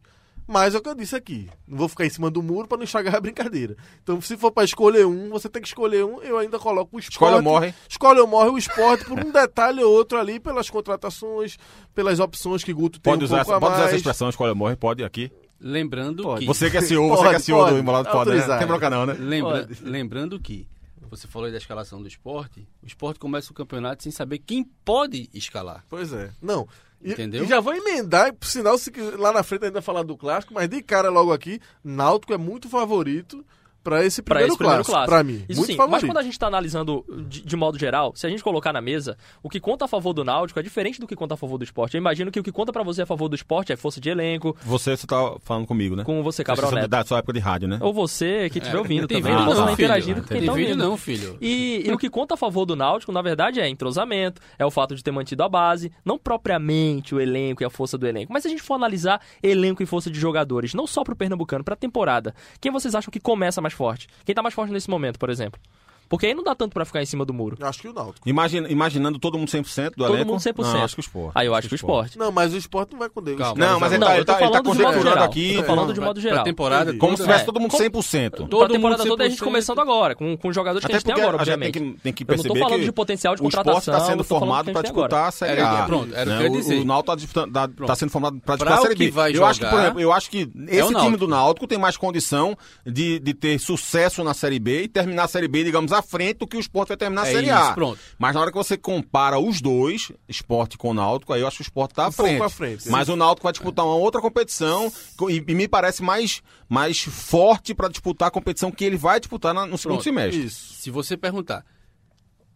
Mas 0.50 0.74
é 0.74 0.78
o 0.78 0.80
que 0.80 0.88
eu 0.88 0.94
disse 0.94 1.14
aqui. 1.14 1.46
Não 1.66 1.76
vou 1.76 1.88
ficar 1.90 2.06
em 2.06 2.10
cima 2.10 2.30
do 2.30 2.42
muro 2.42 2.66
para 2.66 2.78
não 2.78 2.84
estragar 2.84 3.14
a 3.14 3.20
brincadeira. 3.20 3.76
Então, 4.02 4.18
se 4.18 4.34
for 4.34 4.50
para 4.50 4.64
escolher 4.64 5.04
um, 5.06 5.28
você 5.28 5.46
tem 5.46 5.60
que 5.60 5.68
escolher 5.68 6.04
um. 6.06 6.22
Eu 6.22 6.38
ainda 6.38 6.58
coloco 6.58 6.96
o 6.96 6.98
esporte. 6.98 7.12
Escolhe 7.16 7.36
ou 7.36 7.42
morre. 7.42 7.74
Escolhe 7.86 8.20
ou 8.20 8.26
morre 8.26 8.48
o 8.48 8.56
esporte 8.56 9.04
por 9.04 9.18
um 9.18 9.30
detalhe 9.30 9.82
ou 9.84 9.92
outro 9.92 10.18
ali, 10.18 10.40
pelas 10.40 10.70
contratações, 10.70 11.58
pelas 11.94 12.18
opções 12.18 12.64
que 12.64 12.72
Guto 12.72 12.98
tem 12.98 13.12
Pode, 13.12 13.22
um 13.22 13.26
usar, 13.26 13.44
pouco 13.44 13.50
essa, 13.52 13.60
pode 13.60 13.72
usar 13.74 13.82
essa 13.82 13.90
mais. 13.90 13.96
expressão, 14.00 14.28
escolha 14.30 14.54
morre, 14.54 14.74
pode 14.74 15.04
aqui. 15.04 15.30
Lembrando 15.60 16.22
Pode. 16.22 16.40
que. 16.40 16.46
Você 16.46 16.70
que 16.70 16.78
é 16.78 16.80
CEO, 16.80 17.08
você 17.08 17.16
Pode, 17.16 17.28
que 17.30 17.36
é 17.36 17.38
CEO 17.40 17.58
pode. 17.58 17.72
do 17.74 17.78
Embolado 17.80 18.10
Foda, 18.10 18.34
né? 18.34 18.46
Não 18.46 18.58
tem 18.58 18.66
bronca 18.66 18.88
não, 18.88 19.04
né? 19.04 19.12
Lembra- 19.18 19.68
lembrando 19.82 20.40
que 20.40 20.66
você 21.10 21.26
falou 21.26 21.46
aí 21.46 21.52
da 21.52 21.58
escalação 21.58 22.00
do 22.00 22.08
esporte, 22.08 22.66
o 22.82 22.86
esporte 22.86 23.18
começa 23.18 23.50
o 23.50 23.54
campeonato 23.54 24.02
sem 24.02 24.12
saber 24.12 24.38
quem 24.38 24.62
pode 24.84 25.28
escalar. 25.34 25.84
Pois 25.88 26.12
é. 26.12 26.30
Não. 26.40 26.66
E, 27.02 27.12
Entendeu? 27.12 27.44
E 27.44 27.46
já 27.46 27.60
vou 27.60 27.74
emendar, 27.74 28.32
por 28.34 28.46
sinal, 28.46 28.76
se 28.76 28.90
quiser- 28.90 29.16
lá 29.16 29.32
na 29.32 29.42
frente 29.42 29.64
ainda 29.66 29.80
falar 29.80 30.02
do 30.02 30.16
clássico, 30.16 30.52
mas 30.54 30.68
de 30.68 30.82
cara 30.82 31.08
logo 31.10 31.32
aqui, 31.32 31.60
Náutico 31.84 32.32
é 32.32 32.38
muito 32.38 32.68
favorito 32.68 33.44
para 33.82 34.04
esse 34.04 34.20
Pra 34.22 34.34
primeiro 34.36 34.52
esse 34.52 34.58
primeiro 34.58 34.84
clássico. 34.84 34.92
clássico. 34.92 35.10
Pra 35.14 35.22
mim, 35.24 35.44
Isso 35.48 35.60
muito 35.60 35.72
sim, 35.72 35.76
mas 35.78 35.86
favorito. 35.86 36.06
quando 36.10 36.18
a 36.18 36.22
gente 36.22 36.38
tá 36.38 36.46
analisando 36.46 37.04
de, 37.28 37.40
de 37.42 37.56
modo 37.56 37.78
geral, 37.78 38.12
se 38.14 38.26
a 38.26 38.30
gente 38.30 38.42
colocar 38.42 38.72
na 38.72 38.80
mesa, 38.80 39.16
o 39.42 39.48
que 39.48 39.58
conta 39.60 39.84
a 39.86 39.88
favor 39.88 40.12
do 40.12 40.24
Náutico 40.24 40.58
é 40.60 40.62
diferente 40.62 41.00
do 41.00 41.06
que 41.06 41.16
conta 41.16 41.34
a 41.34 41.36
favor 41.36 41.56
do 41.58 41.64
esporte. 41.64 41.94
Eu 41.94 41.98
imagino 41.98 42.30
que 42.30 42.38
o 42.40 42.42
que 42.42 42.52
conta 42.52 42.72
pra 42.72 42.82
você 42.82 43.02
a 43.02 43.06
favor 43.06 43.28
do 43.28 43.34
esporte 43.36 43.72
é 43.72 43.76
força 43.76 44.00
de 44.00 44.10
elenco, 44.10 44.56
Você, 44.64 44.96
você 44.96 45.06
tá 45.06 45.36
falando 45.40 45.66
comigo, 45.66 45.96
né? 45.96 46.04
com 46.04 46.22
você, 46.22 46.44
Cabral 46.44 46.68
Você 46.70 46.74
Neto. 46.76 46.88
Da 46.88 47.04
sua 47.04 47.18
época 47.18 47.32
de 47.32 47.38
rádio, 47.40 47.68
né? 47.68 47.78
Ou 47.80 47.92
você 47.94 48.50
que 48.50 48.58
estiver 48.58 48.76
É, 48.76 48.80
ouvindo 48.80 49.00
não 49.02 49.08
tem 49.08 49.22
também. 49.22 49.32
vídeo 49.36 49.44
não, 49.46 49.52
estar 49.52 49.64
filho. 49.66 49.72
interagindo 49.86 50.22
com 50.22 50.28
quem 50.28 50.44
tá 50.44 50.52
ouvindo. 50.52 50.76
não, 50.76 50.96
filho. 50.96 51.38
E, 51.40 51.82
e 51.86 51.92
o 51.92 51.96
que 51.98 52.10
conta 52.10 52.34
a 52.34 52.36
favor 52.36 52.66
do 52.66 52.76
Náutico, 52.76 53.12
na 53.12 53.22
verdade, 53.22 53.60
é 53.60 53.68
entrosamento, 53.68 54.40
é 54.58 54.66
o 54.66 54.70
fato 54.70 54.94
de 54.94 55.02
ter 55.02 55.10
mantido 55.12 55.42
a 55.42 55.48
base, 55.48 55.90
não 56.04 56.18
propriamente 56.18 57.14
o 57.14 57.20
elenco 57.20 57.62
e 57.62 57.64
a 57.66 57.70
força 57.70 57.96
do 57.98 58.06
elenco. 58.06 58.32
Mas 58.32 58.42
se 58.42 58.48
a 58.48 58.50
gente 58.50 58.62
for 58.62 58.74
analisar 58.74 59.20
elenco 59.42 59.82
e 59.82 59.86
força 59.86 60.10
de 60.10 60.18
jogadores, 60.18 60.74
não 60.74 60.86
só 60.86 61.02
pro 61.04 61.14
Pernambucano, 61.16 61.62
pra 61.64 61.76
temporada, 61.76 62.34
quem 62.60 62.72
vocês 62.72 62.94
acham 62.94 63.10
que 63.10 63.20
começa 63.20 63.60
mais 63.60 63.67
forte? 63.72 64.08
Quem 64.24 64.34
tá 64.34 64.42
mais 64.42 64.54
forte 64.54 64.72
nesse 64.72 64.90
momento, 64.90 65.18
por 65.18 65.30
exemplo? 65.30 65.60
Porque 66.08 66.26
aí 66.26 66.34
não 66.34 66.42
dá 66.42 66.54
tanto 66.54 66.72
pra 66.72 66.84
ficar 66.84 67.02
em 67.02 67.06
cima 67.06 67.24
do 67.24 67.34
muro. 67.34 67.56
Eu 67.60 67.66
acho 67.66 67.80
que 67.80 67.88
o 67.88 67.92
Náutico. 67.92 68.28
Imagina, 68.28 68.68
imaginando 68.70 69.18
todo 69.18 69.36
mundo 69.38 69.48
100% 69.48 69.90
do 69.90 70.04
Todo 70.04 70.14
elenco? 70.14 70.30
mundo 70.32 70.40
100%. 70.40 70.54
Não, 70.72 70.84
acho 70.84 70.94
que 70.94 71.00
o 71.00 71.02
esporte. 71.02 71.32
Aí 71.34 71.46
eu 71.46 71.54
acho 71.54 71.68
que 71.68 71.74
o 71.74 71.76
esporte. 71.76 72.18
Não, 72.18 72.32
mas 72.32 72.54
o 72.54 72.56
esporte 72.56 72.92
não 72.92 72.98
vai 72.98 73.08
com 73.08 73.22
Deus. 73.22 73.36
Calma. 73.38 73.66
Não, 73.66 73.78
mas 73.80 73.92
ele 73.92 74.00
Não, 74.00 74.06
tá, 74.08 74.16
ele 74.16 74.24
tá, 74.24 74.32
ele 74.34 74.40
tá 74.40 74.46
falando 74.48 74.62
de 74.62 74.68
modo 74.68 74.76
conjecturando 74.78 75.08
geral. 75.10 75.24
aqui. 75.24 75.54
Eu 75.54 75.60
tô 75.60 75.66
falando 75.66 75.94
de 75.94 76.00
modo 76.00 76.12
pra 76.14 76.22
geral. 76.22 76.44
temporada. 76.44 76.94
Como 76.96 77.12
se 77.12 77.16
toda- 77.18 77.24
tivesse 77.24 77.42
É, 77.42 77.46
todo 77.46 77.60
mundo 77.60 77.70
como- 77.70 77.82
100%. 77.82 78.30
Pra 78.30 78.46
Todo 78.46 78.72
temporada 78.72 79.04
toda 79.04 79.24
a 79.24 79.28
gente 79.28 79.38
100%. 79.38 79.44
começando 79.44 79.78
agora, 79.80 80.14
com, 80.14 80.36
com 80.36 80.52
jogadores 80.52 80.84
que 80.86 80.92
a 80.92 80.96
Até 80.96 80.98
gente 81.08 81.14
tem 81.14 81.22
agora, 81.24 81.36
a 81.36 81.44
gente 81.44 81.52
obviamente. 81.54 81.72
tem 81.72 81.92
que, 81.92 82.00
tem 82.00 82.12
que 82.12 82.22
Eu 82.22 82.26
não 82.26 82.36
tô 82.36 82.42
perceber 82.42 82.60
falando 82.60 82.78
que 82.80 82.84
de 82.86 82.92
potencial 82.92 83.34
de 83.34 83.42
o 83.42 83.48
esporte 83.48 83.64
contratação, 83.66 83.94
está 83.94 84.06
sendo 84.06 84.24
formado 84.24 84.70
para 84.72 84.80
a 84.80 84.82
disputar 84.82 85.28
a 85.28 85.30
Série 85.30 85.60
A. 85.60 85.82
pronto, 85.84 86.14
era 86.14 86.30
o 86.30 86.32
né? 86.32 86.38
que 86.38 86.44
eu 86.46 86.52
ia 86.54 86.58
dizer. 86.60 86.80
O 86.80 86.84
Náutico 86.84 87.12
está 87.24 87.68
Pronto. 87.68 87.96
sendo 87.96 88.10
formado 88.10 88.40
para 88.40 88.56
Pra 88.56 88.56
disputar 88.56 88.78
a 88.78 88.82
Série 88.82 89.10
B. 89.10 89.36
eu 89.38 89.44
acho 89.46 89.60
que, 89.60 89.66
por 89.66 89.78
exemplo, 89.78 90.00
eu 90.00 90.12
acho 90.12 90.30
que 90.30 90.50
esse 90.68 90.94
time 90.94 91.16
do 91.16 91.28
Náutico 91.28 91.66
tem 91.66 91.78
mais 91.78 91.96
condição 91.96 92.56
de, 92.86 93.18
de 93.18 93.34
ter 93.34 93.58
sucesso 93.58 94.24
na 94.24 94.32
Série 94.34 94.58
B 94.58 94.82
e 94.84 94.88
terminar 94.88 95.24
a 95.24 95.28
Série 95.28 95.48
B, 95.48 95.64
digamos, 95.64 95.92
à 95.98 96.02
frente 96.02 96.38
do 96.38 96.46
que 96.46 96.56
o 96.56 96.60
esporte 96.60 96.88
vai 96.88 96.96
terminar 96.96 97.22
a 97.24 97.28
É 97.28 97.32
Série 97.32 97.50
A. 97.50 97.72
pronto. 97.72 97.98
Mas 98.18 98.34
na 98.34 98.40
hora 98.40 98.50
que 98.50 98.56
você 98.56 98.76
compara 98.76 99.38
os 99.38 99.60
dois, 99.60 100.10
esporte 100.28 100.78
com 100.78 100.90
o 100.90 100.94
Náutico, 100.94 101.32
aí 101.32 101.40
eu 101.40 101.46
acho 101.46 101.56
que 101.58 101.62
o 101.62 101.64
esporte 101.64 101.92
está 101.92 102.04
à 102.04 102.08
Um 102.08 102.12
frente. 102.12 102.42
à 102.42 102.48
frente. 102.48 102.88
Mas 102.88 103.08
o 103.08 103.16
Náutico 103.16 103.44
vai 103.44 103.52
disputar 103.52 103.84
uma 103.84 103.94
outra 103.96 104.20
competição 104.20 104.92
e, 105.28 105.44
e 105.46 105.54
me 105.54 105.68
parece 105.68 106.02
mais, 106.02 106.42
mais 106.68 107.00
forte 107.00 107.74
para 107.74 107.88
disputar 107.88 108.28
a 108.28 108.30
competição 108.30 108.70
que 108.70 108.84
ele 108.84 108.96
vai 108.96 109.20
disputar 109.20 109.52
na- 109.52 109.66
no 109.66 109.76
segundo 109.76 109.96
Pronto. 109.96 110.04
semestre. 110.04 110.44
Isso. 110.44 110.74
Se 110.74 110.90
você 110.90 111.16
perguntar, 111.16 111.64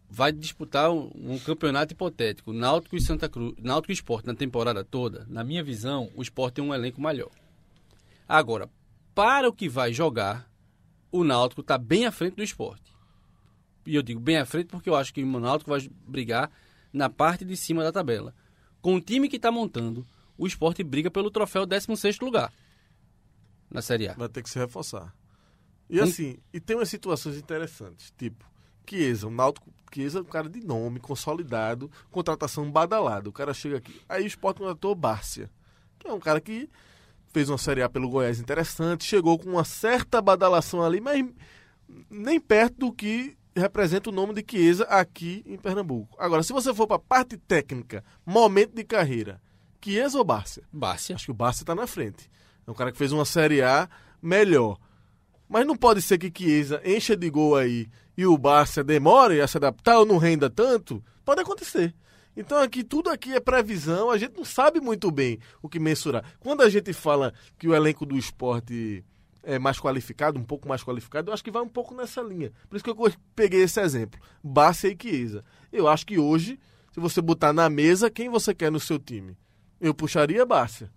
vai 0.09 0.31
disputar 0.31 0.91
um, 0.91 1.09
um 1.15 1.39
campeonato 1.39 1.93
hipotético, 1.93 2.53
Náutico 2.53 2.95
e 2.95 3.01
Santa 3.01 3.27
Cruz, 3.27 3.53
Náutico 3.59 3.91
e 3.91 3.95
Esporte 3.95 4.27
na 4.27 4.35
temporada 4.35 4.83
toda, 4.83 5.25
na 5.27 5.43
minha 5.43 5.63
visão, 5.63 6.09
o 6.15 6.21
Esporte 6.21 6.55
tem 6.55 6.63
um 6.63 6.73
elenco 6.73 7.01
melhor. 7.01 7.31
Agora, 8.27 8.69
para 9.15 9.49
o 9.49 9.53
que 9.53 9.67
vai 9.67 9.91
jogar, 9.91 10.47
o 11.11 11.23
Náutico 11.23 11.61
está 11.61 11.77
bem 11.77 12.05
à 12.05 12.11
frente 12.11 12.35
do 12.35 12.43
Esporte. 12.43 12.92
E 13.85 13.95
eu 13.95 14.01
digo 14.01 14.19
bem 14.19 14.37
à 14.37 14.45
frente 14.45 14.67
porque 14.67 14.89
eu 14.89 14.95
acho 14.95 15.13
que 15.13 15.23
o 15.23 15.39
Náutico 15.39 15.71
vai 15.71 15.87
brigar 16.07 16.51
na 16.91 17.09
parte 17.09 17.43
de 17.43 17.57
cima 17.57 17.83
da 17.83 17.91
tabela. 17.91 18.33
Com 18.81 18.95
o 18.95 19.01
time 19.01 19.27
que 19.27 19.37
está 19.37 19.51
montando, 19.51 20.05
o 20.37 20.45
esporte 20.47 20.83
briga 20.83 21.09
pelo 21.09 21.31
troféu 21.31 21.65
16 21.65 22.19
lugar 22.19 22.51
na 23.69 23.81
Série 23.81 24.07
A. 24.07 24.13
Vai 24.13 24.29
ter 24.29 24.43
que 24.43 24.49
se 24.49 24.59
reforçar. 24.59 25.13
E 25.89 25.99
assim, 25.99 26.37
e 26.51 26.59
tem 26.59 26.75
umas 26.75 26.89
situações 26.89 27.37
interessantes, 27.37 28.13
tipo, 28.17 28.45
Chiesa, 28.87 29.27
o 29.27 29.31
Náutico, 29.31 29.71
Chiesa 29.93 30.19
é 30.19 30.21
um 30.21 30.25
cara 30.25 30.49
de 30.49 30.59
nome, 30.59 30.99
consolidado, 30.99 31.91
contratação 32.09 32.71
badalada. 32.71 33.29
O 33.29 33.33
cara 33.33 33.53
chega 33.53 33.77
aqui, 33.77 34.01
aí 34.07 34.23
o 34.23 34.27
Sport 34.27 34.57
contratou 34.57 34.95
Bárcia, 34.95 35.49
que 35.99 36.07
é 36.07 36.13
um 36.13 36.19
cara 36.19 36.39
que 36.41 36.69
fez 37.31 37.49
uma 37.49 37.57
Série 37.57 37.81
A 37.81 37.89
pelo 37.89 38.09
Goiás 38.09 38.39
interessante, 38.39 39.03
chegou 39.03 39.37
com 39.37 39.51
uma 39.51 39.63
certa 39.63 40.21
badalação 40.21 40.83
ali, 40.83 41.01
mas 41.01 41.25
nem 42.09 42.39
perto 42.39 42.77
do 42.77 42.93
que 42.93 43.35
representa 43.55 44.09
o 44.09 44.13
nome 44.13 44.33
de 44.33 44.43
Chiesa 44.49 44.83
aqui 44.85 45.43
em 45.45 45.57
Pernambuco. 45.57 46.15
Agora, 46.19 46.43
se 46.43 46.53
você 46.53 46.73
for 46.73 46.87
para 46.87 46.97
a 46.97 46.99
parte 46.99 47.37
técnica, 47.37 48.03
momento 48.25 48.73
de 48.73 48.83
carreira, 48.83 49.41
Chiesa 49.83 50.17
ou 50.17 50.23
Bárcia? 50.23 50.63
Bárcia. 50.71 51.15
Acho 51.15 51.25
que 51.25 51.31
o 51.31 51.35
Bárcia 51.35 51.63
está 51.63 51.75
na 51.75 51.85
frente. 51.85 52.29
É 52.65 52.71
um 52.71 52.73
cara 52.73 52.91
que 52.91 52.97
fez 52.97 53.11
uma 53.11 53.25
Série 53.25 53.61
A 53.61 53.89
melhor. 54.21 54.77
Mas 55.47 55.67
não 55.67 55.75
pode 55.75 56.01
ser 56.01 56.17
que 56.17 56.31
Chiesa 56.35 56.81
encha 56.85 57.15
de 57.15 57.29
gol 57.29 57.55
aí 57.55 57.87
e 58.17 58.25
o 58.25 58.37
Bárcia 58.37 58.83
demore 58.83 59.41
a 59.41 59.47
se 59.47 59.57
adaptar 59.57 59.99
ou 59.99 60.05
não 60.05 60.17
renda 60.17 60.49
tanto. 60.49 61.03
Pode 61.25 61.41
acontecer. 61.41 61.93
Então 62.35 62.57
aqui 62.57 62.83
tudo 62.83 63.09
aqui 63.09 63.35
é 63.35 63.39
previsão, 63.39 64.09
a 64.09 64.17
gente 64.17 64.35
não 64.35 64.45
sabe 64.45 64.79
muito 64.79 65.11
bem 65.11 65.37
o 65.61 65.69
que 65.69 65.79
mensurar. 65.79 66.23
Quando 66.39 66.61
a 66.61 66.69
gente 66.69 66.91
fala 66.91 67.33
que 67.59 67.67
o 67.67 67.75
elenco 67.75 68.05
do 68.05 68.17
esporte 68.17 69.03
é 69.43 69.59
mais 69.59 69.79
qualificado, 69.79 70.39
um 70.39 70.43
pouco 70.43 70.67
mais 70.67 70.83
qualificado, 70.83 71.29
eu 71.29 71.33
acho 71.33 71.43
que 71.43 71.51
vai 71.51 71.61
um 71.61 71.67
pouco 71.67 71.93
nessa 71.93 72.21
linha. 72.21 72.51
Por 72.69 72.75
isso 72.75 72.83
que 72.83 72.89
eu 72.89 73.13
peguei 73.35 73.61
esse 73.63 73.79
exemplo, 73.81 74.19
Bárcia 74.43 74.87
e 74.87 74.97
Chiesa. 74.99 75.43
Eu 75.71 75.87
acho 75.87 76.05
que 76.05 76.17
hoje, 76.17 76.59
se 76.91 76.99
você 76.99 77.21
botar 77.21 77.51
na 77.53 77.69
mesa, 77.69 78.09
quem 78.09 78.29
você 78.29 78.53
quer 78.53 78.71
no 78.71 78.79
seu 78.79 78.97
time? 78.97 79.37
Eu 79.79 79.93
puxaria 79.93 80.45
Bárcia. 80.45 80.89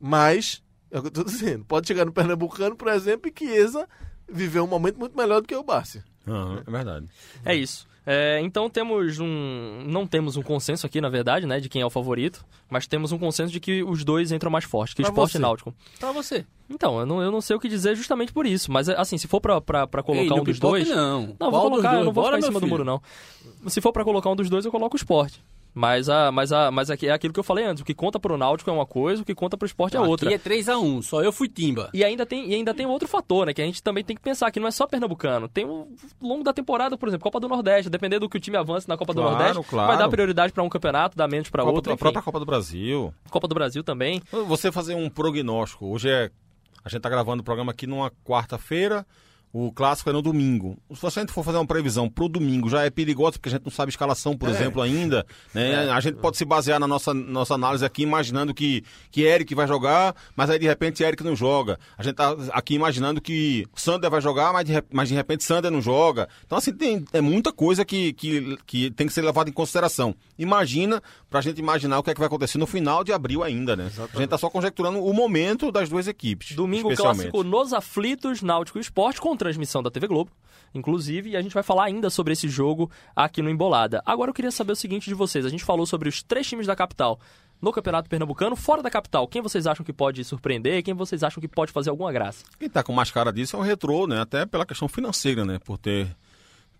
Mas 0.00 0.62
é 0.90 0.98
o 0.98 1.02
que 1.02 1.06
eu 1.06 1.10
estou 1.10 1.24
dizendo. 1.24 1.64
Pode 1.64 1.86
chegar 1.86 2.04
no 2.04 2.12
Pernambucano, 2.12 2.76
por 2.76 2.88
exemplo, 2.88 3.30
e 3.30 3.34
Chiesa 3.38 3.88
viveu 4.28 4.64
um 4.64 4.68
momento 4.68 4.98
muito 4.98 5.16
melhor 5.16 5.40
do 5.40 5.46
que 5.46 5.54
o 5.54 5.62
Bárcia. 5.62 6.04
Uhum, 6.26 6.58
é 6.66 6.70
verdade. 6.70 7.08
É 7.44 7.54
isso. 7.54 7.86
É, 8.04 8.40
então 8.40 8.68
temos 8.68 9.20
um. 9.20 9.84
Não 9.86 10.06
temos 10.06 10.36
um 10.36 10.42
consenso 10.42 10.84
aqui, 10.86 11.00
na 11.00 11.08
verdade, 11.08 11.46
né? 11.46 11.60
De 11.60 11.68
quem 11.68 11.82
é 11.82 11.86
o 11.86 11.90
favorito. 11.90 12.44
Mas 12.68 12.86
temos 12.86 13.12
um 13.12 13.18
consenso 13.18 13.52
de 13.52 13.60
que 13.60 13.82
os 13.82 14.02
dois 14.04 14.32
entram 14.32 14.50
mais 14.50 14.64
fortes, 14.64 14.94
que 14.94 15.02
Pra 15.02 15.10
esporte 15.10 15.32
você. 15.32 15.38
e 15.38 15.40
náutico. 15.40 15.74
Pra 16.00 16.10
você. 16.10 16.44
Então, 16.68 16.98
eu 16.98 17.06
não, 17.06 17.22
eu 17.22 17.30
não 17.30 17.40
sei 17.40 17.54
o 17.54 17.60
que 17.60 17.68
dizer 17.68 17.94
justamente 17.94 18.32
por 18.32 18.44
isso. 18.46 18.72
Mas 18.72 18.88
assim, 18.88 19.16
se 19.18 19.28
for 19.28 19.40
pra, 19.40 19.60
pra, 19.60 19.86
pra 19.86 20.02
colocar 20.02 20.34
Ei, 20.34 20.40
um 20.40 20.44
dos 20.44 20.58
dois. 20.58 20.88
Não, 20.88 21.20
Não, 21.28 21.36
Qual 21.38 21.50
vou 21.50 21.60
colocar, 21.70 21.88
dois? 21.90 22.00
eu 22.00 22.04
não 22.06 22.12
vou 22.12 22.24
Bora, 22.24 22.36
ficar 22.36 22.46
em 22.46 22.48
cima 22.50 22.60
do 22.60 22.66
filho. 22.66 22.70
muro, 22.70 22.84
não. 22.84 23.70
Se 23.70 23.80
for 23.80 23.92
pra 23.92 24.02
colocar 24.04 24.30
um 24.30 24.36
dos 24.36 24.48
dois, 24.50 24.64
eu 24.64 24.70
coloco 24.72 24.96
o 24.96 24.98
esporte. 24.98 25.40
Mas, 25.74 26.08
a, 26.10 26.30
mas, 26.30 26.52
a, 26.52 26.70
mas 26.70 26.90
aqui 26.90 27.06
é 27.08 27.12
aquilo 27.12 27.32
que 27.32 27.40
eu 27.40 27.44
falei 27.44 27.64
antes. 27.64 27.80
O 27.82 27.84
que 27.86 27.94
conta 27.94 28.20
pro 28.20 28.36
Náutico 28.36 28.68
é 28.68 28.72
uma 28.72 28.84
coisa, 28.84 29.22
o 29.22 29.24
que 29.24 29.34
conta 29.34 29.56
pro 29.56 29.64
esporte 29.66 29.96
é 29.96 30.00
outra. 30.00 30.28
Aqui 30.28 30.34
é 30.34 30.38
3x1, 30.38 31.00
só 31.02 31.22
eu 31.22 31.32
fui 31.32 31.48
timba. 31.48 31.88
E 31.94 32.04
ainda 32.04 32.26
tem, 32.26 32.50
e 32.50 32.54
ainda 32.54 32.74
tem 32.74 32.84
outro 32.84 33.08
fator, 33.08 33.46
né? 33.46 33.54
Que 33.54 33.62
a 33.62 33.64
gente 33.64 33.82
também 33.82 34.04
tem 34.04 34.14
que 34.14 34.20
pensar 34.20 34.50
que 34.50 34.60
não 34.60 34.68
é 34.68 34.70
só 34.70 34.86
pernambucano. 34.86 35.48
Tem 35.48 35.64
o 35.64 35.88
longo 36.20 36.44
da 36.44 36.52
temporada, 36.52 36.98
por 36.98 37.08
exemplo, 37.08 37.24
Copa 37.24 37.40
do 37.40 37.48
Nordeste. 37.48 37.88
Dependendo 37.88 38.20
do 38.20 38.28
que 38.28 38.36
o 38.36 38.40
time 38.40 38.56
avance 38.58 38.86
na 38.86 38.98
Copa 38.98 39.14
do 39.14 39.22
Claro, 39.22 39.36
Nordeste, 39.38 39.62
claro. 39.70 39.88
vai 39.88 39.96
dar 39.98 40.08
prioridade 40.10 40.52
pra 40.52 40.62
um 40.62 40.68
campeonato, 40.68 41.16
dar 41.16 41.26
menos 41.26 41.48
pra 41.48 41.62
Copa- 41.62 41.74
outro. 41.76 41.92
a 41.92 41.96
própria 41.96 42.22
Copa 42.22 42.38
do 42.38 42.44
Brasil. 42.44 43.14
Copa 43.30 43.48
do 43.48 43.54
Brasil 43.54 43.82
também. 43.82 44.20
Você 44.48 44.70
fazer 44.70 44.94
um 44.94 45.08
prognóstico. 45.08 45.86
Hoje 45.86 46.10
é. 46.10 46.30
A 46.84 46.88
gente 46.90 47.00
tá 47.00 47.08
gravando 47.08 47.40
o 47.40 47.44
programa 47.44 47.72
aqui 47.72 47.86
numa 47.86 48.10
quarta-feira. 48.24 49.06
O 49.52 49.70
clássico 49.70 50.08
é 50.08 50.12
no 50.14 50.22
domingo. 50.22 50.78
Se 50.94 51.06
a 51.06 51.10
gente 51.10 51.30
for 51.30 51.44
fazer 51.44 51.58
uma 51.58 51.66
previsão 51.66 52.08
pro 52.08 52.26
domingo, 52.26 52.70
já 52.70 52.84
é 52.84 52.90
perigoso, 52.90 53.32
porque 53.32 53.50
a 53.50 53.52
gente 53.52 53.64
não 53.64 53.70
sabe 53.70 53.90
escalação, 53.90 54.34
por 54.34 54.48
exemplo, 54.48 54.80
ainda. 54.80 55.26
Né? 55.52 55.90
A 55.90 56.00
gente 56.00 56.16
pode 56.16 56.38
se 56.38 56.44
basear 56.46 56.80
na 56.80 56.86
nossa, 56.86 57.12
nossa 57.12 57.52
análise 57.54 57.84
aqui, 57.84 58.02
imaginando 58.02 58.54
que, 58.54 58.82
que 59.10 59.22
Eric 59.22 59.54
vai 59.54 59.68
jogar, 59.68 60.14
mas 60.34 60.48
aí 60.48 60.58
de 60.58 60.66
repente 60.66 61.02
Eric 61.02 61.22
não 61.22 61.36
joga. 61.36 61.78
A 61.98 62.02
gente 62.02 62.14
tá 62.14 62.34
aqui 62.52 62.74
imaginando 62.74 63.20
que 63.20 63.66
Sander 63.74 64.10
vai 64.10 64.22
jogar, 64.22 64.54
mas 64.54 64.64
de, 64.64 64.72
mas 64.90 65.10
de 65.10 65.14
repente 65.14 65.44
Sander 65.44 65.70
não 65.70 65.82
joga. 65.82 66.30
Então, 66.46 66.56
assim, 66.56 66.72
tem, 66.72 67.04
é 67.12 67.20
muita 67.20 67.52
coisa 67.52 67.84
que, 67.84 68.14
que, 68.14 68.56
que 68.64 68.90
tem 68.90 69.06
que 69.06 69.12
ser 69.12 69.20
levada 69.20 69.50
em 69.50 69.52
consideração. 69.52 70.14
Imagina, 70.38 71.02
pra 71.28 71.42
gente 71.42 71.58
imaginar 71.58 71.98
o 71.98 72.02
que 72.02 72.10
é 72.10 72.14
que 72.14 72.20
vai 72.20 72.26
acontecer 72.26 72.56
no 72.56 72.66
final 72.66 73.04
de 73.04 73.12
abril 73.12 73.42
ainda, 73.42 73.76
né? 73.76 73.90
A 74.14 74.18
gente 74.18 74.30
tá 74.30 74.38
só 74.38 74.48
conjecturando 74.48 75.04
o 75.04 75.12
momento 75.12 75.70
das 75.70 75.90
duas 75.90 76.08
equipes. 76.08 76.56
Domingo 76.56 76.94
clássico 76.96 77.44
nos 77.44 77.74
aflitos, 77.74 78.40
Náutico 78.40 78.78
Esporte, 78.78 79.20
com 79.20 79.41
transmissão 79.42 79.82
da 79.82 79.90
TV 79.90 80.06
Globo. 80.06 80.30
Inclusive, 80.74 81.30
e 81.30 81.36
a 81.36 81.42
gente 81.42 81.52
vai 81.52 81.62
falar 81.62 81.84
ainda 81.84 82.08
sobre 82.08 82.32
esse 82.32 82.48
jogo 82.48 82.90
aqui 83.14 83.42
no 83.42 83.50
Embolada. 83.50 84.00
Agora 84.06 84.30
eu 84.30 84.34
queria 84.34 84.50
saber 84.50 84.72
o 84.72 84.76
seguinte 84.76 85.08
de 85.08 85.14
vocês. 85.14 85.44
A 85.44 85.48
gente 85.48 85.64
falou 85.64 85.84
sobre 85.84 86.08
os 86.08 86.22
três 86.22 86.46
times 86.46 86.66
da 86.66 86.76
capital 86.76 87.18
no 87.60 87.72
Campeonato 87.72 88.08
Pernambucano. 88.08 88.54
Fora 88.54 88.82
da 88.82 88.90
capital, 88.90 89.26
quem 89.26 89.42
vocês 89.42 89.66
acham 89.66 89.84
que 89.84 89.92
pode 89.92 90.24
surpreender? 90.24 90.82
Quem 90.82 90.94
vocês 90.94 91.22
acham 91.22 91.40
que 91.40 91.48
pode 91.48 91.72
fazer 91.72 91.90
alguma 91.90 92.12
graça? 92.12 92.44
Quem 92.58 92.70
tá 92.70 92.82
com 92.82 92.92
mais 92.92 93.10
cara 93.10 93.32
disso 93.32 93.56
é 93.56 93.58
o 93.58 93.62
Retrô, 93.62 94.06
né? 94.06 94.20
Até 94.20 94.46
pela 94.46 94.64
questão 94.64 94.88
financeira, 94.88 95.44
né? 95.44 95.58
Por 95.58 95.76
ter 95.76 96.16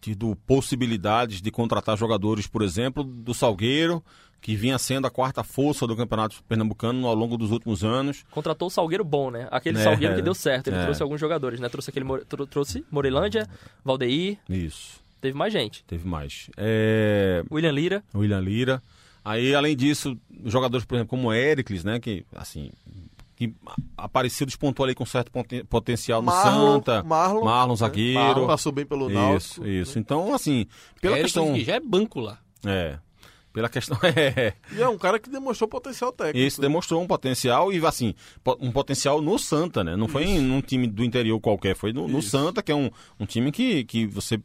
tido 0.02 0.36
possibilidades 0.46 1.40
de 1.40 1.50
contratar 1.50 1.96
jogadores, 1.96 2.46
por 2.48 2.60
exemplo, 2.60 3.04
do 3.04 3.32
Salgueiro, 3.32 4.02
que 4.40 4.56
vinha 4.56 4.76
sendo 4.76 5.06
a 5.06 5.10
quarta 5.10 5.44
força 5.44 5.86
do 5.86 5.96
Campeonato 5.96 6.42
Pernambucano 6.48 7.06
ao 7.06 7.14
longo 7.14 7.38
dos 7.38 7.52
últimos 7.52 7.84
anos. 7.84 8.24
Contratou 8.28 8.66
o 8.66 8.70
Salgueiro 8.70 9.04
bom, 9.04 9.30
né? 9.30 9.46
Aquele 9.52 9.78
É, 9.78 9.84
Salgueiro 9.84 10.16
que 10.16 10.22
deu 10.22 10.34
certo. 10.34 10.66
Ele 10.66 10.76
é. 10.76 10.82
trouxe 10.82 11.00
alguns 11.02 11.20
jogadores, 11.20 11.60
né? 11.60 11.68
Trouxe 11.68 11.90
aquele 11.90 12.04
trouxe 12.50 12.84
Morelândia, 12.90 13.48
Valdeir, 13.84 14.38
Isso, 14.48 15.00
teve 15.20 15.38
mais 15.38 15.52
gente. 15.52 15.84
teve 15.84 16.06
mais. 16.06 16.50
É... 16.56 17.44
William 17.50 17.70
Lira. 17.70 18.02
William 18.12 18.40
Lira. 18.40 18.82
Aí, 19.24 19.54
além 19.54 19.76
disso, 19.76 20.18
jogadores, 20.46 20.84
por 20.84 20.96
exemplo, 20.96 21.10
como 21.10 21.32
Ericles, 21.32 21.84
né? 21.84 22.00
Que, 22.00 22.26
assim, 22.34 22.72
que 23.36 23.52
apareceu, 23.96 24.46
despontou 24.46 24.84
ali 24.84 24.94
com 24.94 25.04
certo 25.06 25.30
poten- 25.32 25.64
potencial 25.64 26.20
no 26.20 26.26
Marlon- 26.26 26.74
Santa. 26.74 27.02
Marlon, 27.02 27.44
Marlon 27.44 27.72
né? 27.72 27.76
zagueiro. 27.78 28.20
Marlon 28.20 28.46
passou 28.46 28.72
bem 28.72 28.84
pelo 28.86 29.06
Isso, 29.06 29.14
Náutico. 29.14 29.66
isso. 29.66 29.98
Então, 29.98 30.34
assim, 30.34 30.66
pela 31.00 31.14
Eric, 31.16 31.24
questão... 31.32 31.52
que 31.54 31.64
já 31.64 31.74
é 31.76 31.80
banco 31.80 32.20
lá. 32.20 32.38
É, 32.64 32.98
pela 33.52 33.68
questão... 33.68 33.98
É, 34.04 34.54
E 34.76 34.80
é 34.80 34.88
um 34.88 34.96
cara 34.98 35.18
que 35.18 35.28
demonstrou 35.28 35.68
potencial 35.68 36.12
técnico. 36.12 36.38
Esse 36.38 36.60
demonstrou 36.60 37.02
um 37.02 37.06
potencial 37.06 37.72
e, 37.72 37.84
assim, 37.84 38.14
um 38.60 38.70
potencial 38.70 39.20
no 39.20 39.38
Santa, 39.38 39.82
né? 39.82 39.96
Não 39.96 40.08
foi 40.08 40.24
em 40.24 40.38
num 40.40 40.60
time 40.60 40.86
do 40.86 41.04
interior 41.04 41.38
qualquer, 41.40 41.74
foi 41.74 41.92
no, 41.92 42.06
no 42.08 42.18
Isso. 42.20 42.30
Santa, 42.30 42.62
que 42.62 42.70
é 42.72 42.74
um, 42.74 42.90
um 43.18 43.26
time 43.26 43.50
que, 43.50 43.84
que 43.84 44.06
você 44.06 44.40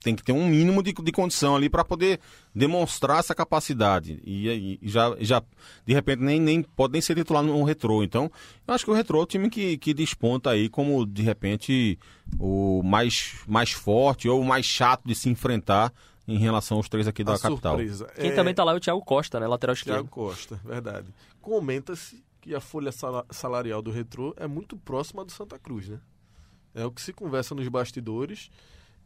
tem 0.00 0.14
que 0.14 0.22
ter 0.22 0.32
um 0.32 0.46
mínimo 0.48 0.82
de, 0.82 0.92
de 0.92 1.12
condição 1.12 1.54
ali 1.56 1.68
para 1.68 1.84
poder 1.84 2.20
demonstrar 2.54 3.20
essa 3.20 3.34
capacidade. 3.34 4.20
E, 4.24 4.48
aí 4.48 4.78
já, 4.82 5.16
já, 5.20 5.42
de 5.84 5.94
repente, 5.94 6.22
nem, 6.22 6.40
nem 6.40 6.62
pode 6.62 6.92
nem 6.92 7.00
ser 7.00 7.14
titular 7.14 7.42
no 7.42 7.62
retrô. 7.64 8.02
Então, 8.02 8.30
eu 8.66 8.74
acho 8.74 8.84
que 8.84 8.90
o 8.90 8.94
retrô 8.94 9.20
é 9.20 9.22
o 9.22 9.26
time 9.26 9.48
que, 9.48 9.78
que 9.78 9.94
desponta 9.94 10.50
aí 10.50 10.68
como, 10.68 11.06
de 11.06 11.22
repente, 11.22 11.98
o 12.38 12.82
mais, 12.82 13.34
mais 13.46 13.70
forte 13.72 14.28
ou 14.28 14.40
o 14.40 14.44
mais 14.44 14.66
chato 14.66 15.02
de 15.06 15.14
se 15.14 15.28
enfrentar 15.28 15.92
em 16.28 16.38
relação 16.38 16.78
aos 16.78 16.88
três 16.88 17.06
aqui 17.06 17.22
da 17.22 17.34
a 17.34 17.38
capital. 17.38 17.76
surpresa. 17.76 18.06
Quem 18.16 18.30
é 18.30 18.34
também 18.34 18.52
tá 18.54 18.64
lá 18.64 18.72
é 18.72 18.76
o 18.76 18.80
Thiago 18.80 19.00
Costa, 19.04 19.38
né? 19.38 19.46
Lateral 19.46 19.76
Thiago 19.76 20.06
esquerdo. 20.06 20.08
Costa, 20.10 20.60
verdade. 20.64 21.06
Comenta-se 21.40 22.24
que 22.40 22.52
a 22.54 22.60
folha 22.60 22.90
sala- 22.90 23.24
salarial 23.30 23.80
do 23.80 23.92
Retrô 23.92 24.34
é 24.36 24.46
muito 24.48 24.76
próxima 24.76 25.24
do 25.24 25.30
Santa 25.30 25.56
Cruz, 25.58 25.88
né? 25.88 26.00
É 26.74 26.84
o 26.84 26.90
que 26.90 27.00
se 27.00 27.12
conversa 27.12 27.54
nos 27.54 27.66
bastidores 27.68 28.50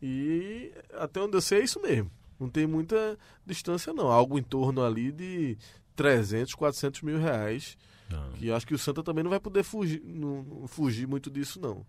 e 0.03 0.73
até 0.95 1.21
onde 1.21 1.37
eu 1.37 1.41
sei 1.41 1.61
é 1.61 1.65
isso 1.65 1.81
mesmo. 1.81 2.11
Não 2.39 2.49
tem 2.49 2.67
muita 2.67 3.19
distância 3.45 3.93
não, 3.93 4.11
algo 4.11 4.39
em 4.39 4.43
torno 4.43 4.83
ali 4.83 5.13
de 5.13 5.59
300, 5.95 6.55
400 6.55 7.03
mil 7.03 7.19
reais. 7.19 7.77
Não. 8.09 8.33
Que 8.33 8.49
eu 8.49 8.57
acho 8.57 8.67
que 8.67 8.75
o 8.75 8.79
Santa 8.79 9.03
também 9.03 9.23
não 9.23 9.31
vai 9.31 9.39
poder 9.39 9.63
fugir, 9.63 10.03
não, 10.05 10.43
não 10.43 10.67
fugir 10.67 11.07
muito 11.07 11.31
disso 11.31 11.61
não. 11.61 11.87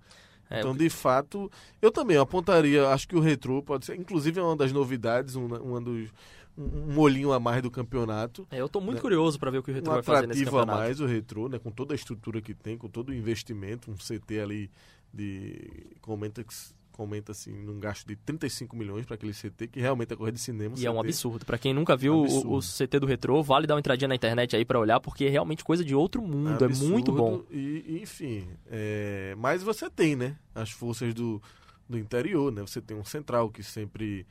É, 0.50 0.60
então, 0.60 0.76
de 0.76 0.90
fato, 0.90 1.50
eu 1.82 1.90
também 1.90 2.18
apontaria, 2.18 2.90
acho 2.90 3.08
que 3.08 3.16
o 3.16 3.22
Retrô 3.22 3.64
pode 3.64 3.86
ser, 3.86 3.96
inclusive 3.96 4.38
é 4.38 4.44
uma 4.44 4.56
das 4.56 4.74
novidades, 4.74 5.36
uma, 5.36 5.58
uma 5.62 5.80
dos, 5.80 6.10
um, 6.58 7.00
olhinho 7.00 7.32
a 7.32 7.40
mais 7.40 7.62
do 7.62 7.72
campeonato 7.72 8.46
É, 8.52 8.60
eu 8.60 8.68
tô 8.68 8.82
muito 8.82 8.98
né? 8.98 9.02
curioso 9.02 9.40
pra 9.40 9.50
ver 9.50 9.60
o 9.60 9.64
que 9.64 9.72
o 9.72 9.74
Retro 9.74 9.92
um 9.92 9.94
vai 9.96 10.04
fazer 10.04 10.28
nesse 10.28 10.42
atrativo 10.42 10.58
a 10.58 10.62
campeonato. 10.62 10.84
mais 10.84 11.00
o 11.00 11.06
retrô, 11.06 11.48
né? 11.48 11.60
Com 11.60 11.72
toda 11.72 11.94
a 11.94 11.96
estrutura 11.96 12.42
que 12.42 12.54
tem, 12.54 12.78
com 12.78 12.90
todo 12.90 13.10
o 13.10 13.14
investimento, 13.14 13.90
um 13.90 13.96
CT 13.96 14.40
ali 14.40 14.72
de 15.14 15.96
comenta 16.02 16.44
que 16.44 16.54
comenta 17.02 17.32
assim 17.32 17.52
num 17.52 17.80
gasto 17.80 18.06
de 18.06 18.16
35 18.16 18.76
milhões 18.76 19.08
para 19.08 19.16
aquele 19.16 19.34
CT 19.34 19.70
que 19.70 19.80
realmente 19.80 20.14
é 20.14 20.16
correr 20.16 20.32
de 20.32 20.40
cinema. 20.40 20.76
E 20.78 20.86
é 20.86 20.92
um 20.92 21.00
CT. 21.00 21.08
absurdo. 21.08 21.46
Pra 21.48 21.58
quem 21.58 21.74
nunca 21.74 21.98
viu 21.98 22.14
o, 22.14 22.58
o 22.58 22.60
CT 22.60 23.00
do 23.00 23.08
Retro, 23.08 23.42
vale 23.42 23.66
dar 23.66 23.74
uma 23.74 23.80
entradinha 23.80 24.08
na 24.08 24.14
internet 24.14 24.56
aí 24.56 24.64
pra 24.64 24.80
olhar, 24.80 25.00
porque 25.00 25.26
é 25.26 25.30
realmente 25.30 25.64
coisa 25.64 25.84
de 25.84 25.96
outro 25.96 26.22
mundo. 26.22 26.64
É 26.64 26.68
Absurdo, 26.68 26.92
muito 26.92 27.12
bom. 27.12 27.42
E, 27.50 28.00
enfim, 28.04 28.48
é, 28.68 29.34
mas 29.36 29.64
você 29.64 29.90
tem, 29.90 30.16
né? 30.16 30.38
As 30.54 30.70
forças 30.70 31.12
do, 31.16 31.42
do 31.90 31.98
interior, 31.98 32.52
né? 32.52 32.62
Você 32.62 32.80
tem 32.80 32.96
um 32.96 33.04
central 33.04 33.50
que 33.50 33.64
sempre 33.64 34.28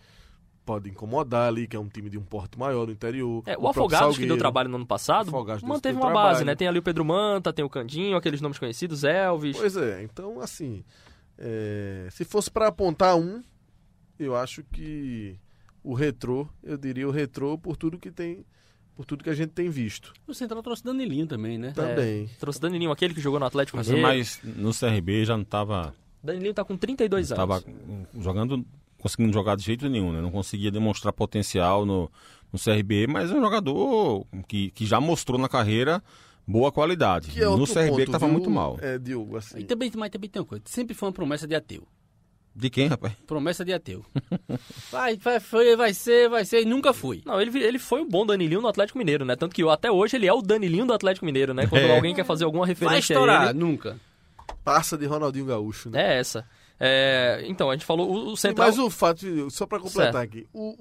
pode 0.64 0.88
incomodar 0.88 1.48
ali, 1.48 1.66
que 1.66 1.74
é 1.74 1.80
um 1.80 1.88
time 1.88 2.08
de 2.08 2.16
um 2.16 2.22
porte 2.22 2.56
maior 2.56 2.86
do 2.86 2.92
interior. 2.92 3.42
É, 3.46 3.56
o, 3.56 3.62
próprio 3.62 3.82
Afogados, 3.82 4.16
que 4.16 4.26
deu 4.26 4.38
trabalho 4.38 4.68
no 4.68 4.76
ano 4.76 4.86
passado, 4.86 5.32
manteve 5.32 5.96
uma 5.96 6.06
trabalho. 6.06 6.12
base, 6.12 6.44
né? 6.44 6.54
Tem 6.54 6.68
ali 6.68 6.78
o 6.78 6.82
Pedro 6.82 7.04
Manta, 7.04 7.52
tem 7.52 7.64
o 7.64 7.68
Candinho, 7.68 8.16
aqueles 8.16 8.40
nomes 8.40 8.60
conhecidos, 8.60 9.02
Elvis. 9.02 9.56
Pois 9.56 9.76
é, 9.76 10.04
então 10.04 10.40
assim, 10.40 10.84
é, 11.40 12.06
se 12.10 12.24
fosse 12.24 12.50
para 12.50 12.68
apontar 12.68 13.16
um, 13.16 13.42
eu 14.18 14.36
acho 14.36 14.62
que 14.62 15.36
o 15.82 15.94
retrô, 15.94 16.46
eu 16.62 16.76
diria 16.76 17.08
o 17.08 17.10
retrô 17.10 17.56
por 17.56 17.76
tudo 17.76 17.98
que 17.98 18.10
tem, 18.10 18.44
por 18.94 19.06
tudo 19.06 19.24
que 19.24 19.30
a 19.30 19.34
gente 19.34 19.50
tem 19.50 19.70
visto. 19.70 20.12
O 20.26 20.34
Central 20.34 20.62
trouxe 20.62 20.84
Danilinho 20.84 21.26
também, 21.26 21.56
né? 21.56 21.72
Também. 21.72 22.28
Trouxe 22.38 22.60
Danilinho, 22.60 22.90
aquele 22.92 23.14
que 23.14 23.20
jogou 23.20 23.40
no 23.40 23.46
Atlético 23.46 23.78
Mas, 23.78 23.88
Mineiro. 23.88 24.06
mas 24.08 24.40
no 24.44 24.70
CRB 24.74 25.24
já 25.24 25.34
não 25.34 25.42
estava 25.42 25.94
Danilinho 26.22 26.52
tá 26.52 26.62
com 26.64 26.76
32 26.76 27.32
anos. 27.32 27.38
tava 27.38 27.64
jogando, 28.18 28.64
conseguindo 28.98 29.32
jogar 29.32 29.56
de 29.56 29.64
jeito 29.64 29.88
nenhum, 29.88 30.12
né? 30.12 30.20
Não 30.20 30.30
conseguia 30.30 30.70
demonstrar 30.70 31.12
potencial 31.14 31.86
no, 31.86 32.10
no 32.52 32.58
CRB, 32.58 33.06
mas 33.06 33.30
é 33.30 33.34
um 33.34 33.40
jogador 33.40 34.26
que, 34.46 34.70
que 34.72 34.84
já 34.84 35.00
mostrou 35.00 35.38
na 35.38 35.48
carreira 35.48 36.02
boa 36.46 36.70
qualidade. 36.72 37.30
Que 37.30 37.42
é 37.42 37.44
no 37.44 37.66
CRB 37.66 37.88
ponto, 37.90 38.04
que 38.04 38.10
tava 38.10 38.26
viu, 38.26 38.32
muito 38.32 38.50
mal. 38.50 38.78
É, 38.80 38.98
Diogo, 38.98 39.36
assim. 39.36 39.58
E 39.58 39.64
também, 39.64 39.90
mas 39.94 40.10
também 40.10 40.28
tem 40.28 40.40
uma 40.40 40.46
coisa, 40.48 40.64
sempre 40.66 40.94
foi 40.94 41.08
uma 41.08 41.12
promessa 41.14 41.46
de 41.46 41.54
ateu. 41.54 41.86
De 42.54 42.68
quem, 42.68 42.88
rapaz? 42.88 43.14
Promessa 43.26 43.64
de 43.64 43.72
ateu. 43.72 44.04
vai, 44.90 45.16
vai, 45.16 45.38
foi, 45.38 45.76
vai 45.76 45.94
ser, 45.94 46.28
vai 46.28 46.44
ser, 46.44 46.62
e 46.62 46.64
nunca 46.64 46.92
fui. 46.92 47.22
Não, 47.24 47.40
ele, 47.40 47.56
ele 47.62 47.78
foi 47.78 48.00
um 48.02 48.08
bom 48.08 48.26
Danilinho 48.26 48.60
no 48.60 48.68
Atlético 48.68 48.98
Mineiro, 48.98 49.24
né? 49.24 49.36
Tanto 49.36 49.54
que 49.54 49.62
até 49.68 49.90
hoje 49.90 50.16
ele 50.16 50.26
é 50.26 50.32
o 50.32 50.42
Danilinho 50.42 50.84
do 50.84 50.92
Atlético 50.92 51.24
Mineiro, 51.24 51.54
né? 51.54 51.66
Quando 51.68 51.82
É. 51.82 51.94
alguém 51.94 52.14
quer 52.14 52.24
fazer 52.24 52.44
alguma 52.44 52.64
Vai 52.66 52.72
referência 52.74 53.14
a 53.14 53.16
estourar, 53.16 53.50
ele, 53.50 53.58
nunca. 53.58 53.98
Passa 54.64 54.98
de 54.98 55.06
Ronaldinho 55.06 55.46
Gaúcho, 55.46 55.90
né? 55.90 56.16
é 56.16 56.18
essa. 56.18 56.44
É, 56.78 57.44
então, 57.46 57.70
a 57.70 57.74
gente 57.74 57.84
falou 57.84 58.10
o, 58.10 58.32
o 58.32 58.36
Central... 58.36 58.66
Mas 58.66 58.78
o 58.78 58.90
fato, 58.90 59.50
só 59.50 59.64
pra 59.66 59.78
completar 59.78 60.22
aqui, 60.22 60.46
o, 60.52 60.74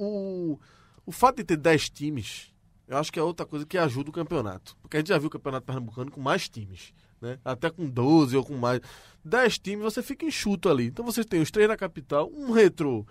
o, 0.53 0.59
o 1.05 1.11
fato 1.11 1.37
de 1.37 1.43
ter 1.43 1.57
10 1.57 1.89
times, 1.89 2.51
eu 2.89 2.97
acho 2.97 3.11
que 3.13 3.19
é 3.19 3.23
outra 3.23 3.45
coisa 3.45 3.65
que 3.65 3.77
ajuda 3.77 4.09
o 4.09 4.13
campeonato. 4.13 4.75
Porque 4.81 4.97
a 4.97 4.99
gente 4.99 5.09
já 5.09 5.17
viu 5.17 5.27
o 5.27 5.31
campeonato 5.31 5.65
pernambucano 5.65 6.11
com 6.11 6.19
mais 6.19 6.49
times, 6.49 6.91
né? 7.21 7.37
Até 7.45 7.69
com 7.69 7.87
12 7.87 8.35
ou 8.35 8.43
com 8.43 8.55
mais. 8.57 8.81
10 9.23 9.59
times 9.59 9.83
você 9.83 10.01
fica 10.01 10.25
enxuto 10.25 10.67
ali. 10.67 10.87
Então 10.87 11.05
você 11.05 11.23
tem 11.23 11.39
os 11.41 11.51
três 11.51 11.67
na 11.69 11.77
capital, 11.77 12.29
um 12.35 12.51
retrô, 12.51 13.05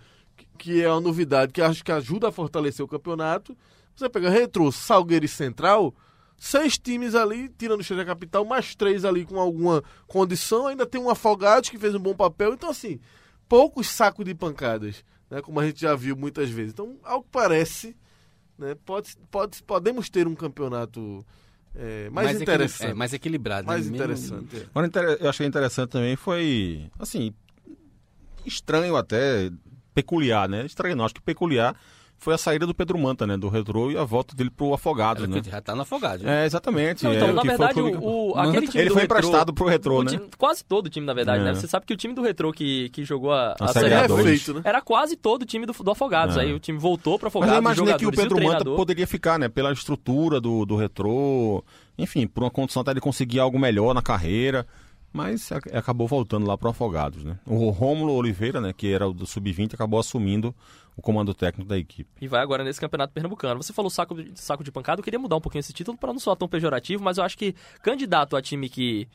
que- 0.59 0.83
é 0.83 0.91
uma 0.91 1.01
novidade 1.01 1.53
que 1.53 1.63
acho 1.63 1.85
que 1.85 1.93
ajuda 1.93 2.29
a 2.29 2.33
fortalecer 2.33 2.85
o 2.85 2.89
campeonato. 2.89 3.57
Você 3.95 4.09
pega 4.09 4.29
retrô, 4.29 4.71
Salgueiro 4.73 5.25
e 5.25 5.29
Central, 5.29 5.95
seis 6.37 6.77
times 6.79 7.15
ali, 7.15 7.49
tirando 7.49 7.81
os 7.81 7.87
três 7.87 7.99
da 7.99 8.05
capital, 8.05 8.45
mais 8.45 8.75
três 8.75 9.05
ali 9.05 9.25
com 9.25 9.39
alguma 9.41 9.83
condição. 10.07 10.67
Ainda 10.67 10.87
tem 10.87 11.01
um 11.01 11.11
Afogados 11.11 11.71
que 11.71 11.79
fez 11.79 11.95
um 11.95 12.01
bom 12.01 12.15
papel. 12.15 12.55
Então, 12.55 12.71
assim, 12.71 13.01
poucos 13.49 13.87
sacos 13.89 14.25
de 14.25 14.35
pancadas, 14.35 15.05
né? 15.31 15.41
Como 15.41 15.59
a 15.61 15.67
gente 15.67 15.81
já 15.81 15.95
viu 15.95 16.17
muitas 16.17 16.49
vezes. 16.51 16.73
Então, 16.73 16.97
ao 17.05 17.23
que 17.23 17.29
parece, 17.31 17.97
né? 18.59 18.75
Pode, 18.85 19.17
pode, 19.31 19.63
podemos 19.63 20.09
ter 20.11 20.27
um 20.27 20.35
campeonato 20.35 21.25
é, 21.75 22.11
mais, 22.11 22.29
equili- 22.29 22.43
interessante. 22.43 22.91
é, 22.91 22.95
mais 22.95 23.13
equilibrado. 23.13 23.67
mais 23.67 23.89
né? 23.89 23.97
interessante. 23.97 24.57
é. 24.57 24.67
Agora, 24.75 25.17
eu 25.21 25.29
achei 25.31 25.47
interessante 25.47 25.91
também 25.91 26.17
foi, 26.17 26.91
assim, 26.99 27.33
estranho 28.45 28.97
até, 28.97 29.51
peculiar, 29.95 30.49
né? 30.49 30.67
Estranho 30.67 30.97
não, 30.97 31.05
acho 31.05 31.15
que 31.15 31.21
peculiar 31.21 31.77
foi 32.21 32.35
a 32.35 32.39
saída 32.39 32.67
do 32.67 32.75
Pedro 32.75 32.99
Manta, 32.99 33.27
né? 33.27 33.37
Do 33.37 33.49
Retrô 33.49 33.91
e 33.93 33.97
a 33.97 34.03
volta 34.05 34.35
dele 34.35 34.51
pro 34.51 34.75
Afogados, 34.75 35.23
Era 35.23 35.33
né? 35.33 35.41
já 35.45 35.61
tá 35.61 35.75
no 35.75 35.83
afogado. 35.83 36.25
né? 36.25 36.43
É, 36.43 36.47
exatamente. 36.47 37.05
Não, 37.05 37.15
então, 37.15 37.29
é, 37.29 37.33
na 37.33 37.41
que 37.43 37.47
foi 37.49 37.57
verdade, 37.57 37.75
clube- 37.81 37.97
o, 38.05 38.33
o- 38.33 38.39
aquele 38.39 38.67
time 38.69 38.83
Ele 38.83 38.89
do 38.89 38.93
foi 38.95 39.03
Retrô- 39.03 39.19
emprestado 39.19 39.55
pro 39.55 39.67
Retrô, 39.67 40.01
o 40.01 40.03
né? 40.03 40.11
time- 40.11 40.29
quase 40.37 40.65
todo 40.65 40.87
o 40.87 40.91
time, 40.91 41.07
na 41.07 41.15
verdade, 41.15 41.43
É. 41.43 41.45
né? 41.45 41.55
Você 41.55 41.69
sabe 41.69 41.87
que 41.87 41.95
o 41.95 41.97
time 41.97 42.13
do 42.15 42.21
Retrô 42.23 42.53
que, 42.53 42.89
que 42.91 43.05
jogou 43.05 43.33
a, 43.33 43.55
A 43.61 43.65
a 43.67 43.69
Série 43.69 44.07
dois. 44.09 44.25
refeito, 44.25 44.55
né? 44.55 44.61
era 44.65 44.81
quase 44.83 45.17
todo 45.17 45.43
o 45.43 45.47
time 45.47 45.65
do, 45.65 45.73
do 45.73 45.91
Afogados. 45.91 46.37
É. 46.37 46.41
Aí 46.41 46.53
o 46.53 46.59
time 46.59 46.77
voltou 46.79 47.19
pro 47.19 47.27
Mas 47.27 47.31
Afogados, 47.31 47.55
eu 47.55 47.59
os 47.59 47.65
imaginei 47.79 47.95
que 47.95 48.07
o 48.07 48.11
Pedro 48.11 48.35
Manta 48.35 48.47
treinador. 48.47 48.77
poderia 48.77 49.07
ficar, 49.07 49.39
né? 49.39 49.49
Pela 49.49 49.73
estrutura 49.73 50.41
do, 50.41 50.67
do 50.67 50.75
Retrô, 50.77 51.63
enfim, 51.97 52.27
por 52.27 52.43
uma 52.43 52.51
condição 52.51 52.83
até 52.83 52.95
de 52.95 53.01
conseguir 53.01 53.39
algo 53.39 53.59
melhor 53.59 53.95
na 53.95 54.03
carreira. 54.03 54.67
Mas 55.13 55.51
ac- 55.51 55.75
acabou 55.75 56.07
voltando 56.07 56.47
lá 56.47 56.57
pro 56.57 56.69
Afogados, 56.69 57.25
né? 57.25 57.39
O 57.47 57.71
Rômulo 57.71 58.13
Oliveira, 58.13 58.61
né? 58.61 58.73
Que 58.77 58.93
era 58.93 59.09
o 59.09 59.13
do 59.13 59.27
Sub-20, 59.27 59.75
acabou 59.75 59.99
assumindo 59.99 60.55
o 60.97 61.01
comando 61.03 61.33
técnico 61.33 61.69
da 61.69 61.79
equipe. 61.79 62.11
E 62.21 62.29
vai 62.29 62.43
agora 62.43 62.63
nesse 62.63 62.81
campeonato 62.81 63.13
pernambucano. 63.13 63.63
Você 63.63 63.73
falou 63.73 63.89
saco 63.91 64.15
de, 64.23 64.33
saco 64.39 64.63
de 64.63 64.71
pancada, 64.71 65.01
eu 65.01 65.05
queria 65.05 65.19
mudar 65.19 65.37
um 65.37 65.41
pouquinho 65.41 65.61
esse 65.61 65.73
título 65.73 65.97
para 65.97 66.13
não 66.13 66.21
soar 66.21 66.37
tão 66.37 66.49
pejorativo, 66.49 67.03
mas 67.03 67.19
eu 67.19 67.25
acho 67.25 67.39
que 67.39 67.55
candidato 67.83 68.37
a 68.37 68.43
time 68.43 68.69
que, 68.69 69.09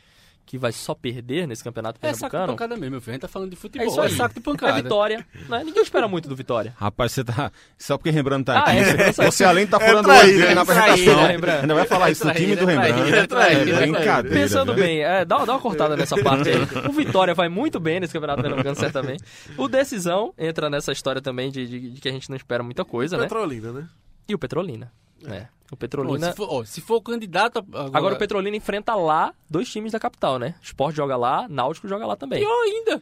que 0.46 0.58
vai 0.58 0.72
só 0.72 0.94
perder 0.94 1.48
nesse 1.48 1.64
campeonato 1.64 1.98
É 2.02 2.08
saco 2.14 2.16
de 2.16 2.20
pernambucano. 2.32 2.54
pancada 2.58 2.76
mesmo, 2.80 2.92
meu 2.92 3.02
filho. 3.02 3.12
A 3.12 3.14
gente 3.16 3.22
tá 3.22 3.28
falando 3.28 3.50
de 3.50 3.56
futebol. 3.56 3.88
É 3.88 3.90
isso 3.90 4.02
aí. 4.02 4.12
saco 4.12 4.34
de 4.36 4.40
É 4.40 4.44
pancada. 4.44 4.82
vitória. 4.82 5.26
Né? 5.50 5.64
Ninguém 5.64 5.82
espera 5.84 6.08
muito 6.08 6.28
do 6.30 6.36
Vitória. 6.36 6.74
Rapaz, 6.78 7.12
você 7.14 7.24
tá. 7.24 7.52
Só 7.78 7.98
porque 7.98 8.10
Rembrandt 8.10 8.46
tá 8.46 8.60
Ah, 8.60 8.64
aqui. 8.72 8.78
é, 8.80 9.12
você, 9.14 9.26
você 9.26 9.44
além 9.46 9.66
de 9.66 9.72
tá 9.72 9.80
furando 9.80 10.02
o 10.02 10.04
traíra, 10.04 10.26
olho 10.28 10.38
dele 10.42 10.56
na 10.56 10.62
é 10.62 10.66
traíra, 10.66 10.92
apresentação. 10.92 11.28
Rembrandt. 11.28 11.62
Ainda 11.62 11.74
vai 11.74 11.86
falar 11.86 12.12
isso 12.12 12.24
do 12.26 12.34
time 12.34 12.56
do 12.56 12.70
é 12.70 12.74
Rembrandt. 12.76 13.14
é 13.14 13.28
traíra, 13.28 13.72
é 13.72 13.80
Brincadeira. 13.92 14.38
Pensando 14.40 14.76
né? 14.76 14.82
bem, 14.82 15.00
é, 15.04 15.26
dá, 15.26 15.46
dá 15.46 15.54
uma 15.54 15.60
cortada 15.62 15.96
nessa 15.98 16.18
parte 16.22 16.50
aí. 16.50 16.88
O 16.90 16.92
Vitória 16.92 17.34
vai 17.34 17.50
muito 17.50 17.80
bem 17.80 18.00
nesse 18.00 18.14
campeonato 18.14 18.42
pernambucano, 18.42 18.76
certamente. 18.76 19.24
O 19.58 19.68
Decisão 19.68 20.34
entra 20.38 20.70
nessa 20.70 20.92
história 20.92 21.22
também 21.22 21.50
de, 21.52 21.66
de- 21.68 21.90
de 21.92 22.02
que 22.02 22.10
a 22.10 22.12
gente 22.12 22.30
não 22.30 22.36
espera 22.36 22.62
muita 22.64 22.84
coisa, 22.86 23.16
né? 23.18 23.24
Petrolina, 23.24 23.72
né? 23.72 23.88
E 24.28 24.34
o 24.36 24.38
Petrolina. 24.40 24.92
É. 25.28 25.48
O 25.68 25.76
Pô, 25.76 25.78
Petrolina. 25.78 26.30
se, 26.32 26.38
for, 26.38 26.48
ó, 26.52 26.64
se 26.64 26.82
for 26.82 26.96
o 26.98 27.02
candidato. 27.02 27.60
Agora, 27.60 27.98
Agora 27.98 28.16
o 28.16 28.18
Petrolina 28.18 28.56
enfrenta 28.56 28.94
lá 28.96 29.34
dois 29.50 29.68
times 29.70 29.92
da 29.92 30.00
capital, 30.00 30.38
né? 30.38 30.56
Sport 30.62 30.96
joga 30.96 31.16
lá, 31.16 31.48
Náutico 31.50 31.88
joga 31.88 32.06
lá 32.06 32.16
também. 32.16 32.40
Pior 32.42 32.62
ainda. 32.64 33.02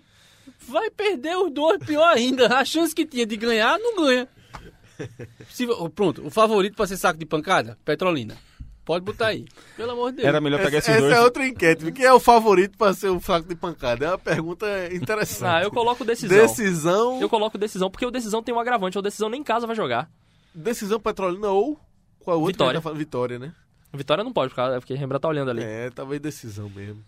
Vai 0.67 0.89
perder 0.89 1.35
os 1.37 1.51
dois, 1.51 1.83
pior 1.83 2.07
ainda. 2.07 2.47
A 2.57 2.63
chance 2.63 2.93
que 2.95 3.05
tinha 3.05 3.25
de 3.25 3.35
ganhar, 3.35 3.77
não 3.79 3.95
ganha. 3.97 4.27
Se- 5.49 5.67
pronto, 5.95 6.25
o 6.25 6.29
favorito 6.29 6.75
pra 6.75 6.87
ser 6.87 6.97
saco 6.97 7.19
de 7.19 7.25
pancada? 7.25 7.77
Petrolina. 7.83 8.37
Pode 8.85 9.05
botar 9.05 9.27
aí. 9.27 9.45
Pelo 9.77 9.91
amor 9.91 10.11
de 10.11 10.17
Deus. 10.17 10.27
Era 10.27 10.41
melhor 10.41 10.57
pegar 10.61 10.77
Essa, 10.79 10.91
esses 10.91 10.95
essa 10.95 11.01
dois. 11.01 11.13
é 11.13 11.21
outra 11.21 11.47
enquete. 11.47 11.91
Quem 11.91 12.05
é 12.05 12.13
o 12.13 12.19
favorito 12.19 12.77
para 12.77 12.93
ser 12.93 13.09
o 13.09 13.19
fraco 13.19 13.47
de 13.47 13.55
pancada? 13.55 14.05
É 14.05 14.09
uma 14.09 14.17
pergunta 14.17 14.65
interessante. 14.93 15.47
Ah, 15.49 15.61
eu 15.63 15.71
coloco 15.71 16.03
decisão. 16.03 16.37
Decisão. 16.37 17.21
Eu 17.21 17.29
coloco 17.29 17.57
decisão, 17.57 17.91
porque 17.91 18.05
o 18.05 18.11
decisão 18.11 18.41
tem 18.41 18.53
um 18.53 18.59
agravante. 18.59 18.97
O 18.97 19.01
decisão 19.01 19.29
nem 19.29 19.41
em 19.41 19.43
casa 19.43 19.67
vai 19.67 19.75
jogar. 19.75 20.09
Decisão 20.53 20.99
Petrolina 20.99 21.49
ou 21.49 21.79
qual 22.23 22.35
é 22.35 22.37
o 22.37 22.41
outro? 22.41 22.53
Vitória. 22.53 22.55
que 22.55 22.63
a 22.63 22.73
gente 22.73 22.75
tá 22.75 22.81
falando? 22.81 22.97
Vitória, 22.99 23.39
né? 23.39 23.53
Vitória 23.93 24.23
não 24.23 24.31
pode, 24.33 24.53
porque 24.53 24.79
porque 24.79 24.93
Rembrandt 24.95 25.21
tá 25.21 25.27
olhando 25.27 25.51
ali. 25.51 25.63
É, 25.63 25.89
talvez 25.89 26.21
decisão 26.21 26.69
mesmo. 26.69 27.03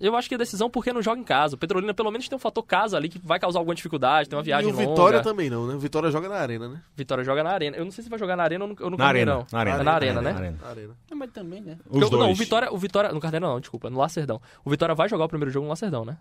Eu 0.00 0.16
acho 0.16 0.28
que 0.28 0.34
é 0.34 0.38
decisão 0.38 0.70
porque 0.70 0.92
não 0.92 1.02
joga 1.02 1.20
em 1.20 1.24
casa. 1.24 1.54
O 1.54 1.58
Petrolina 1.58 1.92
pelo 1.92 2.10
menos 2.10 2.26
tem 2.28 2.34
um 2.34 2.38
fator 2.38 2.62
casa 2.64 2.96
ali 2.96 3.08
que 3.08 3.18
vai 3.18 3.38
causar 3.38 3.58
alguma 3.58 3.74
dificuldade, 3.74 4.28
tem 4.28 4.36
uma 4.36 4.42
viagem 4.42 4.70
e 4.70 4.72
o 4.72 4.76
longa. 4.76 4.88
Vitória 4.88 5.22
também 5.22 5.50
não, 5.50 5.66
né? 5.66 5.76
Vitória 5.76 6.10
joga 6.10 6.28
na 6.28 6.36
arena, 6.36 6.68
né? 6.68 6.82
Vitória 6.96 7.22
joga 7.22 7.42
na 7.44 7.50
arena. 7.50 7.76
Eu 7.76 7.84
não 7.84 7.92
sei 7.92 8.02
se 8.02 8.08
vai 8.10 8.18
jogar 8.18 8.34
na 8.36 8.42
arena 8.42 8.64
ou 8.64 8.70
no, 8.70 8.76
ou 8.80 8.90
no 8.90 8.96
Na 8.96 9.04
Carneirão. 9.04 9.46
arena, 9.52 9.52
na 9.52 9.58
arena. 9.60 9.80
É 9.80 9.84
na 9.84 9.92
arena, 9.92 10.22
né? 10.22 10.32
Na 10.32 10.38
arena. 10.38 10.58
Na 10.62 10.68
arena. 10.68 10.94
É, 11.10 11.14
mas 11.14 11.30
também, 11.30 11.60
né? 11.60 11.78
Os 11.90 12.00
Eu- 12.02 12.08
dois. 12.10 12.22
Não, 12.24 12.32
o 12.32 12.34
Vitória, 12.34 12.72
o 12.72 12.78
Vitória. 12.78 13.12
No 13.12 13.20
Carneirão 13.20 13.52
não, 13.52 13.60
desculpa, 13.60 13.90
no 13.90 13.98
Lacerdão. 13.98 14.40
O 14.64 14.70
Vitória 14.70 14.94
vai 14.94 15.08
jogar 15.08 15.24
o 15.26 15.28
primeiro 15.28 15.50
jogo 15.50 15.64
no 15.66 15.70
Lacerdão, 15.70 16.04
né? 16.04 16.16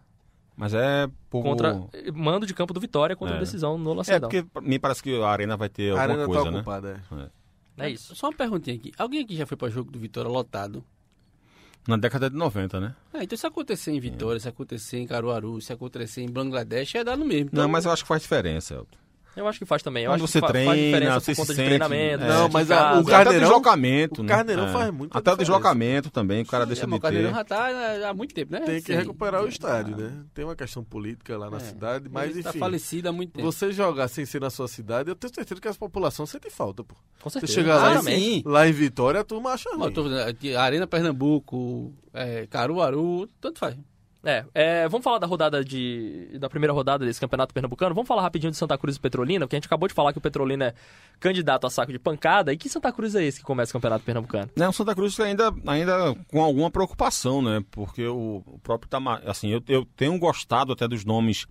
Mas 0.57 0.73
é 0.73 1.07
pouco... 1.29 1.47
Contra. 1.47 1.81
Mando 2.13 2.45
de 2.45 2.53
campo 2.53 2.73
do 2.73 2.79
Vitória 2.79 3.15
contra 3.15 3.37
É. 3.37 3.39
decisão 3.39 3.77
no 3.77 3.93
É, 3.93 3.95
Lacerdão. 3.95 4.29
porque 4.29 4.45
me 4.61 4.77
parece 4.77 5.01
que 5.01 5.19
a 5.21 5.27
arena 5.29 5.55
vai 5.55 5.69
ter 5.69 5.91
alguma 5.91 6.03
arena 6.03 6.25
coisa, 6.25 6.43
tá 6.43 6.51
né? 6.51 6.57
ocupada, 6.57 7.01
é. 7.11 7.29
É 7.77 7.89
isso. 7.89 8.15
Só 8.15 8.27
uma 8.27 8.33
perguntinha 8.33 8.75
aqui. 8.75 8.91
Alguém 8.97 9.21
aqui 9.23 9.35
já 9.35 9.45
foi 9.45 9.57
pra 9.57 9.69
jogo 9.69 9.91
do 9.91 9.99
Vitória 9.99 10.29
lotado? 10.29 10.83
Na 11.87 11.97
década 11.97 12.29
de 12.29 12.35
90, 12.35 12.79
né? 12.79 12.95
Ah, 13.11 13.23
então 13.23 13.37
se 13.37 13.47
acontecer 13.47 13.91
em 13.91 13.99
Vitória, 13.99 14.39
se 14.39 14.47
acontecer 14.47 14.99
em 14.99 15.07
Caruaru, 15.07 15.59
se 15.61 15.73
acontecer 15.73 16.21
em 16.21 16.29
Bangladesh, 16.29 16.95
é 16.95 17.03
dar 17.03 17.17
no 17.17 17.25
mesmo. 17.25 17.49
Então, 17.51 17.63
Não, 17.63 17.69
mas 17.69 17.85
eu 17.85 17.91
acho 17.91 18.03
que 18.03 18.07
faz 18.07 18.21
diferença, 18.21 18.75
Elton. 18.75 18.97
Eu 19.35 19.47
acho 19.47 19.59
que 19.59 19.65
faz 19.65 19.81
também. 19.81 20.03
Eu 20.03 20.11
Quando 20.11 20.23
acho 20.25 20.27
você 20.31 20.41
que 20.41 20.47
fa- 20.47 20.53
faz 20.53 20.65
treina, 20.67 20.85
diferença 20.85 21.19
você 21.21 21.31
por 21.31 21.35
se 21.35 21.41
conta 21.41 21.53
de 21.53 21.55
sente- 21.55 21.67
treinamento. 21.67 22.23
é. 22.23 22.27
Não, 22.27 22.49
mas 22.49 22.69
em 22.69 22.73
a- 22.73 22.77
casa. 22.77 22.87
o 22.95 22.99
Até 22.99 23.01
o 23.01 23.05
Carneirão- 23.11 23.39
deslocamento, 23.47 24.21
o 24.21 24.23
né? 24.25 24.29
Carneirão 24.35 24.67
É. 24.67 24.71
faz 24.73 24.91
muita 24.93 25.17
Até 25.17 25.31
o 25.31 25.37
deslocamento 25.37 26.09
também, 26.11 26.41
o 26.41 26.45
cara 26.45 26.65
deixa 26.65 26.83
é, 26.83 26.85
de 26.87 26.93
o 26.93 26.99
Carneirão 26.99 27.29
ter. 27.31 27.35
já 27.37 27.43
tá 27.45 28.09
há 28.09 28.13
muito 28.13 28.33
tempo, 28.35 28.51
né? 28.51 28.59
Tem 28.59 28.81
que 28.81 28.91
Sim. 28.91 28.97
recuperar 28.99 29.41
o 29.41 29.45
Ah, 29.45 29.49
estádio, 29.49 29.95
né? 29.95 30.11
Tem 30.33 30.43
uma 30.43 30.55
questão 30.55 30.83
política 30.83 31.37
lá 31.37 31.49
na 31.49 31.57
É. 31.57 31.59
cidade, 31.61 32.09
mas 32.11 32.33
tá 32.43 32.49
enfim. 32.49 32.59
falecido 32.59 33.07
há 33.07 33.11
muito 33.13 33.31
tempo. 33.31 33.49
Você 33.49 33.71
jogar 33.71 34.07
sem 34.09 34.25
ser 34.25 34.41
na 34.41 34.49
sua 34.49 34.67
cidade, 34.67 35.09
eu 35.09 35.15
tenho 35.15 35.33
certeza 35.33 35.61
que 35.61 35.67
a 35.67 35.73
população 35.73 36.25
sente 36.25 36.49
falta, 36.49 36.83
pô. 36.83 36.95
Com 37.21 37.29
Você 37.29 37.39
certeza. 37.39 37.53
chega 37.53 37.75
lá, 37.75 37.91
Exatamente. 37.91 38.19
sim. 38.21 38.43
lá 38.45 38.67
em 38.67 38.71
Vitória, 38.73 39.21
a 39.21 39.23
turma 39.23 39.51
acha 39.51 39.69
ruim. 39.75 39.93
Arena 40.57 40.85
Pernambuco, 40.87 41.93
é, 42.13 42.47
Caruaru, 42.47 43.29
tanto 43.39 43.59
faz. 43.59 43.77
É, 44.23 44.45
é, 44.53 44.87
vamos 44.87 45.03
falar 45.03 45.17
da 45.17 45.25
rodada 45.25 45.63
de. 45.65 46.29
da 46.39 46.47
primeira 46.47 46.71
rodada 46.71 47.05
desse 47.05 47.19
campeonato 47.19 47.53
pernambucano. 47.53 47.95
Vamos 47.95 48.07
falar 48.07 48.21
rapidinho 48.21 48.51
de 48.51 48.57
Santa 48.57 48.77
Cruz 48.77 48.95
e 48.95 48.99
Petrolina, 48.99 49.45
porque 49.45 49.55
a 49.55 49.59
gente 49.59 49.65
acabou 49.65 49.87
de 49.87 49.95
falar 49.95 50.11
que 50.11 50.19
o 50.19 50.21
Petrolina 50.21 50.67
é 50.67 50.73
candidato 51.19 51.65
a 51.65 51.69
saco 51.69 51.91
de 51.91 51.97
pancada. 51.97 52.53
E 52.53 52.57
que 52.57 52.69
Santa 52.69 52.91
Cruz 52.91 53.15
é 53.15 53.23
esse 53.23 53.39
que 53.39 53.45
começa 53.45 53.71
o 53.71 53.73
campeonato 53.73 54.05
pernambucano? 54.05 54.49
Não, 54.55 54.69
o 54.69 54.73
Santa 54.73 54.93
Cruz 54.93 55.19
ainda, 55.19 55.51
ainda 55.65 56.15
com 56.27 56.41
alguma 56.41 56.69
preocupação, 56.69 57.41
né? 57.41 57.63
Porque 57.71 58.05
o, 58.05 58.43
o 58.45 58.59
próprio 58.59 58.89
Tamar... 58.89 59.23
Assim, 59.25 59.49
eu, 59.49 59.63
eu 59.67 59.85
tenho 59.95 60.17
gostado 60.19 60.71
até 60.71 60.87
dos 60.87 61.03
nomes 61.03 61.47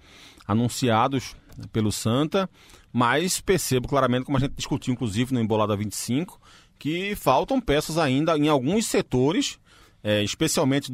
anunciados 0.46 1.34
pelo 1.72 1.90
Santa, 1.90 2.48
mas 2.92 3.40
percebo 3.40 3.88
claramente, 3.88 4.24
como 4.24 4.36
a 4.36 4.40
gente 4.40 4.54
discutiu, 4.54 4.92
inclusive, 4.92 5.34
no 5.34 5.40
Embolada 5.40 5.76
25, 5.76 6.40
que 6.78 7.14
faltam 7.16 7.60
peças 7.60 7.98
ainda 7.98 8.36
em 8.38 8.48
alguns 8.48 8.86
setores, 8.86 9.58
é, 10.02 10.22
especialmente 10.22 10.90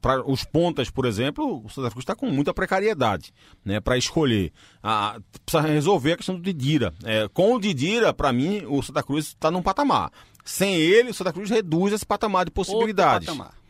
para 0.00 0.24
os 0.28 0.44
pontas, 0.44 0.90
por 0.90 1.06
exemplo, 1.06 1.62
o 1.64 1.68
Santa 1.68 1.90
Cruz 1.90 2.02
está 2.02 2.14
com 2.14 2.26
muita 2.26 2.54
precariedade 2.54 3.32
né, 3.64 3.80
para 3.80 3.98
escolher. 3.98 4.52
Ah, 4.82 5.18
precisa 5.44 5.66
resolver 5.66 6.12
a 6.12 6.16
questão 6.16 6.36
do 6.36 6.42
Didira. 6.42 6.94
É, 7.04 7.28
com 7.32 7.54
o 7.54 7.60
Didira, 7.60 8.12
para 8.12 8.32
mim, 8.32 8.62
o 8.66 8.82
Santa 8.82 9.02
Cruz 9.02 9.26
está 9.26 9.50
num 9.50 9.62
patamar. 9.62 10.10
Sem 10.44 10.74
ele, 10.74 11.10
o 11.10 11.14
Santa 11.14 11.32
Cruz 11.32 11.50
reduz 11.50 11.92
esse 11.92 12.04
patamar 12.04 12.44
de 12.44 12.50
possibilidades. 12.50 13.28
Outro 13.28 13.44
patamar. 13.44 13.63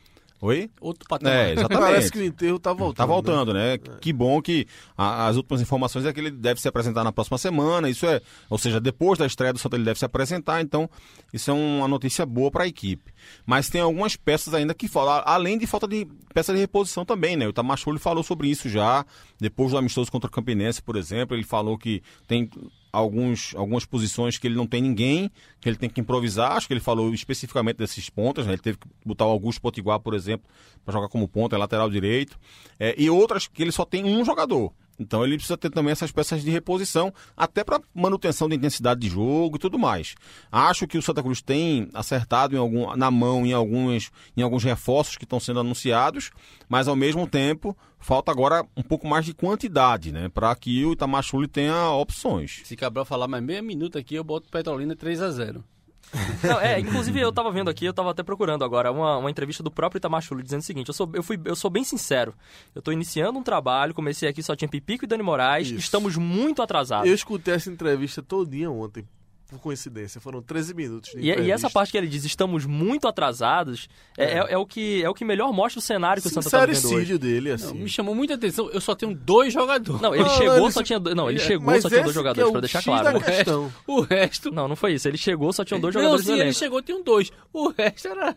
Oi? 0.44 0.70
Outro 0.78 1.08
patamar. 1.08 1.34
É, 1.34 1.52
exatamente. 1.54 1.80
Parece 1.80 2.12
que 2.12 2.18
o 2.18 2.22
enterro 2.24 2.58
tá 2.58 2.72
voltando. 2.74 2.96
Tá 2.96 3.06
voltando, 3.06 3.54
né? 3.54 3.78
Que 4.00 4.12
bom 4.12 4.42
que 4.42 4.66
a- 4.96 5.26
as 5.26 5.36
últimas 5.36 5.62
informações 5.62 6.04
é 6.04 6.12
que 6.12 6.20
ele 6.20 6.30
deve 6.30 6.60
se 6.60 6.68
apresentar 6.68 7.02
na 7.02 7.10
próxima 7.12 7.38
semana. 7.38 7.88
Isso 7.88 8.04
é, 8.04 8.20
ou 8.50 8.58
seja, 8.58 8.78
depois 8.78 9.18
da 9.18 9.24
estreia 9.24 9.54
do 9.54 9.58
Santa 9.58 9.76
ele 9.76 9.84
deve 9.86 9.98
se 9.98 10.04
apresentar. 10.04 10.60
Então, 10.60 10.88
isso 11.32 11.50
é 11.50 11.54
uma 11.54 11.88
notícia 11.88 12.26
boa 12.26 12.50
para 12.50 12.64
a 12.64 12.66
equipe. 12.68 13.10
Mas 13.46 13.70
tem 13.70 13.80
algumas 13.80 14.16
peças 14.16 14.52
ainda 14.52 14.74
que 14.74 14.86
faltam, 14.86 15.22
além 15.24 15.56
de 15.56 15.66
falta 15.66 15.88
de 15.88 16.06
peça 16.34 16.52
de 16.52 16.58
reposição 16.60 17.06
também, 17.06 17.36
né? 17.36 17.48
O 17.48 17.52
Tamachule 17.52 17.98
falou 17.98 18.22
sobre 18.22 18.48
isso 18.48 18.68
já 18.68 19.04
depois 19.40 19.70
do 19.70 19.78
amistoso 19.78 20.12
contra 20.12 20.28
o 20.28 20.30
Campinense, 20.32 20.82
por 20.82 20.96
exemplo. 20.96 21.34
Ele 21.34 21.44
falou 21.44 21.78
que 21.78 22.02
tem 22.26 22.50
alguns, 22.94 23.54
algumas 23.56 23.84
posições 23.84 24.38
que 24.38 24.46
ele 24.46 24.54
não 24.54 24.66
tem 24.66 24.80
ninguém, 24.80 25.30
que 25.60 25.68
ele 25.68 25.76
tem 25.76 25.90
que 25.90 26.00
improvisar. 26.00 26.52
Acho 26.52 26.66
que 26.66 26.72
ele 26.72 26.80
falou 26.80 27.12
especificamente 27.12 27.76
desses 27.76 28.08
pontas, 28.08 28.46
né? 28.46 28.52
Ele 28.52 28.62
teve 28.62 28.78
que 28.78 28.86
botar 29.04 29.26
o 29.26 29.30
Augusto 29.30 29.60
Potiguar, 29.60 29.98
por 29.98 30.14
exemplo, 30.14 30.48
para 30.84 30.92
jogar 30.92 31.08
como 31.08 31.26
ponta, 31.26 31.56
é 31.56 31.58
lateral 31.58 31.90
direito. 31.90 32.38
É, 32.78 32.94
e 32.96 33.10
outras 33.10 33.46
que 33.46 33.62
ele 33.62 33.72
só 33.72 33.84
tem 33.84 34.04
um 34.04 34.24
jogador. 34.24 34.72
Então 34.98 35.24
ele 35.24 35.36
precisa 35.36 35.56
ter 35.56 35.70
também 35.70 35.92
essas 35.92 36.12
peças 36.12 36.42
de 36.42 36.50
reposição, 36.50 37.12
até 37.36 37.64
para 37.64 37.80
manutenção 37.94 38.48
da 38.48 38.54
intensidade 38.54 39.00
de 39.00 39.08
jogo 39.08 39.56
e 39.56 39.58
tudo 39.58 39.78
mais. 39.78 40.14
Acho 40.50 40.86
que 40.86 40.96
o 40.96 41.02
Santa 41.02 41.22
Cruz 41.22 41.42
tem 41.42 41.88
acertado 41.92 42.58
algum, 42.58 42.94
na 42.96 43.10
mão 43.10 43.44
em 43.44 43.52
alguns, 43.52 44.10
em 44.36 44.42
alguns 44.42 44.62
reforços 44.62 45.16
que 45.16 45.24
estão 45.24 45.40
sendo 45.40 45.60
anunciados, 45.60 46.30
mas 46.68 46.88
ao 46.88 46.96
mesmo 46.96 47.26
tempo 47.26 47.76
falta 47.98 48.30
agora 48.30 48.64
um 48.76 48.82
pouco 48.82 49.06
mais 49.06 49.24
de 49.24 49.34
quantidade, 49.34 50.12
né? 50.12 50.28
Para 50.28 50.54
que 50.54 50.84
o 50.84 50.92
Itamachule 50.92 51.48
tenha 51.48 51.90
opções. 51.90 52.60
Se 52.64 52.76
Cabral 52.76 53.04
falar 53.04 53.26
mais 53.26 53.42
meia 53.42 53.62
minuto 53.62 53.98
aqui, 53.98 54.14
eu 54.14 54.24
boto 54.24 54.48
Petrolina 54.50 54.94
3 54.94 55.22
a 55.22 55.30
0 55.30 55.64
Não, 56.42 56.60
é, 56.60 56.78
inclusive 56.78 57.20
eu 57.20 57.32
tava 57.32 57.50
vendo 57.50 57.68
aqui, 57.68 57.84
eu 57.84 57.92
tava 57.92 58.10
até 58.10 58.22
procurando 58.22 58.64
agora 58.64 58.90
uma, 58.92 59.18
uma 59.18 59.30
entrevista 59.30 59.62
do 59.62 59.70
próprio 59.70 59.98
Itamachule 59.98 60.42
dizendo 60.42 60.60
o 60.60 60.64
seguinte: 60.64 60.88
eu 60.88 60.94
sou, 60.94 61.10
eu, 61.12 61.22
fui, 61.22 61.40
eu 61.44 61.56
sou 61.56 61.70
bem 61.70 61.84
sincero. 61.84 62.34
Eu 62.74 62.82
tô 62.82 62.92
iniciando 62.92 63.38
um 63.38 63.42
trabalho, 63.42 63.94
comecei 63.94 64.28
aqui, 64.28 64.42
só 64.42 64.54
tinha 64.54 64.68
Pipico 64.68 65.04
e 65.04 65.08
Dani 65.08 65.22
Moraes, 65.22 65.68
Isso. 65.68 65.78
estamos 65.78 66.16
muito 66.16 66.62
atrasados. 66.62 67.08
Eu 67.08 67.14
escutei 67.14 67.54
essa 67.54 67.70
entrevista 67.70 68.22
todinha 68.22 68.70
ontem, 68.70 69.06
por 69.54 69.60
coincidência. 69.62 70.20
Foram 70.20 70.42
13 70.42 70.74
minutos 70.74 71.10
de 71.10 71.18
E, 71.18 71.26
e 71.40 71.50
essa 71.50 71.70
parte 71.70 71.90
que 71.92 71.98
ele 71.98 72.06
diz, 72.08 72.24
estamos 72.24 72.66
muito 72.66 73.08
atrasados, 73.08 73.88
é, 74.18 74.24
é- 74.38 74.46
é 74.52 74.58
o, 74.58 74.66
que, 74.66 75.02
é 75.02 75.08
o 75.08 75.14
que 75.14 75.24
melhor 75.24 75.52
mostra 75.52 75.78
o 75.78 75.82
cenário 75.82 76.20
que 76.22 76.28
o 76.28 76.30
Santa 76.30 76.50
tá 76.50 76.66
vivendo 76.66 76.92
hoje. 76.92 77.18
Dele, 77.18 77.48
Não, 77.50 77.54
assim. 77.54 77.74
me 77.78 77.88
chamou 77.88 78.14
muita 78.14 78.34
atenção. 78.34 78.68
Eu 78.70 78.80
só 78.80 78.94
tenho 78.94 79.14
dois 79.14 79.52
jogadores. 79.52 80.00
Não, 80.02 80.14
ele 80.14 80.24
Não, 80.24 80.30
chegou, 80.30 80.56
ele 80.56 80.72
só 80.72 80.80
se- 80.80 80.84
tinha, 80.84 80.98
do- 81.00 81.14
não, 81.14 81.30
ele 81.30 81.38
É, 81.40 81.42
chegou, 81.42 81.66
Mas 81.66 81.82
só 81.82 81.88
tinha 81.88 82.00
dois 82.02 82.12
que 82.12 82.14
jogadores, 82.18 82.46
é 82.46 82.48
o 82.48 82.52
pra 82.52 82.60
deixar 82.60 82.82
claro. 82.82 83.18
né? 83.18 83.24
questão. 83.24 83.72
O 83.86 84.00
resto. 84.00 84.50
Não, 84.50 84.68
não 84.68 84.76
foi 84.76 84.94
isso. 84.94 85.06
Ele 85.08 85.16
chegou, 85.18 85.52
só 85.52 85.64
tinham 85.64 85.80
dois 85.80 85.94
não, 85.94 86.02
jogadores 86.02 86.26
sim, 86.26 86.32
no 86.36 86.38
ele 86.42 86.52
chegou, 86.52 86.82
tinha 86.82 86.96
um 86.98 87.02
dois. 87.02 87.30
O 87.52 87.68
resto 87.70 88.08
era. 88.08 88.36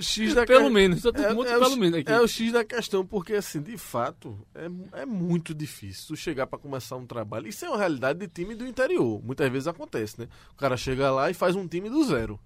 X 0.00 0.34
da 0.34 0.44
Pelo 0.46 0.64
que- 0.66 0.70
menos, 0.70 1.02
tô 1.02 1.12
muito 1.12 1.40
o 1.40 1.44
pelo 1.44 1.64
X- 1.66 1.76
menos 1.76 1.98
aqui. 2.00 2.10
É 2.12 2.20
o 2.20 2.26
X 2.28 2.52
da 2.52 2.64
questão, 2.64 3.04
porque 3.06 3.34
assim, 3.34 3.60
de 3.60 3.76
fato, 3.76 4.38
é, 4.54 5.00
é 5.02 5.06
muito 5.06 5.54
difícil 5.54 6.08
tu 6.08 6.16
chegar 6.16 6.46
pra 6.46 6.58
começar 6.58 6.96
um 6.96 7.06
trabalho. 7.06 7.46
Isso 7.48 7.64
é 7.64 7.68
uma 7.68 7.78
realidade 7.78 8.18
de 8.18 8.28
time 8.28 8.54
do 8.54 8.66
interior. 8.66 9.22
Muitas 9.22 9.50
vezes 9.50 9.68
acontece, 9.68 10.20
né? 10.20 10.28
O 10.52 10.56
cara 10.56 10.76
chega 10.76 11.10
lá 11.10 11.30
e 11.30 11.34
faz 11.34 11.54
um 11.56 11.66
time 11.66 11.88
do 11.88 12.02
zero. 12.04 12.38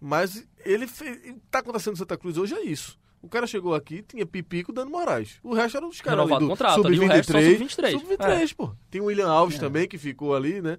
Mas 0.00 0.46
ele 0.64 0.86
fez. 0.86 1.34
Tá 1.50 1.60
acontecendo 1.60 1.92
no 1.92 1.98
Santa 1.98 2.16
Cruz 2.16 2.36
hoje 2.36 2.54
é 2.54 2.62
isso. 2.64 2.98
O 3.22 3.28
cara 3.28 3.46
chegou 3.46 3.72
aqui, 3.72 4.02
tinha 4.02 4.26
Pipico 4.26 4.72
dando 4.72 4.90
Moraes. 4.90 5.38
O 5.44 5.54
resto 5.54 5.76
era 5.76 5.86
os 5.86 6.00
caras 6.00 6.26
ali 6.28 6.38
do 6.40 6.46
o 6.46 6.48
contrato, 6.48 6.84
ali 6.86 6.98
o 6.98 7.06
resto 7.06 7.30
só 7.32 7.38
sub-23. 7.40 7.92
sub-23. 7.92 8.00
Sub-23, 8.00 8.54
pô. 8.56 8.74
Tem 8.90 9.00
o 9.00 9.04
William 9.04 9.28
Alves 9.28 9.56
É. 9.58 9.60
também, 9.60 9.86
que 9.86 9.96
ficou 9.96 10.34
ali, 10.34 10.60
né? 10.60 10.76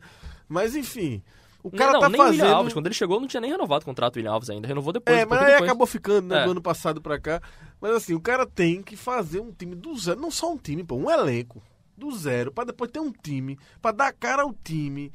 Mas 0.49 0.75
enfim, 0.75 1.23
o 1.63 1.71
cara 1.71 1.93
não, 1.93 1.99
tá 2.01 2.09
nem 2.09 2.19
o 2.19 2.23
fazendo... 2.23 2.41
William 2.41 2.55
Alves. 2.55 2.73
Quando 2.73 2.85
ele 2.87 2.95
chegou, 2.95 3.19
não 3.19 3.27
tinha 3.27 3.41
nem 3.41 3.49
renovado 3.51 3.81
o 3.83 3.85
contrato 3.85 4.13
do 4.13 4.17
William 4.17 4.31
Alves 4.33 4.49
ainda. 4.49 4.67
Renovou 4.67 4.91
depois. 4.93 5.17
É, 5.17 5.25
um 5.25 5.29
mas 5.29 5.39
aí 5.39 5.45
depois. 5.53 5.69
acabou 5.69 5.87
ficando, 5.87 6.27
né, 6.27 6.41
É. 6.41 6.45
do 6.45 6.51
ano 6.51 6.61
passado 6.61 7.01
pra 7.01 7.19
cá. 7.19 7.41
Mas 7.81 7.91
assim, 7.95 8.13
o 8.13 8.19
cara 8.21 8.45
tem 8.45 8.81
que 8.83 8.95
fazer 8.95 9.39
um 9.39 9.51
time 9.51 9.73
do 9.75 9.97
zero, 9.97 10.19
não 10.19 10.29
só 10.29 10.51
um 10.51 10.57
time, 10.57 10.83
pô, 10.83 10.95
um 10.95 11.09
elenco 11.09 11.61
do 11.97 12.11
zero, 12.11 12.51
pra 12.51 12.63
depois 12.63 12.91
ter 12.91 12.99
um 12.99 13.11
time, 13.11 13.57
pra 13.81 13.91
dar 13.91 14.11
cara 14.13 14.43
ao 14.43 14.53
time. 14.63 15.11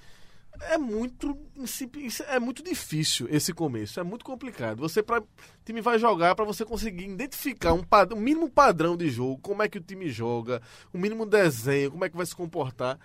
É 0.62 0.76
muito 0.76 1.38
é 2.26 2.38
muito 2.40 2.64
difícil 2.64 3.28
esse 3.30 3.52
começo, 3.52 4.00
é 4.00 4.02
muito 4.02 4.24
complicado. 4.24 4.80
Você 4.80 5.00
para 5.02 5.22
time 5.64 5.80
vai 5.80 5.98
jogar 6.00 6.34
pra 6.34 6.44
você 6.44 6.64
conseguir 6.64 7.04
identificar 7.04 7.72
um, 7.74 7.82
pad- 7.84 8.12
um 8.12 8.20
mínimo 8.20 8.50
padrão 8.50 8.96
de 8.96 9.08
jogo, 9.08 9.38
como 9.40 9.62
é 9.62 9.68
que 9.68 9.78
o 9.78 9.80
time 9.80 10.08
joga, 10.10 10.60
um 10.92 10.98
mínimo 10.98 11.24
desenho, 11.24 11.92
como 11.92 12.04
é 12.04 12.08
que 12.10 12.16
vai 12.16 12.26
se 12.26 12.34
comportar. 12.34 12.98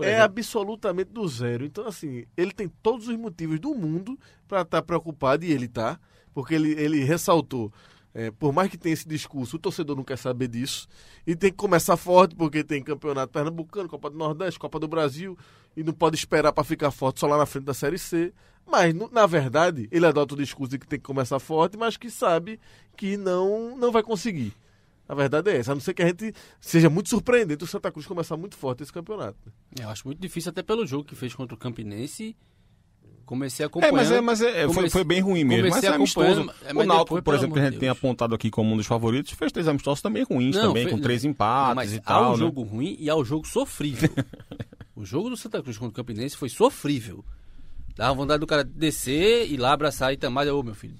É 0.00 0.06
exemplo. 0.08 0.24
absolutamente 0.24 1.10
do 1.12 1.26
zero. 1.28 1.64
Então, 1.64 1.86
assim, 1.86 2.24
ele 2.36 2.52
tem 2.52 2.68
todos 2.82 3.08
os 3.08 3.16
motivos 3.16 3.60
do 3.60 3.74
mundo 3.74 4.18
para 4.48 4.62
estar 4.62 4.82
preocupado, 4.82 5.44
e 5.44 5.52
ele 5.52 5.68
tá, 5.68 5.98
porque 6.32 6.54
ele, 6.54 6.72
ele 6.72 7.04
ressaltou. 7.04 7.72
é, 8.14 8.30
por 8.30 8.52
mais 8.52 8.70
que 8.70 8.78
tenha 8.78 8.92
esse 8.92 9.08
discurso, 9.08 9.56
o 9.56 9.58
torcedor 9.58 9.96
não 9.96 10.04
quer 10.04 10.16
saber 10.16 10.46
disso. 10.48 10.86
E 11.26 11.34
tem 11.34 11.50
que 11.50 11.56
começar 11.56 11.96
forte, 11.96 12.34
porque 12.36 12.62
tem 12.62 12.82
campeonato 12.82 13.32
pernambucano, 13.32 13.88
Copa 13.88 14.08
do 14.08 14.16
Nordeste, 14.16 14.58
Copa 14.58 14.78
do 14.78 14.86
Brasil, 14.86 15.36
e 15.76 15.82
não 15.82 15.92
pode 15.92 16.16
esperar 16.16 16.52
para 16.52 16.62
ficar 16.62 16.92
forte 16.92 17.18
só 17.20 17.26
lá 17.26 17.36
na 17.36 17.46
frente 17.46 17.64
da 17.64 17.74
Série 17.74 17.98
C. 17.98 18.32
Mas, 18.66 18.94
na 19.10 19.26
verdade, 19.26 19.88
ele 19.90 20.06
adota 20.06 20.34
o 20.34 20.36
discurso 20.38 20.70
de 20.70 20.78
que 20.78 20.86
tem 20.86 20.98
que 20.98 21.04
começar 21.04 21.38
forte, 21.40 21.76
mas 21.76 21.96
que 21.96 22.08
sabe 22.08 22.58
que 22.96 23.16
não, 23.16 23.76
não 23.76 23.90
vai 23.90 24.02
conseguir. 24.02 24.54
A 25.08 25.14
verdade 25.14 25.50
é 25.50 25.56
essa, 25.58 25.72
a 25.72 25.74
não 25.74 25.82
ser 25.82 25.92
que 25.94 26.02
a 26.02 26.06
gente 26.06 26.32
seja 26.60 26.88
muito 26.88 27.08
surpreendente 27.10 27.62
o 27.62 27.66
Santa 27.66 27.92
Cruz 27.92 28.06
começar 28.06 28.36
muito 28.36 28.56
forte 28.56 28.82
esse 28.82 28.92
campeonato. 28.92 29.52
Eu 29.78 29.88
acho 29.90 30.06
muito 30.06 30.18
difícil, 30.20 30.50
até 30.50 30.62
pelo 30.62 30.86
jogo 30.86 31.04
que 31.04 31.14
fez 31.14 31.34
contra 31.34 31.54
o 31.54 31.58
Campinense. 31.58 32.34
Comecei 33.26 33.64
a 33.64 33.66
É, 33.66 33.68
acompanhar. 33.68 33.92
mas, 33.94 34.10
é, 34.10 34.20
mas 34.20 34.40
é, 34.42 34.52
foi, 34.66 34.74
comecei- 34.74 34.90
foi 34.90 35.04
bem 35.04 35.20
ruim 35.20 35.44
mesmo. 35.44 35.68
Mas 35.70 35.82
é 35.82 35.88
amistoso. 35.88 36.40
é, 36.62 36.72
o 36.72 36.76
mas 36.76 36.86
Náutico, 36.86 37.16
depois, 37.16 37.24
por 37.24 37.34
exemplo, 37.34 37.54
que 37.54 37.60
a 37.60 37.64
gente 37.64 37.72
de 37.74 37.80
tem 37.80 37.86
Deus. 37.88 37.98
apontado 37.98 38.34
aqui 38.34 38.50
como 38.50 38.72
um 38.72 38.76
dos 38.76 38.86
favoritos, 38.86 39.32
fez 39.32 39.50
três 39.50 39.66
amistosos 39.66 40.02
também 40.02 40.22
ruins, 40.24 40.54
Não, 40.56 40.68
também, 40.68 40.82
foi- 40.84 40.92
com 40.92 41.00
três 41.00 41.24
Não, 41.24 41.30
empates 41.30 41.74
mas 41.74 41.92
e 41.94 41.96
há 41.98 42.00
tal. 42.02 42.28
um 42.28 42.32
né? 42.32 42.36
jogo 42.38 42.62
ruim 42.62 42.96
e 42.98 43.08
há 43.08 43.14
o 43.14 43.24
jogo 43.24 43.46
sofrível. 43.46 44.10
o 44.94 45.04
jogo 45.06 45.30
do 45.30 45.36
Santa 45.38 45.62
Cruz 45.62 45.78
contra 45.78 45.90
o 45.92 45.94
Campinense 46.04 46.36
foi 46.36 46.50
sofrível. 46.50 47.24
Dava 47.96 48.12
vontade 48.14 48.40
do 48.40 48.46
cara 48.46 48.62
descer 48.64 49.50
e 49.50 49.56
lá 49.56 49.72
abraçar 49.72 50.12
Itamar 50.12 50.46
e 50.46 50.50
ô 50.50 50.62
meu 50.62 50.74
filho. 50.74 50.96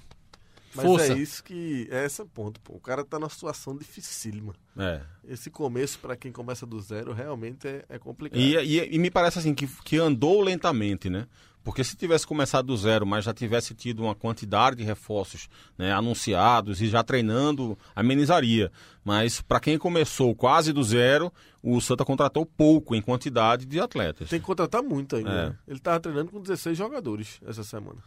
Mas 0.75 0.85
Força. 0.85 1.13
é 1.13 1.17
isso 1.19 1.43
que. 1.45 1.87
É 1.91 2.05
esse 2.05 2.25
ponto, 2.25 2.61
pô. 2.61 2.75
O 2.75 2.81
cara 2.81 3.05
tá 3.05 3.19
numa 3.19 3.29
situação 3.29 3.77
dificílima. 3.77 4.55
É. 4.77 5.01
Esse 5.27 5.51
começo, 5.51 5.99
pra 5.99 6.17
quem 6.17 6.33
começa 6.33 6.67
do 6.67 6.81
zero, 6.81 7.13
realmente 7.13 7.67
é, 7.67 7.85
é 7.89 7.99
complicado. 7.99 8.39
E, 8.41 8.57
e- 8.57 8.95
e 8.95 8.99
me 8.99 9.11
parece 9.11 9.39
assim 9.39 9.55
que, 9.55 9.67
que 9.85 9.97
andou 9.97 10.41
lentamente, 10.41 11.09
né? 11.09 11.27
Porque 11.63 11.83
se 11.83 11.97
tivesse 11.97 12.27
começado 12.27 12.67
do 12.67 12.77
zero, 12.77 13.07
mas 13.07 13.25
já 13.25 13.33
tivesse 13.33 13.75
tido 13.75 14.03
uma 14.03 14.15
quantidade 14.15 14.77
de 14.77 14.83
reforços 14.83 15.49
né, 15.79 15.93
anunciados 15.93 16.83
e 16.83 16.89
já 16.89 17.03
treinando, 17.03 17.79
amenizaria. 17.97 18.71
Mas 19.03 19.41
para 19.41 19.59
quem 19.61 19.79
começou 19.79 20.35
quase 20.35 20.75
do 20.75 20.85
zero, 20.85 21.33
o 21.63 21.81
Santa 21.81 22.05
contratou 22.05 22.45
pouco 22.45 22.95
em 22.95 23.01
quantidade 23.01 23.65
de 23.65 23.81
atletas. 23.81 24.29
Tem 24.29 24.39
que 24.41 24.45
contratar 24.45 24.83
muito 24.83 25.17
ainda. 25.17 25.31
É. 25.31 25.49
né? 25.49 25.59
Ele 25.67 25.79
tava 25.79 26.01
treinando 26.01 26.31
com 26.33 26.41
16 26.43 26.77
jogadores 26.77 27.41
essa 27.47 27.65
semana. 27.65 28.03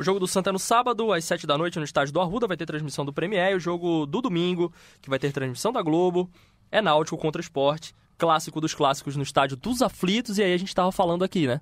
O 0.00 0.02
jogo 0.02 0.18
do 0.18 0.26
Santa 0.26 0.48
é 0.48 0.52
no 0.54 0.58
sábado, 0.58 1.12
às 1.12 1.26
7 1.26 1.46
da 1.46 1.58
noite, 1.58 1.78
no 1.78 1.84
estádio 1.84 2.10
do 2.10 2.22
Arruda, 2.22 2.46
vai 2.46 2.56
ter 2.56 2.64
transmissão 2.64 3.04
do 3.04 3.12
Premier. 3.12 3.54
O 3.54 3.60
jogo 3.60 4.06
do 4.06 4.22
domingo, 4.22 4.72
que 5.02 5.10
vai 5.10 5.18
ter 5.18 5.30
transmissão 5.30 5.70
da 5.70 5.82
Globo, 5.82 6.30
é 6.72 6.80
Náutico 6.80 7.18
contra 7.18 7.38
Esporte. 7.38 7.94
Clássico 8.16 8.62
dos 8.62 8.72
clássicos 8.72 9.14
no 9.14 9.22
estádio 9.22 9.58
dos 9.58 9.82
aflitos. 9.82 10.38
E 10.38 10.42
aí 10.42 10.54
a 10.54 10.56
gente 10.56 10.74
tava 10.74 10.90
falando 10.90 11.22
aqui, 11.22 11.46
né? 11.46 11.60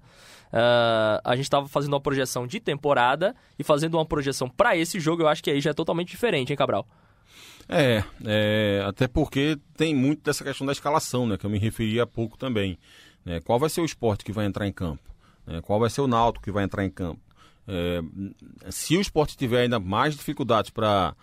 Ah, 0.52 1.20
a 1.24 1.34
gente 1.34 1.50
tava 1.50 1.66
fazendo 1.66 1.94
uma 1.94 2.00
projeção 2.00 2.46
de 2.46 2.60
temporada 2.60 3.34
e 3.58 3.64
fazendo 3.64 3.94
uma 3.94 4.06
projeção 4.06 4.48
pra 4.48 4.76
esse 4.76 5.00
jogo. 5.00 5.22
Eu 5.22 5.28
acho 5.28 5.42
que 5.42 5.50
aí 5.50 5.60
já 5.60 5.70
é 5.70 5.74
totalmente 5.74 6.10
diferente, 6.10 6.52
hein, 6.52 6.56
Cabral? 6.56 6.86
É, 7.68 8.04
é, 8.24 8.84
até 8.86 9.08
porque 9.08 9.58
tem 9.76 9.92
muito 9.92 10.22
dessa 10.22 10.44
questão 10.44 10.64
da 10.64 10.72
escalação, 10.72 11.26
né? 11.26 11.36
Que 11.36 11.44
eu 11.44 11.50
me 11.50 11.58
referi 11.58 11.98
há 11.98 12.06
pouco 12.06 12.38
também. 12.38 12.78
né? 13.24 13.40
Qual 13.40 13.58
vai 13.58 13.68
ser 13.68 13.80
o 13.80 13.84
esporte 13.84 14.24
que 14.24 14.30
vai 14.30 14.46
entrar 14.46 14.64
em 14.64 14.72
campo? 14.72 15.02
né? 15.44 15.60
Qual 15.60 15.80
vai 15.80 15.90
ser 15.90 16.02
o 16.02 16.06
Náutico 16.06 16.44
que 16.44 16.52
vai 16.52 16.62
entrar 16.62 16.84
em 16.84 16.90
campo? 16.90 17.27
É, 17.68 18.00
se 18.70 18.96
o 18.96 19.00
esporte 19.00 19.36
tiver 19.36 19.62
ainda 19.62 19.78
mais 19.78 20.16
dificuldades 20.16 20.70
para 20.70 21.14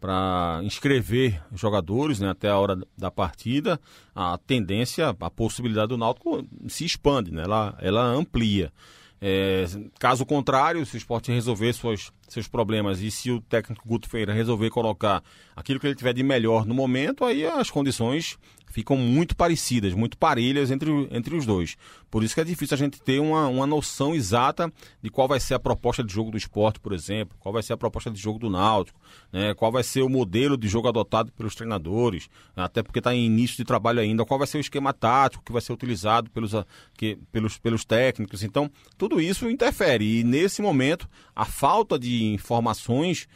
para 0.00 0.62
inscrever 0.64 1.42
jogadores 1.54 2.20
né, 2.20 2.30
até 2.30 2.48
a 2.48 2.58
hora 2.58 2.78
da 2.96 3.10
partida, 3.10 3.78
a 4.14 4.38
tendência, 4.38 5.14
a 5.20 5.30
possibilidade 5.30 5.88
do 5.88 5.98
Náutico 5.98 6.42
se 6.68 6.86
expande, 6.86 7.30
né, 7.30 7.42
ela, 7.42 7.76
ela 7.82 8.02
amplia. 8.02 8.72
É, 9.20 9.66
caso 9.98 10.24
contrário, 10.24 10.86
se 10.86 10.96
o 10.96 10.96
esporte 10.96 11.30
resolver 11.30 11.74
suas, 11.74 12.10
seus 12.26 12.48
problemas 12.48 13.02
e 13.02 13.10
se 13.10 13.30
o 13.30 13.42
técnico 13.42 13.86
Guto 13.86 14.08
Feira 14.08 14.32
resolver 14.32 14.70
colocar 14.70 15.22
aquilo 15.54 15.78
que 15.78 15.86
ele 15.86 15.94
tiver 15.94 16.14
de 16.14 16.22
melhor 16.22 16.64
no 16.64 16.72
momento, 16.72 17.22
aí 17.26 17.44
as 17.44 17.68
condições 17.68 18.38
ficam 18.70 18.96
muito 18.96 19.36
parecidas, 19.36 19.92
muito 19.92 20.16
parelhas 20.16 20.70
entre, 20.70 20.90
entre 21.10 21.36
os 21.36 21.44
dois. 21.44 21.76
Por 22.10 22.24
isso 22.24 22.34
que 22.34 22.40
é 22.40 22.44
difícil 22.44 22.74
a 22.74 22.78
gente 22.78 23.00
ter 23.02 23.20
uma, 23.20 23.46
uma 23.48 23.66
noção 23.66 24.14
exata 24.14 24.72
de 25.02 25.10
qual 25.10 25.28
vai 25.28 25.38
ser 25.38 25.54
a 25.54 25.58
proposta 25.58 26.02
de 26.02 26.12
jogo 26.12 26.30
do 26.30 26.38
esporte, 26.38 26.80
por 26.80 26.92
exemplo, 26.92 27.36
qual 27.38 27.52
vai 27.52 27.62
ser 27.62 27.72
a 27.72 27.76
proposta 27.76 28.10
de 28.10 28.18
jogo 28.20 28.38
do 28.38 28.48
Náutico, 28.50 28.98
né, 29.32 29.52
qual 29.54 29.70
vai 29.70 29.82
ser 29.82 30.02
o 30.02 30.08
modelo 30.08 30.56
de 30.56 30.68
jogo 30.68 30.88
adotado 30.88 31.30
pelos 31.32 31.54
treinadores, 31.54 32.28
até 32.56 32.82
porque 32.82 32.98
está 33.00 33.14
em 33.14 33.26
início 33.26 33.56
de 33.56 33.64
trabalho 33.64 34.00
ainda, 34.00 34.24
qual 34.24 34.38
vai 34.38 34.46
ser 34.46 34.58
o 34.58 34.60
esquema 34.60 34.92
tático 34.92 35.44
que 35.44 35.52
vai 35.52 35.60
ser 35.60 35.72
utilizado 35.72 36.30
pelos, 36.30 36.54
a- 36.54 36.64
que, 36.96 37.18
pelos, 37.30 37.58
pelos 37.58 37.84
técnicos. 37.84 38.42
Então, 38.42 38.70
tudo 38.96 39.20
isso 39.20 39.48
interfere. 39.50 40.20
E 40.20 40.24
nesse 40.24 40.62
momento, 40.62 41.08
a 41.34 41.44
falta 41.44 41.98
de 41.98 42.24
informações 42.24 43.26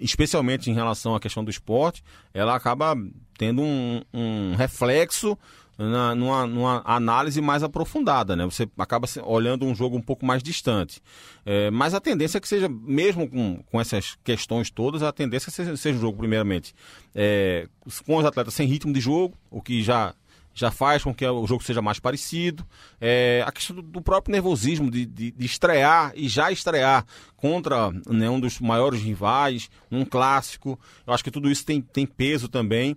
especialmente 0.00 0.70
em 0.70 0.74
relação 0.74 1.14
à 1.14 1.20
questão 1.20 1.44
do 1.44 1.50
esporte, 1.50 2.02
ela 2.32 2.54
acaba 2.54 2.96
tendo 3.36 3.62
um, 3.62 4.02
um 4.12 4.54
reflexo 4.54 5.36
na, 5.76 6.14
numa, 6.14 6.46
numa, 6.46 6.82
análise 6.84 7.40
mais 7.40 7.62
aprofundada, 7.62 8.36
né? 8.36 8.44
Você 8.44 8.68
acaba 8.78 9.08
olhando 9.24 9.64
um 9.66 9.74
jogo 9.74 9.96
um 9.96 10.00
pouco 10.00 10.24
mais 10.24 10.42
distante. 10.42 11.00
É, 11.44 11.70
mas 11.70 11.94
a 11.94 12.00
tendência 12.00 12.38
é 12.38 12.40
que 12.40 12.48
seja, 12.48 12.68
mesmo 12.68 13.28
com, 13.28 13.62
com 13.70 13.80
essas 13.80 14.16
questões 14.22 14.70
todas, 14.70 15.02
a 15.02 15.12
tendência 15.12 15.48
é 15.48 15.50
que 15.50 15.56
seja, 15.56 15.76
seja 15.76 15.98
um 15.98 16.00
jogo, 16.00 16.18
primeiramente, 16.18 16.74
é, 17.14 17.68
com 18.06 18.16
os 18.16 18.24
atletas 18.24 18.54
sem 18.54 18.68
ritmo 18.68 18.92
de 18.92 19.00
jogo, 19.00 19.36
o 19.50 19.60
que 19.60 19.82
já 19.82 20.14
já 20.54 20.70
faz 20.70 21.02
com 21.02 21.12
que 21.12 21.26
o 21.26 21.46
jogo 21.46 21.64
seja 21.64 21.82
mais 21.82 21.98
parecido. 21.98 22.64
É, 23.00 23.42
a 23.46 23.50
questão 23.50 23.76
do 23.76 24.00
próprio 24.00 24.32
nervosismo 24.32 24.90
de, 24.90 25.04
de, 25.04 25.30
de, 25.32 25.46
estrear 25.46 26.12
e 26.14 26.28
já 26.28 26.52
estrear 26.52 27.04
contra 27.36 27.90
né, 28.08 28.30
um 28.30 28.38
dos 28.38 28.60
maiores 28.60 29.00
rivais, 29.00 29.68
um 29.90 30.04
clássico. 30.04 30.78
Eu 31.06 31.12
acho 31.12 31.24
que 31.24 31.30
tudo 31.30 31.50
isso 31.50 31.66
tem, 31.66 31.80
tem 31.80 32.06
peso 32.06 32.48
também. 32.48 32.96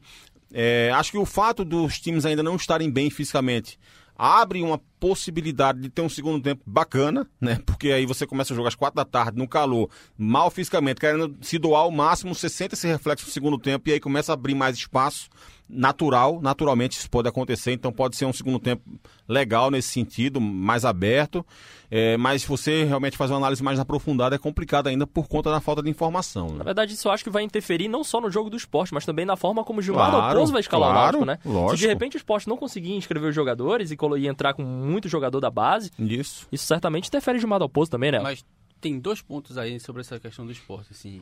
É, 0.53 0.91
acho 0.93 1.11
que 1.11 1.17
o 1.17 1.25
fato 1.25 1.65
dos 1.65 1.99
times 1.99 2.25
ainda 2.25 2.43
não 2.43 2.55
estarem 2.55 2.89
bem 2.89 3.09
fisicamente 3.09 3.77
abre 4.17 4.61
uma 4.61 4.81
possibilidade 4.99 5.79
de 5.79 5.89
ter 5.89 6.01
um 6.01 6.09
segundo 6.09 6.41
tempo 6.41 6.61
bacana, 6.65 7.27
né? 7.39 7.59
Porque 7.65 7.91
aí 7.91 8.05
você 8.05 8.25
começa 8.25 8.53
a 8.53 8.55
jogar 8.55 8.69
às 8.69 8.75
quatro 8.75 8.95
da 8.95 9.05
tarde, 9.05 9.37
no 9.37 9.47
calor, 9.47 9.89
mal 10.17 10.49
fisicamente, 10.49 10.99
querendo 10.99 11.35
se 11.41 11.57
doar 11.57 11.81
ao 11.81 11.91
máximo, 11.91 12.33
você 12.33 12.49
sente 12.49 12.73
esse 12.73 12.87
reflexo 12.87 13.25
no 13.25 13.31
segundo 13.31 13.57
tempo 13.57 13.89
e 13.89 13.93
aí 13.93 13.99
começa 13.99 14.31
a 14.31 14.35
abrir 14.35 14.55
mais 14.55 14.75
espaço 14.75 15.29
natural, 15.69 16.39
naturalmente 16.41 16.97
isso 16.97 17.09
pode 17.09 17.27
acontecer, 17.27 17.73
então 17.73 17.91
pode 17.91 18.15
ser 18.15 18.25
um 18.25 18.31
segundo 18.31 18.57
tempo 18.57 18.83
legal 19.27 19.69
nesse 19.69 19.89
sentido, 19.89 20.39
mais 20.39 20.85
aberto, 20.85 21.45
é, 21.91 22.15
mas 22.15 22.43
se 22.43 22.47
você 22.47 22.85
realmente 22.85 23.17
fazer 23.17 23.33
uma 23.33 23.39
análise 23.39 23.61
mais 23.61 23.79
aprofundada 23.79 24.35
é 24.35 24.39
complicado 24.39 24.87
ainda 24.87 25.05
por 25.05 25.27
conta 25.27 25.51
da 25.51 25.59
falta 25.59 25.81
de 25.81 25.89
informação. 25.89 26.47
Né? 26.47 26.57
Na 26.59 26.63
verdade, 26.63 26.93
isso 26.93 27.07
eu 27.07 27.11
acho 27.11 27.23
que 27.23 27.29
vai 27.29 27.43
interferir 27.43 27.89
não 27.89 28.03
só 28.03 28.21
no 28.21 28.31
jogo 28.31 28.49
do 28.49 28.55
esporte, 28.55 28.93
mas 28.93 29.05
também 29.05 29.25
na 29.25 29.35
forma 29.35 29.63
como 29.63 29.79
o 29.79 29.81
Gilmar 29.81 30.09
claro, 30.09 30.27
Dalpozo 30.27 30.53
vai 30.53 30.61
escalar 30.61 30.91
claro, 30.91 31.21
o 31.21 31.25
Náutico, 31.25 31.47
né? 31.47 31.53
Lógico. 31.53 31.77
Se 31.77 31.81
de 31.83 31.87
repente 31.87 32.15
o 32.15 32.17
esporte 32.17 32.47
não 32.47 32.55
conseguir 32.55 32.93
inscrever 32.93 33.29
os 33.29 33.35
jogadores 33.35 33.91
e, 33.91 33.97
e 34.19 34.27
entrar 34.27 34.53
com 34.53 34.63
muito 34.87 35.07
jogador 35.07 35.39
da 35.39 35.49
base, 35.49 35.91
isso, 35.99 36.47
isso 36.51 36.65
certamente 36.65 37.07
interfere 37.07 37.37
em 37.37 37.39
Gilmar 37.39 37.59
Dalpozo 37.59 37.91
também, 37.91 38.11
né? 38.11 38.19
Mas 38.19 38.45
tem 38.79 38.99
dois 38.99 39.21
pontos 39.21 39.57
aí 39.57 39.79
sobre 39.79 40.01
essa 40.01 40.19
questão 40.19 40.45
do 40.45 40.51
esporte, 40.51 40.89
assim, 40.91 41.21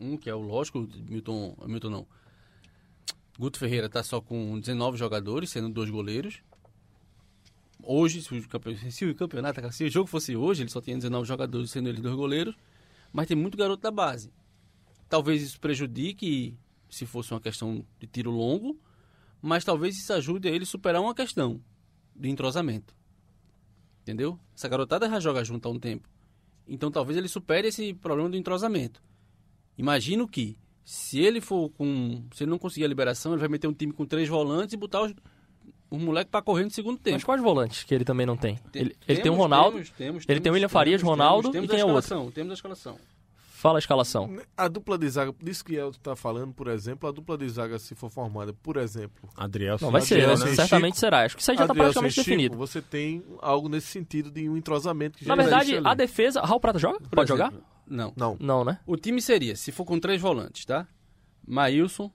um 0.00 0.16
que 0.16 0.28
é 0.28 0.34
o 0.34 0.40
lógico, 0.40 0.86
Milton, 1.08 1.56
Milton 1.66 1.90
não, 1.90 2.06
Guto 3.38 3.58
Ferreira 3.58 3.86
está 3.86 4.02
só 4.02 4.20
com 4.20 4.58
19 4.58 4.96
jogadores, 4.96 5.50
sendo 5.50 5.68
dois 5.68 5.90
goleiros. 5.90 6.40
Hoje, 7.82 8.22
se 8.22 8.34
o, 8.34 8.48
campeonato, 8.48 8.90
se 8.90 9.04
o 9.04 9.14
campeonato, 9.14 9.72
se 9.72 9.84
o 9.84 9.90
jogo 9.90 10.08
fosse 10.08 10.34
hoje, 10.34 10.62
ele 10.62 10.70
só 10.70 10.80
tinha 10.80 10.96
19 10.96 11.28
jogadores, 11.28 11.70
sendo 11.70 11.88
ele 11.88 12.00
dois 12.00 12.14
goleiros. 12.14 12.56
Mas 13.12 13.26
tem 13.26 13.36
muito 13.36 13.56
garoto 13.56 13.82
da 13.82 13.90
base. 13.90 14.32
Talvez 15.08 15.42
isso 15.42 15.60
prejudique 15.60 16.56
se 16.88 17.04
fosse 17.04 17.32
uma 17.32 17.40
questão 17.40 17.84
de 18.00 18.06
tiro 18.06 18.30
longo, 18.30 18.80
mas 19.40 19.64
talvez 19.64 19.96
isso 19.96 20.12
ajude 20.14 20.48
a 20.48 20.50
ele 20.50 20.64
superar 20.64 21.02
uma 21.02 21.14
questão 21.14 21.60
de 22.14 22.28
entrosamento. 22.30 22.95
Entendeu? 24.06 24.38
Essa 24.54 24.68
garotada 24.68 25.10
já 25.10 25.18
joga 25.18 25.42
junto 25.42 25.66
há 25.66 25.72
um 25.72 25.80
tempo. 25.80 26.08
Então 26.68 26.92
talvez 26.92 27.18
ele 27.18 27.26
supere 27.26 27.66
esse 27.66 27.92
problema 27.92 28.30
do 28.30 28.36
entrosamento. 28.36 29.02
Imagino 29.76 30.28
que 30.28 30.56
se 30.84 31.18
ele 31.18 31.40
for 31.40 31.70
com. 31.70 32.22
Se 32.32 32.44
ele 32.44 32.50
não 32.52 32.58
conseguir 32.58 32.84
a 32.84 32.88
liberação, 32.88 33.32
ele 33.32 33.40
vai 33.40 33.48
meter 33.48 33.66
um 33.66 33.72
time 33.72 33.92
com 33.92 34.06
três 34.06 34.28
volantes 34.28 34.74
e 34.74 34.76
botar 34.76 35.02
os, 35.02 35.12
o 35.90 35.98
moleque 35.98 36.30
para 36.30 36.40
correr 36.40 36.62
no 36.62 36.70
segundo 36.70 36.98
tempo. 36.98 37.16
Mas 37.16 37.24
quais 37.24 37.42
volantes 37.42 37.82
que 37.82 37.92
ele 37.92 38.04
também 38.04 38.24
não 38.24 38.36
tem? 38.36 38.60
tem 38.70 38.82
ele, 38.82 38.96
ele 39.08 39.20
tem 39.20 39.32
um 39.32 39.34
Ronaldo. 39.34 39.72
Temos, 39.72 39.90
temos, 39.90 40.24
ele 40.28 40.38
tem 40.38 40.50
o 40.50 40.54
William 40.54 40.68
Farias, 40.68 41.02
Ronaldo 41.02 41.48
e 41.48 41.66
tem 41.66 41.82
o 41.82 41.88
outro. 41.88 42.30
Temos 42.30 42.52
a 42.52 42.54
escalação. 42.54 42.96
Fala 43.66 43.78
a 43.78 43.80
escalação. 43.80 44.38
A 44.56 44.68
dupla 44.68 44.96
de 44.96 45.08
zaga, 45.08 45.34
disso 45.42 45.64
que 45.64 45.74
Elton 45.74 45.98
está 45.98 46.14
falando, 46.14 46.54
por 46.54 46.68
exemplo, 46.68 47.08
a 47.08 47.12
dupla 47.12 47.36
de 47.36 47.48
zaga, 47.48 47.78
se 47.80 47.96
for 47.96 48.08
formada, 48.08 48.52
por 48.52 48.76
exemplo. 48.76 49.28
Adriel 49.36 49.76
Não, 49.80 49.90
vai 49.90 50.02
ser, 50.02 50.26
né? 50.26 50.36
certamente 50.36 50.98
será. 50.98 51.24
Acho 51.24 51.34
que 51.34 51.42
isso 51.42 51.50
aí 51.50 51.56
já 51.56 51.64
está 51.64 51.74
praticamente 51.74 52.14
Chico, 52.14 52.24
definido. 52.24 52.56
Você 52.56 52.80
tem 52.80 53.24
algo 53.40 53.68
nesse 53.68 53.88
sentido 53.88 54.30
de 54.30 54.48
um 54.48 54.56
entrosamento 54.56 55.18
que 55.18 55.24
já 55.24 55.34
Na 55.34 55.42
verdade, 55.42 55.80
a 55.82 55.94
defesa. 55.94 56.40
Raul 56.42 56.60
Prata 56.60 56.78
joga? 56.78 57.00
Por 57.00 57.10
Pode 57.10 57.32
exemplo, 57.32 57.54
jogar? 57.54 57.66
Não. 57.88 58.12
Não. 58.16 58.36
Não, 58.38 58.64
né? 58.64 58.78
O 58.86 58.96
time 58.96 59.20
seria, 59.20 59.56
se 59.56 59.72
for 59.72 59.84
com 59.84 59.98
três 59.98 60.20
volantes, 60.20 60.64
tá? 60.64 60.86
Maílson, 61.44 62.10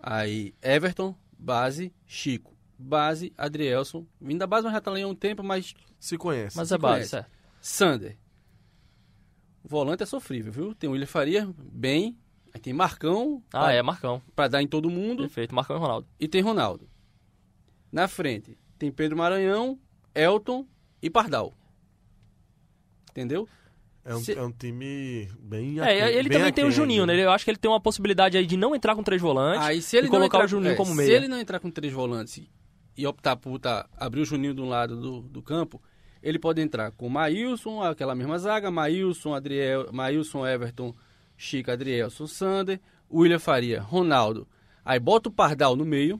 aí 0.00 0.54
Everton, 0.60 1.14
base, 1.38 1.92
Chico. 2.04 2.52
Base, 2.76 3.32
Adrielson. 3.38 4.04
Vindo 4.20 4.40
da 4.40 4.46
base, 4.48 4.64
mas 4.64 4.72
já 4.72 4.80
tá 4.80 4.90
ali 4.90 5.02
há 5.02 5.06
um 5.06 5.14
tempo, 5.14 5.44
mas... 5.44 5.72
Se 6.00 6.18
conhece. 6.18 6.56
Mas 6.56 6.68
se 6.68 6.74
é 6.74 6.78
base, 6.78 7.08
certo. 7.08 7.30
Sander. 7.60 8.18
O 9.64 9.68
volante 9.68 10.02
é 10.02 10.06
sofrível, 10.06 10.52
viu? 10.52 10.74
Tem 10.74 10.88
o 10.88 10.92
William 10.92 11.06
Faria, 11.06 11.48
bem. 11.58 12.18
Aí 12.52 12.60
tem 12.60 12.74
Marcão. 12.74 13.42
Ah, 13.52 13.62
pra, 13.62 13.72
é, 13.72 13.82
Marcão. 13.82 14.22
Pra 14.36 14.46
dar 14.46 14.62
em 14.62 14.68
todo 14.68 14.90
mundo. 14.90 15.22
Perfeito, 15.22 15.54
Marcão 15.54 15.76
e 15.76 15.80
Ronaldo. 15.80 16.06
E 16.20 16.28
tem 16.28 16.42
Ronaldo. 16.42 16.88
Na 17.90 18.06
frente, 18.06 18.58
tem 18.78 18.92
Pedro 18.92 19.16
Maranhão, 19.16 19.78
Elton 20.14 20.66
e 21.00 21.08
Pardal. 21.08 21.54
Entendeu? 23.10 23.48
É 24.04 24.14
um, 24.14 24.20
Se... 24.20 24.32
é 24.32 24.42
um 24.42 24.52
time 24.52 25.30
bem 25.40 25.80
É, 25.80 26.12
ele 26.12 26.28
bem 26.28 26.38
também 26.38 26.52
tem 26.52 26.64
o 26.66 26.70
Juninho, 26.70 27.06
né? 27.06 27.18
Eu 27.18 27.30
acho 27.30 27.42
que 27.42 27.50
ele 27.50 27.56
tem 27.56 27.70
uma 27.70 27.80
possibilidade 27.80 28.36
aí 28.36 28.44
de 28.44 28.56
não 28.56 28.74
entrar 28.74 28.94
com 28.94 29.02
três 29.02 29.22
volantes 29.22 29.66
aí, 29.66 29.80
se 29.80 29.96
ele 29.96 30.08
e 30.08 30.10
colocar 30.10 30.38
entrar, 30.38 30.44
o 30.44 30.48
Juninho 30.48 30.72
é, 30.72 30.76
como 30.76 30.94
meia. 30.94 31.08
Se 31.08 31.14
ele 31.14 31.26
não 31.26 31.40
entrar 31.40 31.58
com 31.58 31.70
três 31.70 31.90
volantes 31.90 32.42
e 32.96 33.06
optar 33.06 33.34
por 33.36 33.58
tá, 33.58 33.88
abrir 33.96 34.20
o 34.20 34.24
Juninho 34.26 34.52
de 34.52 34.60
um 34.60 34.68
lado 34.68 35.00
do, 35.00 35.22
do 35.22 35.42
campo, 35.42 35.80
ele 36.24 36.38
pode 36.38 36.62
entrar 36.62 36.90
com 36.92 37.06
Maílson, 37.06 37.82
aquela 37.82 38.14
mesma 38.14 38.38
zaga, 38.38 38.70
Maílson, 38.70 39.34
Adriel, 39.34 39.92
Maílson, 39.92 40.46
Everton, 40.46 40.94
Chico, 41.36 41.70
Adrielson, 41.70 42.26
Sander, 42.26 42.80
William 43.12 43.38
Faria, 43.38 43.82
Ronaldo. 43.82 44.48
Aí 44.82 44.98
bota 44.98 45.28
o 45.28 45.32
Pardal 45.32 45.76
no 45.76 45.84
meio, 45.84 46.18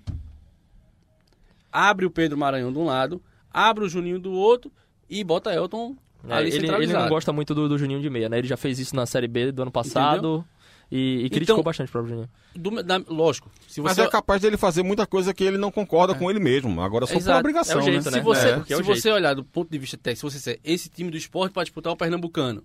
abre 1.72 2.04
o 2.04 2.10
Pedro 2.10 2.36
Maranhão 2.36 2.70
de 2.70 2.78
um 2.78 2.84
lado, 2.84 3.22
abre 3.50 3.84
o 3.84 3.88
Juninho 3.88 4.18
do 4.18 4.32
outro 4.32 4.70
e 5.08 5.24
bota 5.24 5.54
Elton 5.54 5.96
é, 6.28 6.40
ele, 6.40 6.56
ele, 6.56 6.92
não 6.92 7.08
gosta 7.08 7.32
muito 7.32 7.54
do, 7.54 7.68
do, 7.68 7.76
Juninho 7.76 8.00
de 8.00 8.08
meia, 8.08 8.30
né? 8.30 8.38
Ele 8.38 8.48
já 8.48 8.56
fez 8.56 8.78
isso 8.78 8.96
na 8.96 9.04
Série 9.04 9.28
B 9.28 9.52
do 9.52 9.60
ano 9.60 9.70
passado 9.70 10.44
e, 10.90 11.24
e, 11.24 11.30
criticou 11.30 11.56
então, 11.56 11.64
bastante 11.64 11.88
o 11.88 11.92
próprio 11.92 12.14
Juninho. 12.14 12.30
Do, 12.54 12.82
da, 12.82 13.02
lógico. 13.08 13.50
Se 13.66 13.80
você... 13.80 13.88
Mas 13.88 13.98
é 13.98 14.08
capaz 14.08 14.42
dele 14.42 14.56
fazer 14.56 14.82
muita 14.82 15.06
coisa 15.06 15.32
que 15.32 15.42
ele 15.42 15.58
não 15.58 15.70
concorda 15.70 16.14
é. 16.14 16.18
com 16.18 16.30
ele 16.30 16.38
mesmo. 16.38 16.80
Agora 16.80 17.06
só 17.06 17.14
Exato. 17.14 17.36
por 17.36 17.40
obrigação, 17.40 17.80
é 17.80 17.84
jeito, 17.84 18.04
né? 18.04 18.10
né? 18.10 18.18
Se 18.18 18.24
você, 18.24 18.48
é. 18.48 18.64
se 18.64 18.82
você 18.82 19.10
olhar 19.10 19.34
do 19.34 19.44
ponto 19.44 19.70
de 19.70 19.78
vista 19.78 19.96
técnico, 19.96 20.30
se 20.30 20.38
você 20.38 20.38
disser, 20.38 20.60
esse 20.62 20.88
time 20.88 21.10
do 21.10 21.16
esporte 21.16 21.52
para 21.52 21.64
disputar 21.64 21.92
o 21.92 21.96
Pernambucano, 21.96 22.62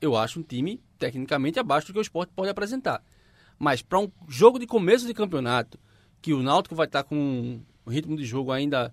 eu 0.00 0.16
acho 0.16 0.40
um 0.40 0.42
time 0.42 0.80
tecnicamente 0.98 1.58
abaixo 1.58 1.88
do 1.88 1.92
que 1.92 1.98
o 1.98 2.02
esporte 2.02 2.32
pode 2.34 2.50
apresentar. 2.50 3.02
Mas 3.58 3.82
para 3.82 3.98
um 3.98 4.10
jogo 4.28 4.58
de 4.58 4.66
começo 4.66 5.06
de 5.06 5.14
campeonato, 5.14 5.78
que 6.22 6.32
o 6.32 6.42
Náutico 6.42 6.74
vai 6.74 6.86
estar 6.86 7.04
com 7.04 7.60
um 7.86 7.90
ritmo 7.90 8.16
de 8.16 8.24
jogo 8.24 8.52
ainda 8.52 8.92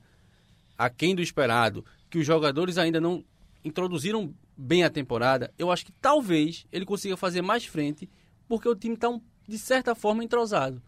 aquém 0.77 1.15
do 1.15 1.21
esperado, 1.21 1.85
que 2.09 2.17
os 2.17 2.25
jogadores 2.25 2.77
ainda 2.77 2.99
não 2.99 3.23
introduziram 3.63 4.33
bem 4.57 4.83
a 4.83 4.89
temporada, 4.89 5.51
eu 5.57 5.71
acho 5.71 5.85
que 5.85 5.91
talvez 5.91 6.65
ele 6.71 6.85
consiga 6.85 7.17
fazer 7.17 7.41
mais 7.41 7.65
frente, 7.65 8.09
porque 8.47 8.67
o 8.67 8.75
time 8.75 8.95
está, 8.95 9.09
um, 9.09 9.21
de 9.47 9.57
certa 9.57 9.95
forma, 9.95 10.23
entrosado. 10.23 10.81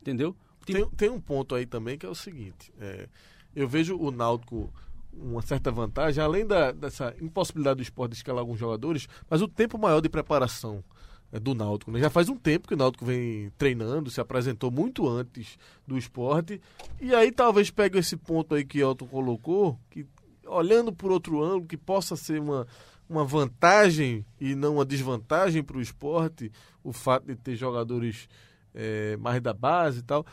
Entendeu? 0.00 0.36
Time... 0.64 0.80
Tem, 0.80 0.90
tem, 0.90 1.10
um 1.10 1.20
ponto 1.20 1.54
aí 1.54 1.66
também 1.66 1.98
que 1.98 2.06
é 2.06 2.08
o 2.08 2.14
seguinte: 2.14 2.72
é, 2.78 3.08
eu 3.54 3.68
vejo 3.68 3.96
o 3.96 4.10
Náutico 4.10 4.72
uma 5.12 5.42
certa 5.42 5.70
vantagem, 5.70 6.22
além 6.22 6.46
da, 6.46 6.72
dessa 6.72 7.14
impossibilidade 7.20 7.76
do 7.76 7.82
esporte 7.82 8.12
de 8.12 8.16
escalar 8.16 8.40
alguns 8.40 8.58
jogadores, 8.58 9.08
mas 9.28 9.42
o 9.42 9.48
tempo 9.48 9.78
maior 9.78 10.00
de 10.00 10.08
preparação 10.08 10.82
é, 11.30 11.38
do 11.38 11.54
Náutico. 11.54 11.90
Né? 11.90 12.00
Já 12.00 12.10
faz 12.10 12.28
um 12.28 12.36
tempo 12.36 12.68
que 12.68 12.74
o 12.74 12.76
Náutico 12.76 13.04
vem 13.04 13.50
treinando, 13.58 14.10
se 14.10 14.20
apresentou 14.20 14.70
muito 14.70 15.08
antes 15.08 15.58
do 15.86 15.98
esporte. 15.98 16.60
E 17.00 17.14
aí 17.14 17.30
talvez 17.30 17.70
pegue 17.70 17.98
esse 17.98 18.16
ponto 18.16 18.54
aí 18.54 18.64
que 18.64 18.78
Elton 18.78 19.06
colocou, 19.06 19.78
que 19.90 20.06
olhando 20.46 20.92
por 20.92 21.10
outro 21.10 21.42
ângulo, 21.42 21.66
que 21.66 21.76
possa 21.76 22.16
ser 22.16 22.40
uma, 22.40 22.66
uma 23.08 23.24
vantagem 23.24 24.24
e 24.40 24.54
não 24.54 24.74
uma 24.74 24.84
desvantagem 24.84 25.62
para 25.62 25.76
o 25.76 25.82
esporte, 25.82 26.50
o 26.82 26.92
fato 26.92 27.26
de 27.26 27.36
ter 27.36 27.56
jogadores 27.56 28.28
é, 28.74 29.16
mais 29.18 29.40
da 29.40 29.52
base 29.52 30.00
e 30.00 30.02
tal. 30.02 30.26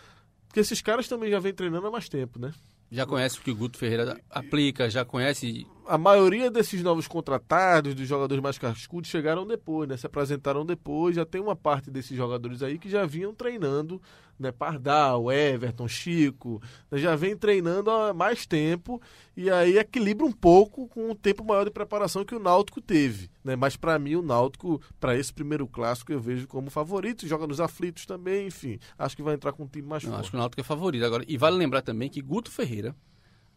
Porque 0.47 0.59
esses 0.59 0.81
caras 0.81 1.07
também 1.07 1.29
já 1.29 1.39
vêm 1.39 1.53
treinando 1.53 1.87
há 1.87 1.91
mais 1.91 2.09
tempo, 2.09 2.39
né? 2.39 2.51
Já 2.91 3.05
conhece 3.05 3.37
o 3.37 3.41
que 3.41 3.51
o 3.51 3.55
Guto 3.55 3.77
Ferreira 3.77 4.19
aplica, 4.29 4.89
já 4.89 5.05
conhece. 5.05 5.67
A 5.89 5.97
maioria 5.97 6.51
desses 6.51 6.83
novos 6.83 7.07
contratados, 7.07 7.95
dos 7.95 8.07
jogadores 8.07 8.43
mais 8.43 8.59
cascudos, 8.59 9.09
chegaram 9.09 9.45
depois, 9.45 9.89
né? 9.89 9.97
Se 9.97 10.05
apresentaram 10.05 10.63
depois. 10.63 11.15
Já 11.15 11.25
tem 11.25 11.41
uma 11.41 11.55
parte 11.55 11.89
desses 11.89 12.15
jogadores 12.15 12.61
aí 12.61 12.77
que 12.77 12.87
já 12.87 13.05
vinham 13.07 13.33
treinando 13.33 13.99
né, 14.39 14.51
Pardal, 14.51 15.31
Everton, 15.31 15.87
Chico, 15.87 16.61
né, 16.89 16.97
já 16.97 17.15
vem 17.15 17.35
treinando 17.35 17.91
há 17.91 18.13
mais 18.13 18.45
tempo 18.45 19.01
e 19.35 19.49
aí 19.49 19.77
equilibra 19.77 20.25
um 20.25 20.31
pouco 20.31 20.87
com 20.87 21.11
o 21.11 21.15
tempo 21.15 21.43
maior 21.43 21.65
de 21.65 21.71
preparação 21.71 22.23
que 22.23 22.33
o 22.33 22.39
Náutico 22.39 22.79
teve. 22.79 23.29
Né? 23.43 23.55
Mas 23.55 23.75
para 23.75 23.99
mim 23.99 24.15
o 24.15 24.21
Náutico, 24.21 24.81
para 24.99 25.17
esse 25.17 25.33
primeiro 25.33 25.67
clássico, 25.67 26.13
eu 26.13 26.21
vejo 26.21 26.47
como 26.47 26.69
favorito, 26.69 27.27
joga 27.27 27.45
nos 27.45 27.59
aflitos 27.59 28.05
também, 28.05 28.47
enfim, 28.47 28.79
acho 28.97 29.15
que 29.15 29.23
vai 29.23 29.35
entrar 29.35 29.51
com 29.51 29.63
um 29.63 29.67
time 29.67 29.87
mais 29.87 30.03
Não, 30.03 30.11
forte. 30.11 30.21
Acho 30.21 30.31
que 30.31 30.37
o 30.37 30.39
Náutico 30.39 30.61
é 30.61 30.63
favorito. 30.63 31.05
Agora, 31.05 31.25
e 31.27 31.37
vale 31.37 31.57
lembrar 31.57 31.81
também 31.81 32.09
que 32.09 32.21
Guto 32.21 32.49
Ferreira, 32.49 32.95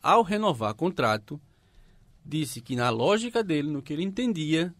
ao 0.02 0.22
renovar 0.22 0.74
contrato, 0.74 1.40
disse 2.24 2.60
que 2.60 2.76
na 2.76 2.90
lógica 2.90 3.42
dele, 3.42 3.68
no 3.70 3.82
que 3.82 3.92
ele 3.92 4.02
entendia, 4.02 4.74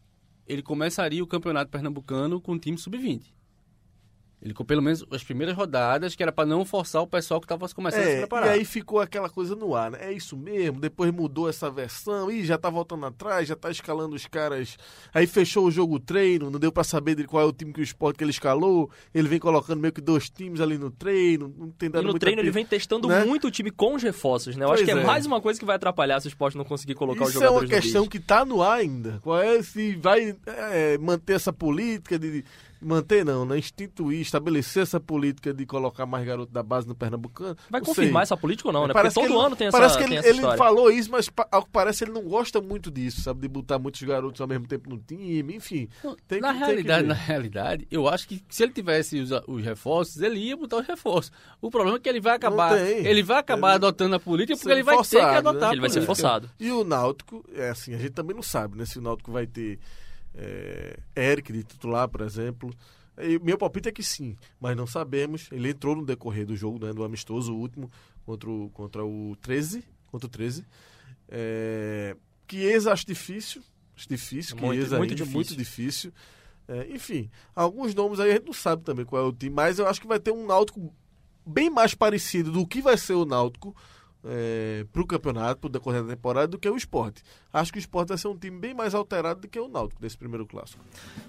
ele 0.47 0.62
começaria 0.62 1.22
o 1.22 1.26
campeonato 1.26 1.70
pernambucano 1.70 2.40
com 2.40 2.53
o 2.53 2.59
time 2.59 2.78
sub-20. 2.78 3.32
Ele 4.43 4.53
com 4.53 4.64
pelo 4.64 4.82
menos 4.82 5.05
as 5.12 5.22
primeiras 5.22 5.55
rodadas, 5.55 6.16
que 6.16 6.22
era 6.22 6.32
para 6.32 6.45
não 6.45 6.64
forçar 6.64 7.01
o 7.01 7.07
pessoal 7.07 7.40
que 7.40 7.45
estava 7.45 7.68
começando 7.68 8.01
a 8.01 8.05
se 8.05 8.11
É, 8.11 8.18
preparar. 8.18 8.49
e 8.49 8.51
aí 8.59 8.64
ficou 8.64 8.99
aquela 9.01 9.28
coisa 9.30 9.55
no 9.55 9.72
ar, 9.72 9.93
né? 9.93 9.99
É 10.03 10.12
isso 10.12 10.36
mesmo, 10.36 10.80
depois 10.80 11.12
mudou 11.12 11.49
essa 11.49 11.70
versão, 11.70 12.28
e 12.28 12.45
já 12.45 12.59
tá 12.59 12.68
voltando 12.68 13.07
atrás, 13.07 13.47
já 13.47 13.55
tá 13.55 13.70
escalando 13.70 14.16
os 14.16 14.26
caras. 14.26 14.76
Aí 15.14 15.28
fechou 15.28 15.66
o 15.66 15.70
jogo 15.70 16.01
treino, 16.01 16.51
não 16.51 16.59
deu 16.59 16.72
pra 16.72 16.82
saber 16.82 17.14
de 17.14 17.22
qual 17.24 17.40
é 17.45 17.47
o 17.47 17.53
time 17.53 17.72
que 17.72 17.80
o 17.80 17.84
esporte 17.84 18.16
que 18.16 18.24
ele 18.24 18.32
escalou. 18.32 18.90
Ele 19.14 19.28
vem 19.28 19.38
colocando 19.38 19.78
meio 19.78 19.93
que 19.93 20.01
dois 20.01 20.28
times 20.28 20.61
ali 20.61 20.76
no 20.76 20.90
treino, 20.90 21.55
não 21.57 21.70
tem 21.70 21.88
E 21.88 21.93
dado 21.93 22.03
no 22.03 22.11
muita 22.11 22.26
treino 22.26 22.43
ele 22.43 22.51
vem 22.51 22.66
testando 22.66 23.07
né? 23.07 23.24
muito 23.24 23.47
o 23.47 23.51
time 23.51 23.70
com 23.70 23.95
os 23.95 24.03
reforços, 24.03 24.57
né? 24.57 24.64
Eu 24.64 24.68
Pois 24.70 24.80
acho 24.80 24.84
que 24.86 24.99
é, 24.99 25.01
é. 25.01 25.07
mais 25.07 25.24
uma 25.24 25.40
coisa 25.40 25.61
que 25.61 25.64
vai 25.64 25.76
atrapalhar 25.76 26.18
se 26.20 26.26
o 26.26 26.30
esporte 26.30 26.59
não 26.59 26.64
conseguir 26.64 26.95
colocar 26.97 27.22
os 27.22 27.30
Isso 27.30 27.38
é 27.38 27.43
uma 27.43 27.61
jogadores 27.61 27.70
no 27.70 27.80
questão 27.82 28.07
que 28.09 28.18
tá 28.18 28.45
no 28.45 28.61
ar 28.61 28.78
ainda. 28.80 29.20
Qual 29.22 29.38
é 29.38 29.62
se 29.62 29.95
vai 29.95 30.36
é, 30.47 30.99
manter 30.99 31.34
essa 31.34 31.53
política 31.53 32.18
de. 32.18 32.45
Manter 32.84 33.24
não, 33.24 33.44
né? 33.44 33.58
Instituir, 33.58 34.20
estabelecer 34.20 34.82
essa 34.82 34.98
política 34.98 35.52
de 35.54 35.64
colocar 35.64 36.04
mais 36.06 36.24
garoto 36.26 36.52
da 36.52 36.62
base 36.62 36.86
no 36.88 36.94
Pernambucano. 36.94 37.56
Vai 37.70 37.80
Não 37.80 37.86
confirmar 37.86 38.20
sei. 38.26 38.34
essa 38.34 38.36
política 38.36 38.68
ou 38.68 38.72
não, 38.72 38.86
né? 38.86 38.92
Parece 38.92 39.14
Porque 39.14 39.26
que 39.28 39.32
todo 39.32 39.40
ele- 39.40 39.46
ano 39.46 39.56
tem 39.56 39.66
essa, 39.68 39.76
Parece 39.78 39.98
que 39.98 40.04
ele, 40.04 40.16
ele 40.16 40.40
falou 40.56 40.90
isso, 40.90 41.10
mas 41.10 41.30
ao 41.50 41.62
que 41.64 41.70
parece 41.70 42.04
ele 42.04 42.12
não 42.12 42.22
gosta 42.22 42.60
muito 42.60 42.90
disso, 42.90 43.20
sabe? 43.22 43.40
De 43.40 43.48
botar 43.48 43.78
muitos 43.78 44.02
garotos 44.02 44.40
ao 44.40 44.46
mesmo 44.48 44.66
tempo 44.66 44.90
no 44.90 44.98
time, 44.98 45.54
enfim. 45.56 45.88
Tem 46.26 46.40
na 46.40 46.48
que- 46.52 46.58
tem 46.58 46.60
que 46.60 46.64
realidade, 46.66 47.06
na 47.06 47.14
realidade, 47.14 47.86
eu 47.90 48.08
acho 48.08 48.26
que 48.28 48.42
se 48.48 48.62
ele 48.62 48.72
tivesse 48.72 49.20
os, 49.20 49.30
os 49.46 49.62
reforços, 49.64 50.20
ele 50.20 50.38
ia 50.40 50.56
botar 50.56 50.78
os 50.78 50.86
reforços. 50.86 51.30
O 51.60 51.70
problema 51.70 51.96
é 51.96 52.00
que 52.00 52.08
ele 52.08 52.20
vai 52.20 52.34
acabar, 52.36 52.76
ele 52.78 53.22
vai 53.22 53.38
acabar 53.38 53.68
Ele- 53.68 53.74
adotando 53.76 54.16
a 54.16 54.20
política 54.20 54.56
porque 54.58 54.70
ele 54.72 54.82
vai 54.82 54.96
ter 54.96 55.02
que 55.02 55.08
forçado, 55.08 55.48
adotar. 55.48 55.60
né? 55.60 55.68
a 55.68 55.72
Ele 55.72 55.80
vai 55.80 55.90
ser 55.90 56.02
forçado. 56.02 56.50
E 56.58 56.70
o 56.70 56.84
Náutico, 56.84 57.44
é 57.54 57.70
assim, 57.70 57.94
a 57.94 57.98
gente 57.98 58.10
também 58.12 58.34
não 58.34 58.42
sabe, 58.42 58.76
né? 58.76 58.84
Se 58.84 58.98
o 58.98 59.02
Náutico 59.02 59.30
vai 59.32 59.46
ter 59.46 59.78
é, 60.34 60.98
Eric 61.16 61.52
de 61.52 61.62
titular, 61.64 62.08
por 62.08 62.20
exemplo. 62.22 62.72
E 63.18 63.38
meu 63.38 63.58
palpite 63.58 63.88
é 63.88 63.92
que 63.92 64.02
sim, 64.02 64.36
mas 64.60 64.76
não 64.76 64.86
sabemos. 64.86 65.48
Ele 65.52 65.70
entrou 65.70 65.94
no 65.94 66.04
decorrer 66.04 66.46
do 66.46 66.56
jogo, 66.56 66.84
né? 66.84 66.92
Do 66.92 67.04
amistoso, 67.04 67.52
o 67.54 67.58
último, 67.58 67.90
contra 68.24 68.50
o, 68.50 68.70
contra 68.70 69.04
o 69.04 69.36
13. 69.42 69.84
Contra 70.06 70.26
o 70.26 70.30
13. 70.30 70.64
É, 71.28 72.16
Chiesa 72.50 72.92
acho 72.92 73.06
difícil. 73.06 73.62
Acho 73.96 74.08
difícil. 74.08 74.56
Muito- 74.56 74.74
Chiesa 74.74 74.98
muito 74.98 75.10
ainda, 75.12 75.24
difícil. 75.24 75.34
muito 75.34 75.56
difícil. 75.56 76.12
É, 76.68 76.86
enfim, 76.94 77.30
alguns 77.54 77.94
nomes 77.94 78.20
aí 78.20 78.30
a 78.30 78.34
gente 78.34 78.46
não 78.46 78.52
sabe 78.52 78.82
também 78.82 79.04
qual 79.04 79.22
é 79.22 79.26
o 79.26 79.32
time, 79.32 79.54
mas 79.54 79.78
eu 79.78 79.86
acho 79.86 80.00
que 80.00 80.06
vai 80.06 80.20
ter 80.20 80.30
um 80.30 80.46
Náutico 80.46 80.94
bem 81.44 81.68
mais 81.68 81.94
parecido 81.94 82.52
do 82.52 82.66
que 82.66 82.80
vai 82.80 82.96
ser 82.96 83.14
o 83.14 83.24
Náutico 83.24 83.74
é, 84.24 84.84
pro 84.92 85.06
campeonato, 85.06 85.60
pro 85.60 85.70
decorrer 85.70 86.02
da 86.02 86.14
temporada, 86.14 86.48
do 86.48 86.58
que 86.58 86.68
o 86.68 86.76
esporte. 86.76 87.22
Acho 87.52 87.72
que 87.72 87.78
o 87.78 87.80
esporte 87.80 88.08
vai 88.08 88.18
ser 88.18 88.28
um 88.28 88.36
time 88.36 88.58
bem 88.58 88.74
mais 88.74 88.94
alterado 88.94 89.40
do 89.40 89.48
que 89.48 89.58
o 89.58 89.68
Náutico 89.68 90.00
desse 90.00 90.16
primeiro 90.16 90.46
clássico. 90.46 90.84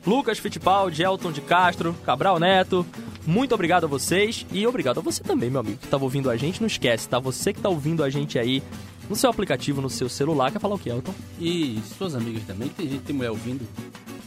Lucas 0.06 0.40
Fittipaldi, 0.40 1.04
Elton 1.04 1.32
de 1.32 1.42
Castro, 1.42 1.94
Cabral 2.06 2.40
Neto, 2.40 2.86
muito 3.26 3.54
obrigado 3.54 3.86
a 3.86 3.88
vocês 3.88 4.46
e 4.52 4.66
obrigado 4.68 5.00
a 5.00 5.02
você 5.02 5.24
também, 5.24 5.50
meu 5.50 5.62
amigo, 5.62 5.78
que 5.78 5.86
estava 5.86 6.04
ouvindo 6.04 6.30
a 6.30 6.38
gente. 6.38 6.62
Não 6.62 6.68
esquece, 6.68 7.08
tá? 7.10 7.20
Você 7.20 7.54
que 7.54 7.62
tá 7.62 7.70
ouvindo 7.70 8.04
a 8.04 8.10
gente 8.10 8.38
aí 8.38 8.62
no 9.10 9.16
seu 9.16 9.30
aplicativo, 9.30 9.82
no 9.82 9.90
seu 9.90 10.08
celular, 10.08 10.52
quer 10.52 10.60
falar 10.60 10.76
o 10.76 10.80
que, 10.80 10.90
Elton? 10.90 11.14
E 11.40 11.82
suas 11.98 12.16
amigas 12.16 12.44
também, 12.44 12.70
que 12.70 12.76
tem 12.76 12.90
gente, 12.90 13.04
tem 13.04 13.16
mulher 13.16 13.32
ouvindo. 13.32 13.68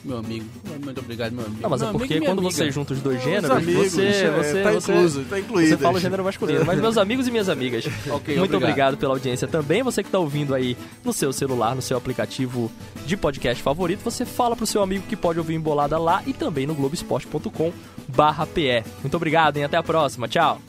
Meu 0.06 0.18
amigo, 0.18 0.46
muito 0.84 1.00
obrigado, 1.00 1.32
meu 1.32 1.44
amigo. 1.44 1.60
Não, 1.60 1.68
mas 1.68 1.80
Meu 1.80 1.90
é 1.90 1.92
porque 1.92 2.14
e 2.14 2.20
quando 2.20 2.38
amiga. 2.38 2.54
você 2.54 2.70
junta 2.70 2.92
os 2.94 3.00
dois 3.00 3.18
Os 3.18 3.24
gêneros, 3.24 3.50
amigos, 3.50 3.92
você, 3.92 4.06
é, 4.06 4.30
você, 4.30 4.62
tá 4.62 4.70
você, 4.72 4.92
incluso, 4.92 5.24
tá 5.24 5.38
incluído. 5.40 5.68
você 5.68 5.76
fala 5.76 5.96
o 5.96 6.00
gênero 6.00 6.22
masculino. 6.24 6.64
Mas 6.64 6.80
meus 6.80 6.96
amigos 6.96 7.26
e 7.26 7.30
minhas 7.32 7.48
amigas, 7.48 7.84
Ok, 8.08 8.36
muito 8.36 8.54
obrigado. 8.54 8.54
obrigado 8.54 8.96
pela 8.98 9.14
audiência 9.14 9.48
também. 9.48 9.82
Você 9.82 10.04
que 10.04 10.10
tá 10.10 10.18
ouvindo 10.20 10.54
aí 10.54 10.76
no 11.04 11.12
seu 11.12 11.32
celular, 11.32 11.74
no 11.74 11.82
seu 11.82 11.96
aplicativo 11.96 12.70
de 13.04 13.16
podcast 13.16 13.60
favorito, 13.60 14.00
você 14.04 14.24
fala 14.24 14.54
pro 14.54 14.64
seu 14.64 14.80
amigo 14.80 15.04
que 15.08 15.16
pode 15.16 15.40
ouvir 15.40 15.54
Embolada 15.54 15.98
lá 15.98 16.22
e 16.24 16.32
também 16.32 16.68
no 16.68 16.74
globesport.com 16.74 17.72
barra 18.06 18.46
PE. 18.46 18.84
Muito 19.02 19.16
obrigado, 19.16 19.56
hein? 19.56 19.64
Até 19.64 19.76
a 19.76 19.82
próxima. 19.82 20.28
Tchau! 20.28 20.60